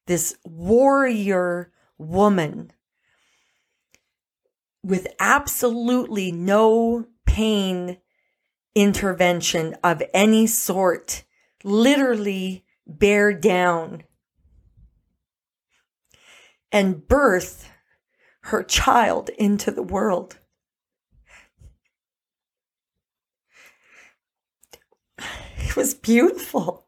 this 0.06 0.36
warrior 0.44 1.72
woman, 1.98 2.72
with 4.84 5.08
absolutely 5.20 6.32
no 6.32 7.06
pain 7.26 7.98
intervention 8.76 9.76
of 9.84 10.02
any 10.14 10.48
sort, 10.48 11.24
literally 11.64 12.66
bear 12.88 13.34
down 13.34 14.04
and 16.72 17.08
birth 17.08 17.70
her 18.44 18.64
child 18.64 19.30
into 19.38 19.72
the 19.72 19.84
world. 19.84 20.40
It 25.58 25.76
was 25.76 25.94
beautiful. 25.94 26.88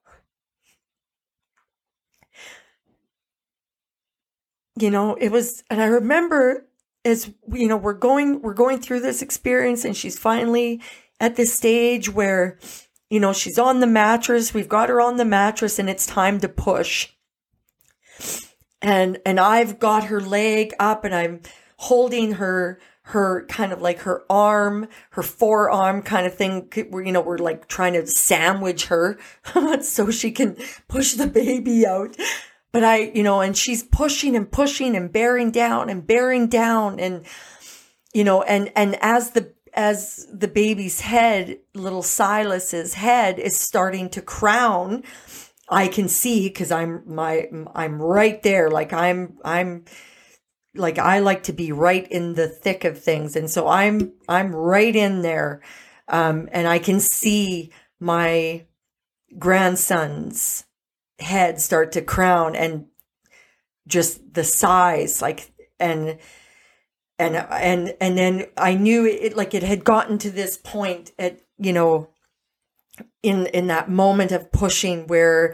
You 4.76 4.89
know, 4.89 5.16
it 5.16 5.30
was, 5.30 5.64
and 5.70 5.82
I 5.82 5.86
remember 5.86 6.68
as 7.04 7.32
you 7.52 7.68
know, 7.68 7.78
we're 7.78 7.93
going, 7.93 8.41
we're 8.41 8.54
going 8.54 8.80
through 8.80 9.02
this 9.02 9.22
experience, 9.22 9.86
and 9.86 9.95
she's 9.95 10.18
finally 10.18 10.82
at 11.20 11.36
this 11.36 11.54
stage 11.54 12.10
where, 12.10 12.60
you 13.10 13.20
know, 13.20 13.34
she's 13.34 13.60
on 13.60 13.80
the 13.80 13.88
mattress. 13.88 14.54
We've 14.54 14.70
got 14.70 14.89
her 14.89 15.02
on 15.02 15.18
the 15.18 15.26
mattress, 15.26 15.80
and 15.80 15.89
it's 15.89 16.06
time 16.06 16.39
to 16.39 16.49
push 16.49 17.10
and 18.82 19.20
and 19.26 19.39
I've 19.39 19.80
got 19.80 20.06
her 20.06 20.20
leg 20.20 20.74
up 20.80 21.06
and 21.06 21.14
I'm 21.14 21.41
holding 21.78 22.34
her 22.34 22.80
her 23.04 23.45
kind 23.47 23.74
of 23.74 23.82
like 23.82 23.99
her 23.99 24.24
arm, 24.30 24.88
her 25.12 25.24
forearm 25.24 26.02
kind 26.02 26.26
of 26.26 26.34
thing. 26.34 26.70
Where, 26.89 27.04
you 27.04 27.12
know, 27.12 27.22
we're 27.22 27.38
like 27.38 27.68
trying 27.68 27.93
to 27.93 28.08
sandwich 28.08 28.86
her 28.88 29.18
so 29.82 30.12
she 30.12 30.32
can 30.32 30.58
push 30.88 31.14
the 31.14 31.28
baby 31.28 31.86
out. 31.86 32.16
But 32.74 32.84
I, 32.84 33.11
you 33.13 33.24
know, 33.24 33.41
and 33.41 33.55
she's 33.55 33.84
pushing 33.84 34.36
and 34.36 34.49
pushing 34.49 34.95
and 34.95 35.11
bearing 35.11 35.51
down 35.51 35.89
and 35.89 36.07
bearing 36.07 36.47
down. 36.47 36.99
And, 36.99 37.26
you 38.13 38.24
know, 38.24 38.43
and, 38.43 38.72
and 38.76 38.97
as 39.01 39.32
the, 39.32 39.53
as 39.74 40.28
the 40.34 40.47
baby's 40.47 41.01
head, 41.01 41.59
little 41.74 42.03
Silas's 42.03 42.93
head 42.93 43.39
is 43.39 43.59
starting 43.59 44.09
to 44.11 44.22
crown, 44.22 45.03
I 45.72 45.88
can 45.88 46.09
see 46.09 46.49
because 46.49 46.69
I'm 46.69 47.01
my 47.05 47.47
I'm 47.74 48.01
right 48.01 48.43
there. 48.43 48.69
Like 48.69 48.91
I'm 48.91 49.38
I'm 49.43 49.86
like 50.76 50.99
I 50.99 51.19
like 51.19 51.43
to 51.43 51.53
be 51.53 51.72
right 51.72 52.05
in 52.11 52.34
the 52.34 52.49
thick 52.49 52.84
of 52.84 53.01
things, 53.01 53.38
and 53.38 53.49
so 53.49 53.67
I'm 53.67 54.11
I'm 54.28 54.53
right 54.53 54.95
in 54.95 55.22
there, 55.22 55.61
um, 56.09 56.49
and 56.51 56.67
I 56.67 56.78
can 56.78 56.99
see 56.99 57.72
my 58.01 58.65
grandson's 59.39 60.65
head 61.22 61.61
start 61.61 61.91
to 61.93 62.01
crown 62.01 62.55
and 62.55 62.86
just 63.88 64.34
the 64.34 64.43
size 64.43 65.22
like 65.22 65.51
and 65.80 66.17
and 67.19 67.36
and 67.36 67.93
and 67.99 68.17
then 68.17 68.45
I 68.57 68.76
knew 68.76 69.05
it 69.05 69.36
like 69.36 69.53
it 69.53 69.63
had 69.63 69.84
gotten 69.84 70.17
to 70.19 70.32
this 70.32 70.57
point 70.57 71.11
at 71.19 71.41
you 71.57 71.74
know 71.74 72.09
in 73.24 73.47
in 73.47 73.67
that 73.67 73.89
moment 73.89 74.32
of 74.32 74.51
pushing 74.51 75.07
where 75.07 75.53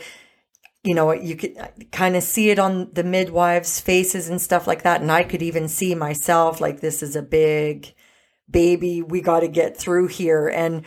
you 0.84 0.94
know 0.94 1.12
you 1.12 1.36
could 1.36 1.58
kind 1.92 2.16
of 2.16 2.24
see 2.24 2.50
it 2.50 2.60
on 2.60 2.90
the 2.94 3.04
midwives 3.04 3.80
faces 3.80 4.30
and 4.30 4.42
stuff 4.42 4.68
like 4.68 4.84
that. 4.84 5.02
And 5.02 5.12
i 5.12 5.24
could 5.24 5.42
even 5.42 5.68
see 5.68 5.96
myself 5.96 6.62
like 6.62 6.80
this 6.80 7.04
is 7.04 7.16
a 7.16 7.22
big 7.22 7.94
baby 8.50 9.02
we 9.02 9.22
got 9.22 9.42
to 9.42 9.48
get 9.48 9.78
through 9.78 10.08
here. 10.08 10.48
And 10.48 10.86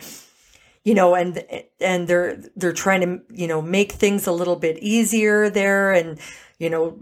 you 0.83 0.93
know 0.93 1.15
and 1.15 1.43
and 1.79 2.07
they're 2.07 2.41
they're 2.55 2.73
trying 2.73 3.01
to 3.01 3.21
you 3.33 3.47
know 3.47 3.61
make 3.61 3.91
things 3.91 4.27
a 4.27 4.31
little 4.31 4.55
bit 4.55 4.77
easier 4.79 5.49
there 5.49 5.91
and 5.91 6.19
you 6.59 6.69
know 6.69 6.99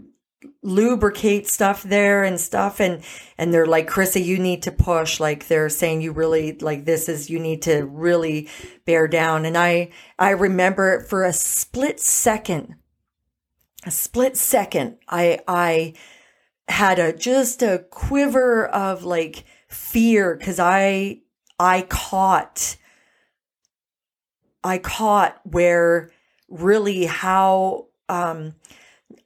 lubricate 0.62 1.46
stuff 1.46 1.82
there 1.82 2.24
and 2.24 2.40
stuff. 2.40 2.80
And 2.80 3.02
and 3.38 3.52
they're 3.52 3.66
like 3.66 3.88
Carissa 3.88 4.22
you 4.22 4.38
need 4.38 4.62
to 4.62 4.72
push. 4.72 5.20
Like 5.20 5.48
they're 5.48 5.68
saying 5.68 6.00
you 6.02 6.12
really 6.12 6.58
like 6.58 6.84
this 6.84 7.08
is 7.08 7.30
you 7.30 7.38
need 7.38 7.62
to 7.62 7.84
really 7.84 8.48
bear 8.84 9.08
down. 9.08 9.44
And 9.44 9.56
I 9.56 9.90
I 10.18 10.30
remember 10.30 11.00
for 11.00 11.24
a 11.24 11.32
split 11.32 12.00
second 12.00 12.76
a 13.84 13.90
split 13.90 14.36
second 14.36 14.98
I 15.08 15.40
I 15.48 15.94
had 16.68 16.98
a 16.98 17.12
just 17.12 17.62
a 17.62 17.84
quiver 17.90 18.66
of 18.66 19.04
like 19.04 19.44
fear 19.68 20.36
cuz 20.36 20.58
I 20.58 21.20
I 21.58 21.82
caught 21.82 22.76
I 24.62 24.78
caught 24.78 25.40
where 25.44 26.10
really 26.48 27.06
how 27.06 27.86
um 28.08 28.54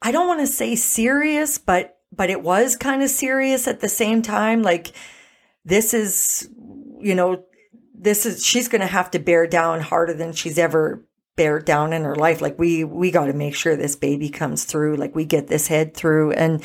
I 0.02 0.12
don't 0.12 0.28
want 0.28 0.40
to 0.40 0.46
say 0.46 0.76
serious, 0.76 1.58
but 1.58 1.98
but 2.12 2.30
it 2.30 2.42
was 2.42 2.76
kind 2.76 3.02
of 3.02 3.10
serious 3.10 3.66
at 3.66 3.80
the 3.80 3.88
same 3.88 4.22
time. 4.22 4.62
Like 4.62 4.92
this 5.64 5.94
is, 5.94 6.48
you 7.00 7.14
know, 7.14 7.44
this 7.94 8.26
is 8.26 8.44
she's 8.44 8.68
going 8.68 8.80
to 8.80 8.86
have 8.86 9.10
to 9.12 9.18
bear 9.18 9.46
down 9.46 9.80
harder 9.80 10.14
than 10.14 10.32
she's 10.32 10.58
ever 10.58 11.04
bear 11.36 11.58
down 11.58 11.92
in 11.92 12.04
her 12.04 12.14
life. 12.14 12.40
Like 12.40 12.58
we 12.58 12.84
we 12.84 13.10
got 13.10 13.26
to 13.26 13.32
make 13.32 13.54
sure 13.54 13.76
this 13.76 13.96
baby 13.96 14.28
comes 14.28 14.64
through. 14.64 14.96
Like 14.96 15.14
we 15.14 15.24
get 15.24 15.48
this 15.48 15.66
head 15.66 15.94
through. 15.94 16.32
And 16.32 16.62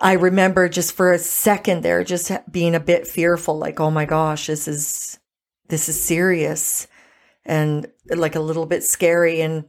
I 0.00 0.12
remember 0.12 0.68
just 0.68 0.92
for 0.92 1.12
a 1.12 1.18
second 1.18 1.82
there, 1.82 2.04
just 2.04 2.30
being 2.50 2.74
a 2.74 2.80
bit 2.80 3.06
fearful. 3.06 3.58
Like 3.58 3.80
oh 3.80 3.90
my 3.90 4.04
gosh, 4.04 4.46
this 4.46 4.68
is 4.68 5.18
this 5.68 5.88
is 5.88 6.00
serious, 6.00 6.86
and 7.46 7.86
like 8.08 8.34
a 8.34 8.40
little 8.40 8.66
bit 8.66 8.84
scary. 8.84 9.40
And 9.40 9.64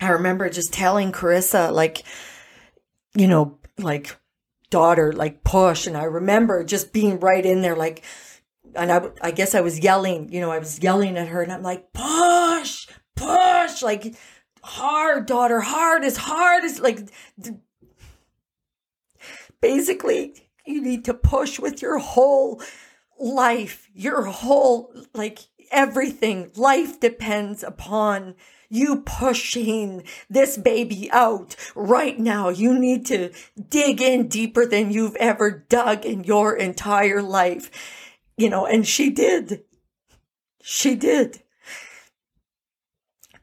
I 0.00 0.10
remember 0.10 0.48
just 0.48 0.72
telling 0.72 1.12
Carissa, 1.12 1.70
like, 1.72 2.04
you 3.14 3.26
know, 3.26 3.58
like, 3.78 4.16
daughter, 4.70 5.12
like, 5.12 5.44
push. 5.44 5.86
And 5.86 5.96
I 5.96 6.04
remember 6.04 6.64
just 6.64 6.92
being 6.92 7.20
right 7.20 7.44
in 7.44 7.60
there, 7.60 7.76
like, 7.76 8.02
and 8.74 8.90
I, 8.90 9.10
I 9.20 9.30
guess 9.32 9.54
I 9.54 9.60
was 9.60 9.80
yelling, 9.80 10.32
you 10.32 10.40
know, 10.40 10.50
I 10.50 10.58
was 10.58 10.80
yelling 10.82 11.18
at 11.18 11.28
her 11.28 11.42
and 11.42 11.52
I'm 11.52 11.62
like, 11.62 11.92
push, 11.92 12.86
push, 13.16 13.82
like, 13.82 14.14
hard, 14.62 15.26
daughter, 15.26 15.60
hard 15.60 16.04
as 16.04 16.16
hard 16.16 16.64
as, 16.64 16.78
like, 16.78 17.00
basically, 19.60 20.34
you 20.64 20.80
need 20.80 21.04
to 21.06 21.14
push 21.14 21.58
with 21.58 21.82
your 21.82 21.98
whole 21.98 22.62
life, 23.18 23.88
your 23.92 24.22
whole, 24.22 24.94
like, 25.14 25.40
everything. 25.70 26.50
Life 26.56 27.00
depends 27.00 27.62
upon 27.62 28.34
you 28.68 29.02
pushing 29.02 30.04
this 30.28 30.56
baby 30.56 31.10
out 31.10 31.56
right 31.74 32.18
now. 32.18 32.48
You 32.48 32.78
need 32.78 33.04
to 33.06 33.32
dig 33.68 34.00
in 34.00 34.28
deeper 34.28 34.64
than 34.64 34.92
you've 34.92 35.16
ever 35.16 35.50
dug 35.68 36.06
in 36.06 36.24
your 36.24 36.56
entire 36.56 37.20
life. 37.20 37.70
You 38.36 38.48
know, 38.48 38.64
and 38.64 38.86
she 38.86 39.10
did. 39.10 39.64
She 40.62 40.94
did. 40.94 41.42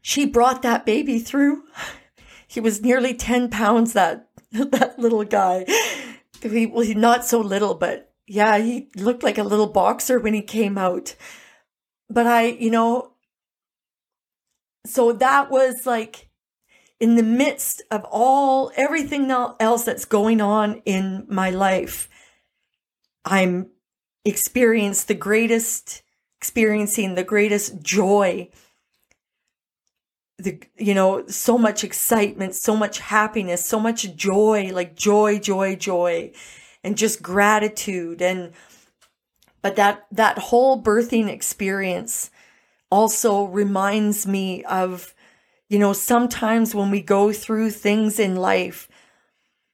She 0.02 0.26
brought 0.26 0.62
that 0.62 0.86
baby 0.86 1.20
through. 1.20 1.64
He 2.48 2.62
was 2.62 2.82
nearly 2.82 3.14
10 3.14 3.50
pounds, 3.50 3.92
that, 3.94 4.30
that 4.52 4.98
little 4.98 5.26
guy. 5.26 5.66
he, 6.42 6.66
well, 6.66 6.88
not 6.96 7.26
so 7.26 7.42
little, 7.42 7.76
but 7.76 8.14
yeah, 8.26 8.58
he 8.58 8.90
looked 8.96 9.24
like 9.24 9.38
a 9.38 9.44
little 9.44 9.68
boxer 9.68 10.20
when 10.20 10.34
he 10.34 10.42
came 10.42 10.78
out. 10.78 11.16
But 12.10 12.28
I, 12.28 12.46
you 12.48 12.72
know, 12.72 13.12
so 14.86 15.12
that 15.14 15.52
was 15.52 15.86
like 15.86 16.30
in 17.00 17.16
the 17.16 17.24
midst 17.24 17.82
of 17.92 18.06
all 18.10 18.72
everything 18.76 19.30
else 19.32 19.84
that's 19.84 20.06
going 20.06 20.42
on 20.42 20.82
in 20.86 21.26
my 21.30 21.50
life, 21.50 22.10
I'm 23.24 23.68
experienced 24.26 25.08
the 25.08 25.14
greatest 25.14 26.04
experiencing 26.40 27.16
the 27.16 27.24
greatest 27.24 27.82
joy. 27.82 28.50
The 30.40 30.62
you 30.78 30.94
know 30.94 31.26
so 31.28 31.58
much 31.58 31.84
excitement 31.84 32.54
so 32.54 32.76
much 32.76 33.00
happiness 33.00 33.66
so 33.66 33.80
much 33.80 34.16
joy 34.16 34.70
like 34.72 34.96
joy 34.96 35.40
joy 35.40 35.76
joy 35.76 36.32
and 36.84 36.96
just 36.96 37.24
gratitude 37.24 38.22
and 38.22 38.54
but 39.68 39.76
that 39.76 40.08
that 40.14 40.38
whole 40.38 40.82
birthing 40.82 41.28
experience 41.28 42.32
also 42.90 43.44
reminds 43.44 44.26
me 44.26 44.64
of 44.64 45.14
you 45.68 45.78
know 45.78 45.92
sometimes 45.92 46.74
when 46.74 46.90
we 46.90 47.02
go 47.02 47.34
through 47.34 47.70
things 47.70 48.18
in 48.18 48.38
life 48.38 48.88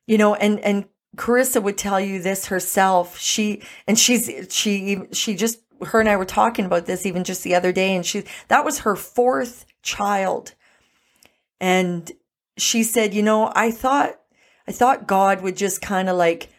you 0.08 0.18
know 0.18 0.34
and 0.34 0.60
and 0.62 0.86
Carissa 1.16 1.62
would 1.62 1.78
tell 1.78 2.00
you 2.00 2.20
this 2.20 2.48
herself 2.48 3.20
she 3.20 3.62
and 3.86 4.00
she's 4.00 4.48
she 4.50 5.00
she 5.12 5.36
just 5.36 5.60
her 5.86 6.00
and 6.00 6.10
I 6.10 6.18
were 6.18 6.26
talking 6.26 6.66
about 6.66 6.86
this 6.86 7.06
even 7.06 7.24
just 7.24 7.44
the 7.44 7.56
other 7.56 7.72
day, 7.72 7.96
and 7.96 8.06
she 8.06 8.24
that 8.48 8.66
was 8.66 8.80
her 8.80 8.96
fourth 8.96 9.66
child. 9.82 10.56
And 11.60 12.12
she 12.58 12.84
said, 12.84 13.14
you 13.14 13.24
know, 13.24 13.52
I 13.56 13.72
thought 13.72 14.20
I 14.68 14.72
thought 14.72 15.08
God 15.08 15.42
would 15.42 15.58
just 15.58 15.82
kind 15.82 16.10
of 16.10 16.16
like, 16.16 16.50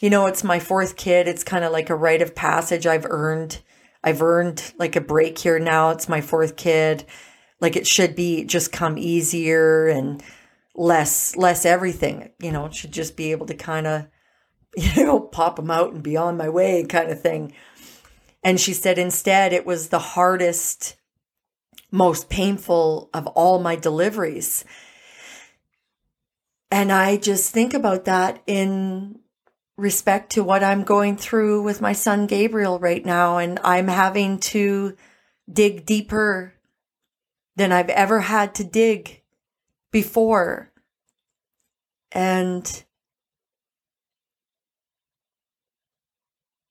you 0.00 0.10
know, 0.10 0.26
it's 0.26 0.42
my 0.42 0.58
fourth 0.58 0.96
kid. 0.96 1.28
It's 1.28 1.44
kind 1.44 1.64
of 1.64 1.72
like 1.72 1.90
a 1.90 1.94
rite 1.94 2.22
of 2.22 2.34
passage 2.34 2.86
I've 2.86 3.06
earned. 3.08 3.60
I've 4.02 4.20
earned 4.20 4.72
like 4.78 4.96
a 4.96 5.00
break 5.00 5.38
here 5.38 5.58
now. 5.58 5.90
It's 5.90 6.08
my 6.08 6.20
fourth 6.20 6.56
kid. 6.56 7.04
Like 7.60 7.76
it 7.76 7.86
should 7.86 8.16
be 8.16 8.44
just 8.44 8.72
come 8.72 8.98
easier 8.98 9.86
and 9.86 10.22
less 10.74 11.36
less 11.36 11.64
everything. 11.64 12.30
You 12.40 12.50
know, 12.50 12.68
should 12.70 12.92
just 12.92 13.16
be 13.16 13.30
able 13.30 13.46
to 13.46 13.54
kind 13.54 13.86
of 13.86 14.06
you 14.76 15.04
know 15.04 15.20
pop 15.20 15.56
them 15.56 15.70
out 15.70 15.92
and 15.92 16.02
be 16.02 16.16
on 16.16 16.36
my 16.36 16.48
way 16.48 16.84
kind 16.84 17.10
of 17.10 17.20
thing. 17.20 17.54
And 18.42 18.60
she 18.60 18.72
said 18.72 18.98
instead 18.98 19.52
it 19.52 19.64
was 19.64 19.88
the 19.88 20.00
hardest, 20.00 20.96
most 21.92 22.28
painful 22.28 23.08
of 23.14 23.28
all 23.28 23.60
my 23.60 23.76
deliveries. 23.76 24.64
And 26.72 26.90
I 26.90 27.18
just 27.18 27.52
think 27.52 27.74
about 27.74 28.06
that 28.06 28.42
in 28.46 29.20
respect 29.76 30.30
to 30.32 30.44
what 30.44 30.62
I'm 30.62 30.84
going 30.84 31.16
through 31.16 31.62
with 31.62 31.80
my 31.80 31.92
son 31.92 32.26
Gabriel 32.26 32.78
right 32.78 33.04
now. 33.04 33.38
And 33.38 33.58
I'm 33.64 33.88
having 33.88 34.38
to 34.40 34.96
dig 35.50 35.86
deeper 35.86 36.54
than 37.56 37.72
I've 37.72 37.88
ever 37.88 38.20
had 38.20 38.54
to 38.56 38.64
dig 38.64 39.22
before. 39.90 40.70
And, 42.12 42.84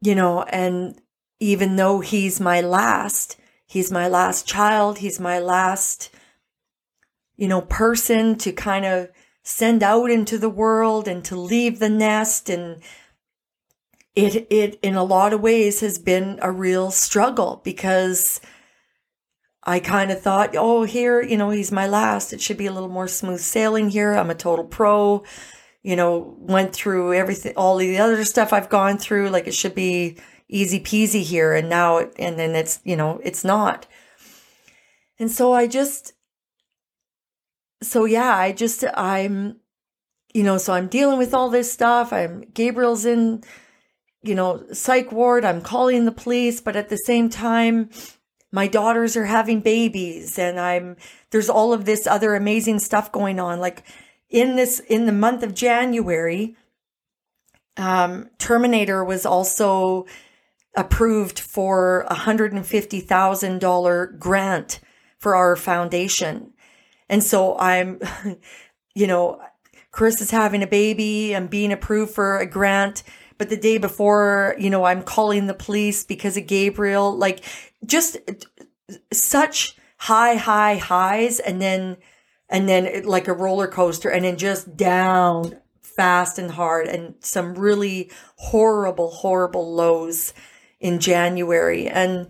you 0.02 0.16
know, 0.16 0.43
and 0.43 0.99
even 1.39 1.76
though 1.76 1.99
he's 1.99 2.39
my 2.39 2.62
last, 2.62 3.38
he's 3.66 3.91
my 3.91 4.08
last 4.08 4.47
child, 4.47 4.99
he's 4.99 5.20
my 5.20 5.39
last, 5.39 6.14
you 7.36 7.47
know, 7.47 7.62
person 7.62 8.38
to 8.38 8.52
kind 8.52 8.86
of 8.86 9.10
send 9.44 9.84
out 9.84 10.10
into 10.10 10.38
the 10.38 10.50
world 10.50 11.08
and 11.08 11.24
to 11.26 11.36
leave 11.36 11.80
the 11.80 11.89
nest 11.89 12.50
and 12.50 12.82
it 14.16 14.48
it 14.50 14.80
in 14.82 14.96
a 14.96 15.04
lot 15.04 15.34
of 15.34 15.42
ways 15.42 15.80
has 15.80 15.98
been 15.98 16.38
a 16.42 16.52
real 16.52 16.92
struggle 16.92 17.62
because 17.64 18.42
I 19.64 19.80
kind 19.80 20.12
of 20.12 20.20
thought, 20.20 20.56
oh, 20.58 20.84
here, 20.84 21.22
you 21.22 21.38
know, 21.38 21.52
he's 21.52 21.72
my 21.72 21.88
last. 21.88 22.34
It 22.34 22.42
should 22.42 22.58
be 22.58 22.66
a 22.66 22.72
little 22.72 22.89
more 22.89 23.08
smooth 23.08 23.42
sailing 23.42 23.92
here. 23.92 24.14
I'm 24.14 24.32
a 24.32 24.36
total 24.36 24.66
pro. 24.66 25.24
You 25.84 25.96
know, 25.96 26.36
went 26.39 26.74
through 26.74 27.14
everything, 27.14 27.54
all 27.56 27.78
the 27.78 28.00
other 28.00 28.24
stuff 28.26 28.54
I've 28.54 28.70
gone 28.70 28.98
through. 28.98 29.30
Like 29.30 29.48
it 29.48 29.54
should 29.54 29.76
be 29.76 30.18
easy 30.52 30.80
peasy 30.80 31.24
here 31.24 31.54
and 31.54 31.70
now 31.70 32.00
and 32.20 32.38
then 32.38 32.56
it's 32.56 32.82
you 32.84 32.96
know 32.96 33.20
it's 33.24 33.44
not 33.44 33.88
and 35.18 35.32
so 35.32 35.54
i 35.54 35.66
just 35.66 36.14
so 37.82 38.06
yeah 38.06 38.36
i 38.36 38.52
just 38.52 38.84
i'm 38.96 39.58
you 40.34 40.44
know 40.44 40.58
so 40.58 40.74
i'm 40.74 40.88
dealing 40.88 41.18
with 41.18 41.34
all 41.34 41.50
this 41.50 41.72
stuff. 41.72 42.14
I'm 42.14 42.42
gabriel's 42.54 43.06
in 43.06 43.44
you 44.24 44.36
know 44.36 44.64
psych 44.72 45.12
ward. 45.12 45.46
I'm 45.46 45.62
calling 45.62 46.06
the 46.06 46.12
police 46.12 46.62
but 46.62 46.76
at 46.76 46.90
the 46.90 46.98
same 46.98 47.30
time 47.30 47.90
my 48.52 48.68
daughters 48.68 49.16
are 49.16 49.26
having 49.26 49.62
babies 49.62 50.38
and 50.38 50.60
i'm 50.60 50.98
there's 51.32 51.50
all 51.50 51.74
of 51.74 51.86
this 51.86 52.08
other 52.08 52.36
amazing 52.36 52.80
stuff 52.80 53.12
going 53.12 53.40
on. 53.40 53.60
Like 53.60 53.84
in 54.30 54.56
this 54.56 54.80
in 54.80 55.06
the 55.06 55.12
month 55.12 55.44
of 55.44 55.54
january 55.54 56.56
um 57.78 58.30
terminator 58.38 59.04
was 59.04 59.26
also 59.26 60.06
approved 60.76 61.40
for 61.40 62.02
a 62.10 62.16
$150,000 62.16 64.20
grant 64.20 64.80
for 65.18 65.36
our 65.36 65.56
foundation. 65.56 66.54
And 67.12 67.22
so 67.22 67.57
I'm, 67.59 67.99
you 68.95 69.05
know, 69.05 69.39
Chris 69.91 70.22
is 70.22 70.32
having 70.32 70.64
a 70.64 70.68
baby. 70.68 71.36
I'm 71.36 71.47
being 71.47 71.74
approved 71.74 72.16
for 72.16 72.39
a 72.39 72.45
grant. 72.47 73.03
But 73.38 73.49
the 73.49 73.57
day 73.57 73.78
before, 73.78 74.55
you 74.57 74.70
know, 74.70 74.86
I'm 74.86 75.03
calling 75.03 75.45
the 75.45 75.53
police 75.53 76.05
because 76.05 76.38
of 76.38 76.47
Gabriel. 76.47 77.16
Like 77.16 77.43
just 77.86 78.18
such 79.12 79.76
high, 79.97 80.36
high 80.36 80.78
highs 80.78 81.39
and 81.39 81.62
then, 81.62 81.97
and 82.49 82.68
then 82.70 83.03
like 83.03 83.28
a 83.28 83.34
roller 83.34 83.68
coaster 83.68 84.09
and 84.09 84.24
then 84.24 84.38
just 84.38 84.78
down 84.78 85.59
fast 85.82 86.39
and 86.39 86.51
hard 86.51 86.88
and 86.88 87.16
some 87.20 87.55
really 87.55 88.09
horrible, 88.38 89.12
horrible 89.12 89.74
lows 89.74 90.34
in 90.80 90.99
January 90.99 91.88
and 91.88 92.28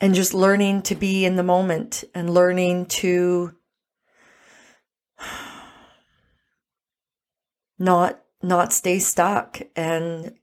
and 0.00 0.14
just 0.14 0.34
learning 0.34 0.82
to 0.82 0.94
be 0.94 1.24
in 1.24 1.36
the 1.36 1.42
moment 1.42 2.04
and 2.14 2.32
learning 2.32 2.86
to 2.86 3.54
not 7.78 8.20
not 8.42 8.72
stay 8.72 8.98
stuck 8.98 9.60
and 9.74 10.34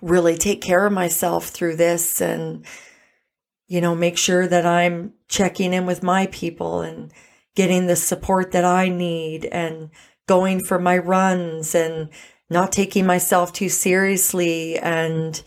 really 0.00 0.36
take 0.36 0.60
care 0.60 0.86
of 0.86 0.92
myself 0.92 1.48
through 1.48 1.76
this 1.76 2.20
and 2.20 2.64
you 3.66 3.80
know 3.80 3.94
make 3.94 4.16
sure 4.16 4.46
that 4.46 4.66
I'm 4.66 5.14
checking 5.28 5.72
in 5.72 5.86
with 5.86 6.02
my 6.02 6.26
people 6.26 6.80
and 6.80 7.12
getting 7.54 7.86
the 7.86 7.96
support 7.96 8.52
that 8.52 8.64
I 8.64 8.88
need 8.88 9.44
and 9.46 9.90
going 10.26 10.60
for 10.60 10.78
my 10.78 10.98
runs 10.98 11.74
and 11.74 12.08
not 12.48 12.72
taking 12.72 13.06
myself 13.06 13.52
too 13.52 13.68
seriously 13.68 14.78
and 14.78 15.42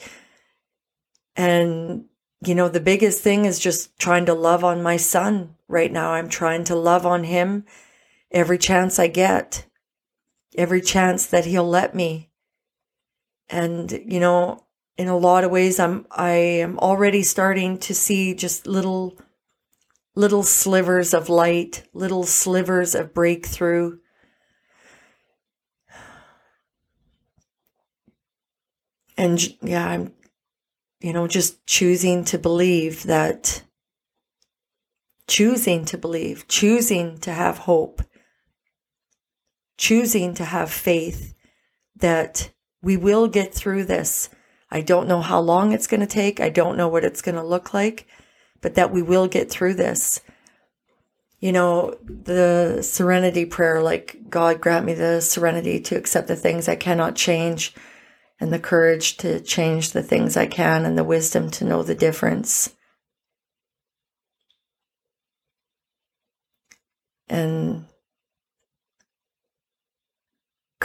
and 1.35 2.05
you 2.41 2.55
know 2.55 2.69
the 2.69 2.79
biggest 2.79 3.21
thing 3.21 3.45
is 3.45 3.59
just 3.59 3.97
trying 3.99 4.25
to 4.25 4.33
love 4.33 4.63
on 4.63 4.83
my 4.83 4.97
son 4.97 5.55
right 5.67 5.91
now. 5.91 6.13
I'm 6.13 6.29
trying 6.29 6.63
to 6.65 6.75
love 6.75 7.05
on 7.05 7.23
him 7.23 7.65
every 8.31 8.57
chance 8.57 8.99
i 8.99 9.07
get 9.07 9.65
every 10.57 10.81
chance 10.81 11.25
that 11.27 11.45
he'll 11.45 11.67
let 11.67 11.93
me. 11.93 12.29
And 13.49 13.91
you 13.91 14.19
know 14.19 14.63
in 14.97 15.07
a 15.07 15.17
lot 15.17 15.43
of 15.43 15.51
ways 15.51 15.79
i'm 15.79 16.05
i 16.09 16.31
am 16.31 16.79
already 16.79 17.21
starting 17.21 17.77
to 17.77 17.93
see 17.93 18.33
just 18.33 18.65
little 18.65 19.17
little 20.15 20.43
slivers 20.43 21.13
of 21.13 21.29
light 21.29 21.83
little 21.93 22.23
slivers 22.23 22.95
of 22.95 23.13
breakthrough. 23.13 23.97
And 29.17 29.41
yeah, 29.61 29.87
I'm, 29.87 30.13
you 30.99 31.13
know, 31.13 31.27
just 31.27 31.65
choosing 31.65 32.23
to 32.25 32.37
believe 32.37 33.03
that, 33.03 33.63
choosing 35.27 35.85
to 35.85 35.97
believe, 35.97 36.47
choosing 36.47 37.17
to 37.19 37.31
have 37.31 37.59
hope, 37.59 38.01
choosing 39.77 40.33
to 40.35 40.45
have 40.45 40.71
faith 40.71 41.33
that 41.95 42.51
we 42.81 42.97
will 42.97 43.27
get 43.27 43.53
through 43.53 43.85
this. 43.85 44.29
I 44.71 44.81
don't 44.81 45.07
know 45.07 45.21
how 45.21 45.39
long 45.39 45.71
it's 45.71 45.87
going 45.87 46.01
to 46.01 46.07
take. 46.07 46.39
I 46.39 46.49
don't 46.49 46.77
know 46.77 46.87
what 46.87 47.05
it's 47.05 47.21
going 47.21 47.35
to 47.35 47.43
look 47.43 47.73
like, 47.73 48.07
but 48.61 48.75
that 48.75 48.91
we 48.91 49.01
will 49.01 49.27
get 49.27 49.49
through 49.49 49.75
this. 49.75 50.21
You 51.39 51.51
know, 51.51 51.95
the 52.03 52.81
serenity 52.81 53.45
prayer, 53.45 53.81
like, 53.81 54.29
God 54.29 54.61
grant 54.61 54.85
me 54.85 54.93
the 54.93 55.21
serenity 55.21 55.79
to 55.81 55.95
accept 55.95 56.27
the 56.27 56.35
things 56.35 56.67
I 56.67 56.75
cannot 56.75 57.15
change 57.15 57.75
and 58.39 58.51
the 58.51 58.59
courage 58.59 59.17
to 59.17 59.39
change 59.39 59.91
the 59.91 60.03
things 60.03 60.35
I 60.35 60.45
can 60.45 60.85
and 60.85 60.97
the 60.97 61.03
wisdom 61.03 61.49
to 61.51 61.65
know 61.65 61.83
the 61.83 61.95
difference. 61.95 62.73
And 67.27 67.85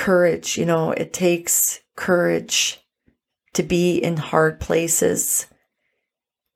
courage. 0.01 0.57
You 0.57 0.65
know, 0.65 0.93
it 0.93 1.13
takes 1.13 1.81
courage 1.95 2.81
to 3.53 3.63
be 3.63 3.99
in 3.99 4.17
hard 4.17 4.59
places 4.59 5.47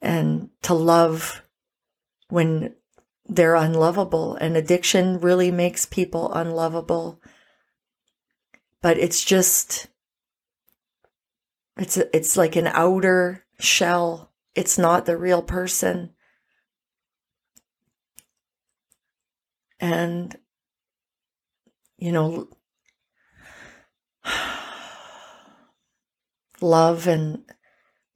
and 0.00 0.48
to 0.62 0.72
love 0.72 1.42
when 2.28 2.74
they're 3.26 3.54
unlovable. 3.54 4.36
And 4.36 4.56
addiction 4.56 5.20
really 5.20 5.50
makes 5.50 5.84
people 5.84 6.32
unlovable. 6.32 7.20
But 8.80 8.98
it's 8.98 9.22
just, 9.22 9.88
it's, 11.76 11.96
it's 11.96 12.36
like 12.36 12.56
an 12.56 12.66
outer 12.68 13.44
shell. 13.58 14.32
It's 14.54 14.78
not 14.78 15.06
the 15.06 15.16
real 15.16 15.42
person. 15.42 16.10
And, 19.80 20.36
you 21.98 22.12
know, 22.12 22.48
love 26.60 27.06
and 27.06 27.44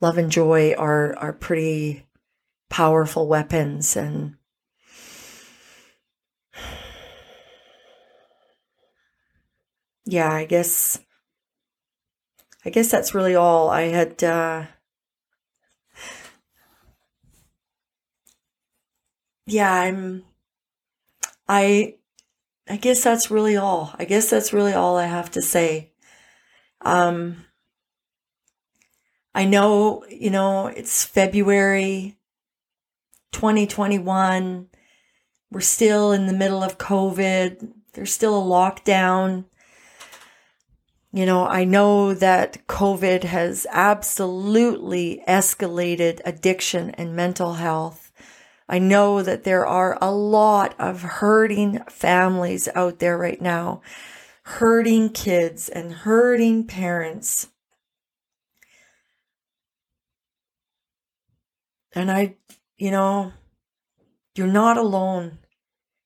love 0.00 0.18
and 0.18 0.30
joy 0.30 0.72
are 0.74 1.16
are 1.16 1.32
pretty 1.32 2.06
powerful 2.70 3.26
weapons 3.26 3.96
and 3.96 4.36
yeah 10.04 10.30
i 10.32 10.44
guess 10.44 11.00
i 12.68 12.70
guess 12.70 12.90
that's 12.90 13.14
really 13.14 13.34
all 13.34 13.70
i 13.70 13.82
had 13.82 14.22
uh 14.22 14.64
yeah 19.46 19.72
i'm 19.72 20.22
i 21.48 21.94
i 22.68 22.76
guess 22.76 23.02
that's 23.02 23.30
really 23.30 23.56
all 23.56 23.94
i 23.98 24.04
guess 24.04 24.28
that's 24.30 24.52
really 24.52 24.74
all 24.74 24.96
i 24.96 25.06
have 25.06 25.30
to 25.30 25.40
say 25.40 25.90
um 26.82 27.44
I 29.38 29.44
know, 29.44 30.04
you 30.08 30.30
know, 30.30 30.66
it's 30.66 31.04
February 31.04 32.16
2021. 33.30 34.68
We're 35.52 35.60
still 35.60 36.10
in 36.10 36.26
the 36.26 36.32
middle 36.32 36.64
of 36.64 36.78
COVID. 36.78 37.72
There's 37.92 38.12
still 38.12 38.36
a 38.36 38.44
lockdown. 38.44 39.44
You 41.10 41.24
know, 41.24 41.46
I 41.46 41.64
know 41.64 42.12
that 42.12 42.66
COVID 42.66 43.24
has 43.24 43.66
absolutely 43.70 45.22
escalated 45.26 46.20
addiction 46.26 46.90
and 46.90 47.16
mental 47.16 47.54
health. 47.54 48.12
I 48.68 48.78
know 48.78 49.22
that 49.22 49.44
there 49.44 49.66
are 49.66 49.96
a 50.02 50.12
lot 50.12 50.74
of 50.78 51.00
hurting 51.00 51.82
families 51.88 52.68
out 52.74 52.98
there 52.98 53.16
right 53.16 53.40
now, 53.40 53.80
hurting 54.42 55.10
kids 55.10 55.70
and 55.70 55.92
hurting 55.92 56.66
parents. 56.66 57.48
And 61.94 62.10
I, 62.10 62.36
you 62.76 62.90
know, 62.90 63.32
you're 64.34 64.46
not 64.46 64.76
alone. 64.76 65.38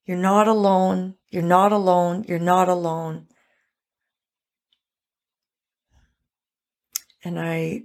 You're 0.07 0.17
not 0.17 0.47
alone. 0.47 1.17
You're 1.29 1.43
not 1.43 1.73
alone. 1.73 2.25
You're 2.29 2.39
not 2.39 2.69
alone. 2.69 3.27
And 7.25 7.39
I, 7.39 7.85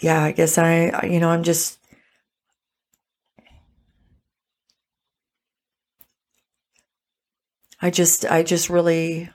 yeah, 0.00 0.22
I 0.22 0.32
guess 0.32 0.56
I, 0.56 1.06
you 1.06 1.20
know, 1.20 1.28
I'm 1.28 1.42
just, 1.42 1.78
I 7.82 7.90
just, 7.90 8.24
I 8.24 8.42
just 8.42 8.70
really, 8.70 9.30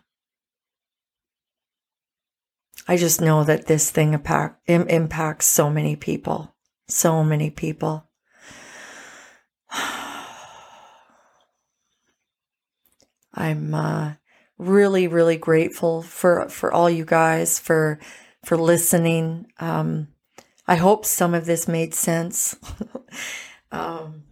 I 2.88 2.98
just 2.98 3.22
know 3.22 3.44
that 3.44 3.66
this 3.68 3.90
thing 3.92 4.14
impact, 4.14 4.62
impacts 4.68 5.48
so 5.48 5.70
many 5.70 5.96
people. 5.96 6.56
So 6.88 7.24
many 7.24 7.50
people. 7.50 8.08
I'm 13.34 13.74
uh, 13.74 14.14
really, 14.58 15.08
really 15.08 15.38
grateful 15.38 16.02
for 16.02 16.50
for 16.50 16.72
all 16.72 16.90
you 16.90 17.06
guys 17.06 17.60
for 17.60 18.00
for 18.44 18.58
listening. 18.58 19.48
Um, 19.60 20.08
I 20.68 20.76
hope 20.76 21.06
some 21.06 21.34
of 21.34 21.46
this 21.46 21.68
made 21.68 21.94
sense. 21.94 22.56
um, 23.72 24.24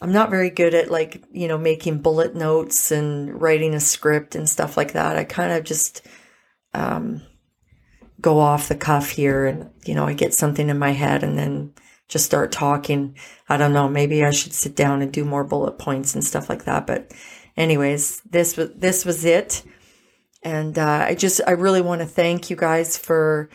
I'm 0.00 0.12
not 0.12 0.30
very 0.30 0.50
good 0.50 0.74
at 0.74 0.90
like 0.90 1.24
you 1.32 1.48
know 1.48 1.58
making 1.58 2.02
bullet 2.02 2.34
notes 2.34 2.90
and 2.90 3.40
writing 3.40 3.74
a 3.74 3.80
script 3.80 4.34
and 4.34 4.48
stuff 4.48 4.76
like 4.76 4.92
that. 4.92 5.16
I 5.16 5.24
kind 5.24 5.52
of 5.52 5.64
just 5.64 6.06
um, 6.74 7.22
go 8.20 8.38
off 8.38 8.68
the 8.68 8.74
cuff 8.74 9.10
here, 9.10 9.46
and 9.46 9.70
you 9.84 9.94
know 9.94 10.06
I 10.06 10.14
get 10.14 10.34
something 10.34 10.68
in 10.68 10.78
my 10.78 10.90
head, 10.90 11.22
and 11.22 11.38
then 11.38 11.72
just 12.08 12.24
start 12.24 12.52
talking. 12.52 13.16
I 13.48 13.56
don't 13.56 13.72
know. 13.72 13.88
Maybe 13.88 14.24
I 14.24 14.30
should 14.30 14.52
sit 14.52 14.76
down 14.76 15.02
and 15.02 15.12
do 15.12 15.24
more 15.24 15.44
bullet 15.44 15.78
points 15.78 16.14
and 16.14 16.24
stuff 16.24 16.48
like 16.48 16.64
that. 16.64 16.86
But 16.86 17.12
anyways, 17.56 18.20
this 18.22 18.56
was, 18.56 18.70
this 18.74 19.04
was 19.04 19.24
it. 19.24 19.62
And, 20.42 20.78
uh, 20.78 21.06
I 21.08 21.14
just, 21.14 21.40
I 21.46 21.52
really 21.52 21.80
want 21.80 22.00
to 22.00 22.06
thank 22.06 22.50
you 22.50 22.56
guys 22.56 22.98
for, 22.98 23.48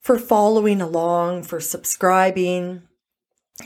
for 0.00 0.18
following 0.18 0.80
along, 0.80 1.42
for 1.42 1.60
subscribing. 1.60 2.82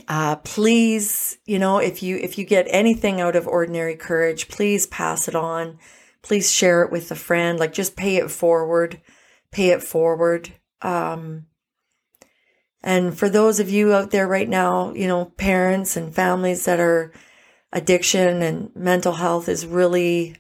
Uh, 0.09 0.37
please, 0.37 1.39
you 1.45 1.59
know, 1.59 1.79
if 1.79 2.03
you, 2.03 2.17
if 2.17 2.39
you 2.39 2.45
get 2.45 2.67
anything 2.71 3.21
out 3.21 3.37
of 3.37 3.47
ordinary 3.47 3.95
courage, 3.95 4.49
please 4.49 4.87
pass 4.87 5.29
it 5.29 5.35
on. 5.35 5.79
Please 6.23 6.51
share 6.51 6.83
it 6.83 6.91
with 6.91 7.11
a 7.11 7.15
friend. 7.15 7.59
Like 7.59 7.73
just 7.73 7.97
pay 7.97 8.17
it 8.17 8.31
forward, 8.31 9.01
pay 9.53 9.69
it 9.69 9.83
forward. 9.83 10.51
Um, 10.81 11.47
and 12.83 13.17
for 13.17 13.29
those 13.29 13.61
of 13.61 13.71
you 13.71 13.95
out 13.95 14.11
there 14.11 14.27
right 14.27 14.49
now, 14.49 14.93
you 14.93 15.07
know, 15.07 15.27
parents 15.27 15.97
and 15.97 16.15
families 16.15 16.65
that 16.65 16.81
are 16.81 17.13
addiction 17.73 18.43
and 18.43 18.75
mental 18.75 19.13
health 19.13 19.49
is 19.49 19.67
really 19.67 20.37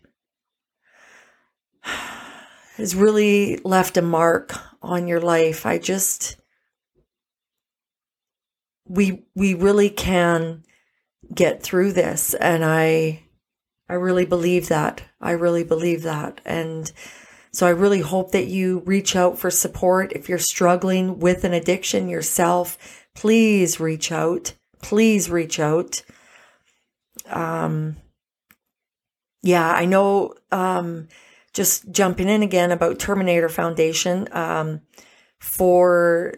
has 2.76 2.94
really 2.94 3.58
left 3.58 3.96
a 3.96 4.02
mark 4.02 4.54
on 4.82 5.08
your 5.08 5.20
life. 5.20 5.66
I 5.66 5.78
just 5.78 6.36
we 8.86 9.24
we 9.34 9.54
really 9.54 9.90
can 9.90 10.62
get 11.32 11.62
through 11.62 11.92
this 11.92 12.34
and 12.34 12.64
I 12.64 13.24
I 13.88 13.94
really 13.94 14.24
believe 14.26 14.68
that. 14.68 15.02
I 15.20 15.32
really 15.32 15.64
believe 15.64 16.02
that. 16.02 16.40
And 16.44 16.90
so 17.52 17.66
I 17.66 17.70
really 17.70 18.00
hope 18.00 18.32
that 18.32 18.46
you 18.46 18.82
reach 18.86 19.14
out 19.14 19.38
for 19.38 19.50
support. 19.50 20.12
If 20.12 20.28
you're 20.28 20.38
struggling 20.38 21.18
with 21.18 21.44
an 21.44 21.52
addiction 21.52 22.08
yourself, 22.08 23.06
please 23.14 23.78
reach 23.78 24.10
out. 24.10 24.54
Please 24.82 25.30
reach 25.30 25.60
out. 25.60 26.02
Um, 27.26 27.96
yeah, 29.42 29.70
I 29.70 29.84
know, 29.84 30.34
um, 30.50 31.08
just 31.54 31.90
jumping 31.90 32.28
in 32.28 32.42
again 32.42 32.70
about 32.72 32.98
Terminator 32.98 33.48
Foundation, 33.48 34.28
um, 34.32 34.82
for 35.38 36.34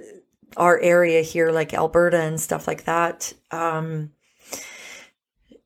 our 0.57 0.79
area 0.81 1.23
here, 1.23 1.51
like 1.51 1.75
Alberta 1.75 2.21
and 2.21 2.41
stuff 2.41 2.67
like 2.67 2.85
that. 2.85 3.33
Um, 3.51 4.13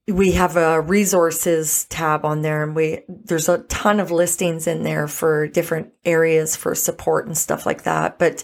we 0.06 0.32
have 0.32 0.56
a 0.56 0.80
resources 0.80 1.84
tab 1.84 2.24
on 2.24 2.42
there 2.42 2.62
and 2.62 2.74
we 2.74 3.02
there's 3.08 3.48
a 3.48 3.58
ton 3.64 4.00
of 4.00 4.10
listings 4.10 4.66
in 4.66 4.82
there 4.82 5.06
for 5.06 5.46
different 5.46 5.92
areas 6.04 6.56
for 6.56 6.74
support 6.74 7.26
and 7.26 7.36
stuff 7.38 7.64
like 7.64 7.84
that 7.84 8.18
but 8.18 8.42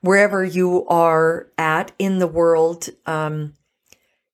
wherever 0.00 0.44
you 0.44 0.86
are 0.88 1.48
at 1.56 1.92
in 1.98 2.18
the 2.18 2.26
world 2.26 2.88
um, 3.06 3.54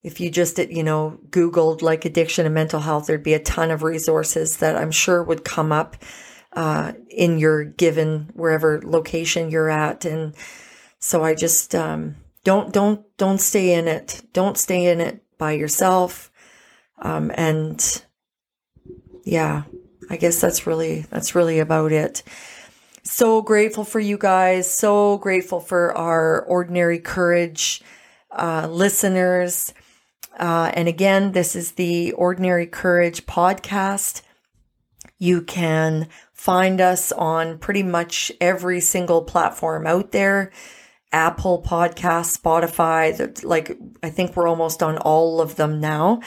if 0.03 0.21
you 0.21 0.31
just 0.31 0.59
you 0.59 0.83
know 0.83 1.19
googled 1.31 1.83
like 1.83 2.05
addiction 2.05 2.47
and 2.47 2.55
mental 2.55 2.81
health 2.81 3.07
there'd 3.07 3.23
be 3.23 3.35
a 3.35 3.43
ton 3.43 3.71
of 3.71 3.83
resources 3.83 4.59
that 4.59 4.77
i'm 4.77 4.91
sure 4.91 5.23
would 5.23 5.45
come 5.45 5.73
up 5.73 5.97
uh, 6.55 6.93
in 7.09 7.39
your 7.39 7.65
given 7.65 8.29
wherever 8.35 8.83
location 8.85 9.51
you're 9.51 9.71
at 9.71 10.05
and 10.05 10.35
so 10.99 11.25
i 11.25 11.35
just 11.35 11.75
um, 11.75 12.17
don't 12.45 12.73
don't 12.73 13.05
don't 13.17 13.41
stay 13.41 13.73
in 13.73 13.89
it 13.89 14.23
don't 14.33 14.59
stay 14.59 14.87
in 14.87 15.01
it 15.01 15.23
by 15.39 15.53
yourself 15.53 16.31
um, 17.03 17.33
and 17.35 18.03
yeah, 19.25 19.65
I 20.09 20.17
guess 20.17 20.41
that's 20.41 20.67
really, 20.67 21.01
that's 21.11 21.35
really 21.35 21.59
about 21.59 21.93
it. 21.93 22.23
So 23.03 23.43
grateful 23.43 23.85
for 23.85 24.01
you 24.01 24.17
guys. 24.17 24.73
So 24.73 25.19
grateful 25.19 25.61
for 25.61 25.97
our 25.97 26.43
ordinary 26.43 27.01
courage, 27.01 27.83
uh, 28.31 28.69
listeners. 28.71 29.75
Uh, 30.39 30.71
and 30.75 30.89
again, 30.89 31.33
this 31.33 31.55
is 31.55 31.73
the 31.73 32.13
Ordinary 32.13 32.67
Courage 32.67 33.27
podcast. 33.27 34.23
You 35.19 35.43
can 35.43 36.09
find 36.33 36.81
us 36.81 37.13
on 37.13 37.59
pretty 37.59 37.83
much 37.83 38.33
every 38.41 38.81
single 38.81 39.23
platform 39.23 39.87
out 39.87 40.13
there. 40.13 40.51
Apple 41.13 41.63
Podcast, 41.63 42.41
Spotify, 42.41 43.45
like 43.45 43.79
I 44.03 44.09
think 44.09 44.35
we're 44.35 44.49
almost 44.49 44.83
on 44.83 44.97
all 44.99 45.41
of 45.41 45.57
them 45.57 45.79
now. 45.79 46.21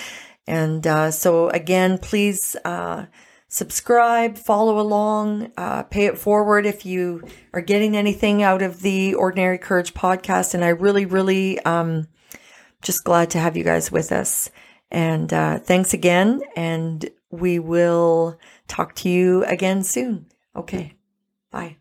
And 0.48 0.86
uh, 0.86 1.10
so, 1.10 1.50
again, 1.50 1.98
please 1.98 2.56
uh, 2.64 3.08
subscribe, 3.48 4.38
follow 4.38 4.80
along, 4.80 5.52
uh, 5.58 5.84
pay 5.84 6.06
it 6.06 6.20
forward 6.20 6.66
if 6.66 6.86
you 6.86 7.24
are 7.52 7.62
getting 7.62 7.98
anything 7.98 8.44
out 8.44 8.62
of 8.62 8.82
the 8.82 9.16
Ordinary 9.16 9.58
Courage 9.58 9.94
podcast. 9.96 10.54
And 10.54 10.64
I 10.64 10.70
really, 10.70 11.06
really, 11.06 11.60
um, 11.62 12.08
just 12.82 13.04
glad 13.04 13.30
to 13.32 13.40
have 13.40 13.58
you 13.58 13.64
guys 13.64 13.92
with 13.92 14.12
us. 14.12 14.50
And 14.92 15.32
uh, 15.34 15.60
thanks 15.60 15.94
again. 15.94 16.42
And 16.56 17.10
we 17.32 17.60
will 17.60 18.40
talk 18.68 18.96
to 18.96 19.10
you 19.10 19.44
again 19.46 19.84
soon. 19.84 20.28
Okay. 20.56 20.94
Bye. 21.52 21.78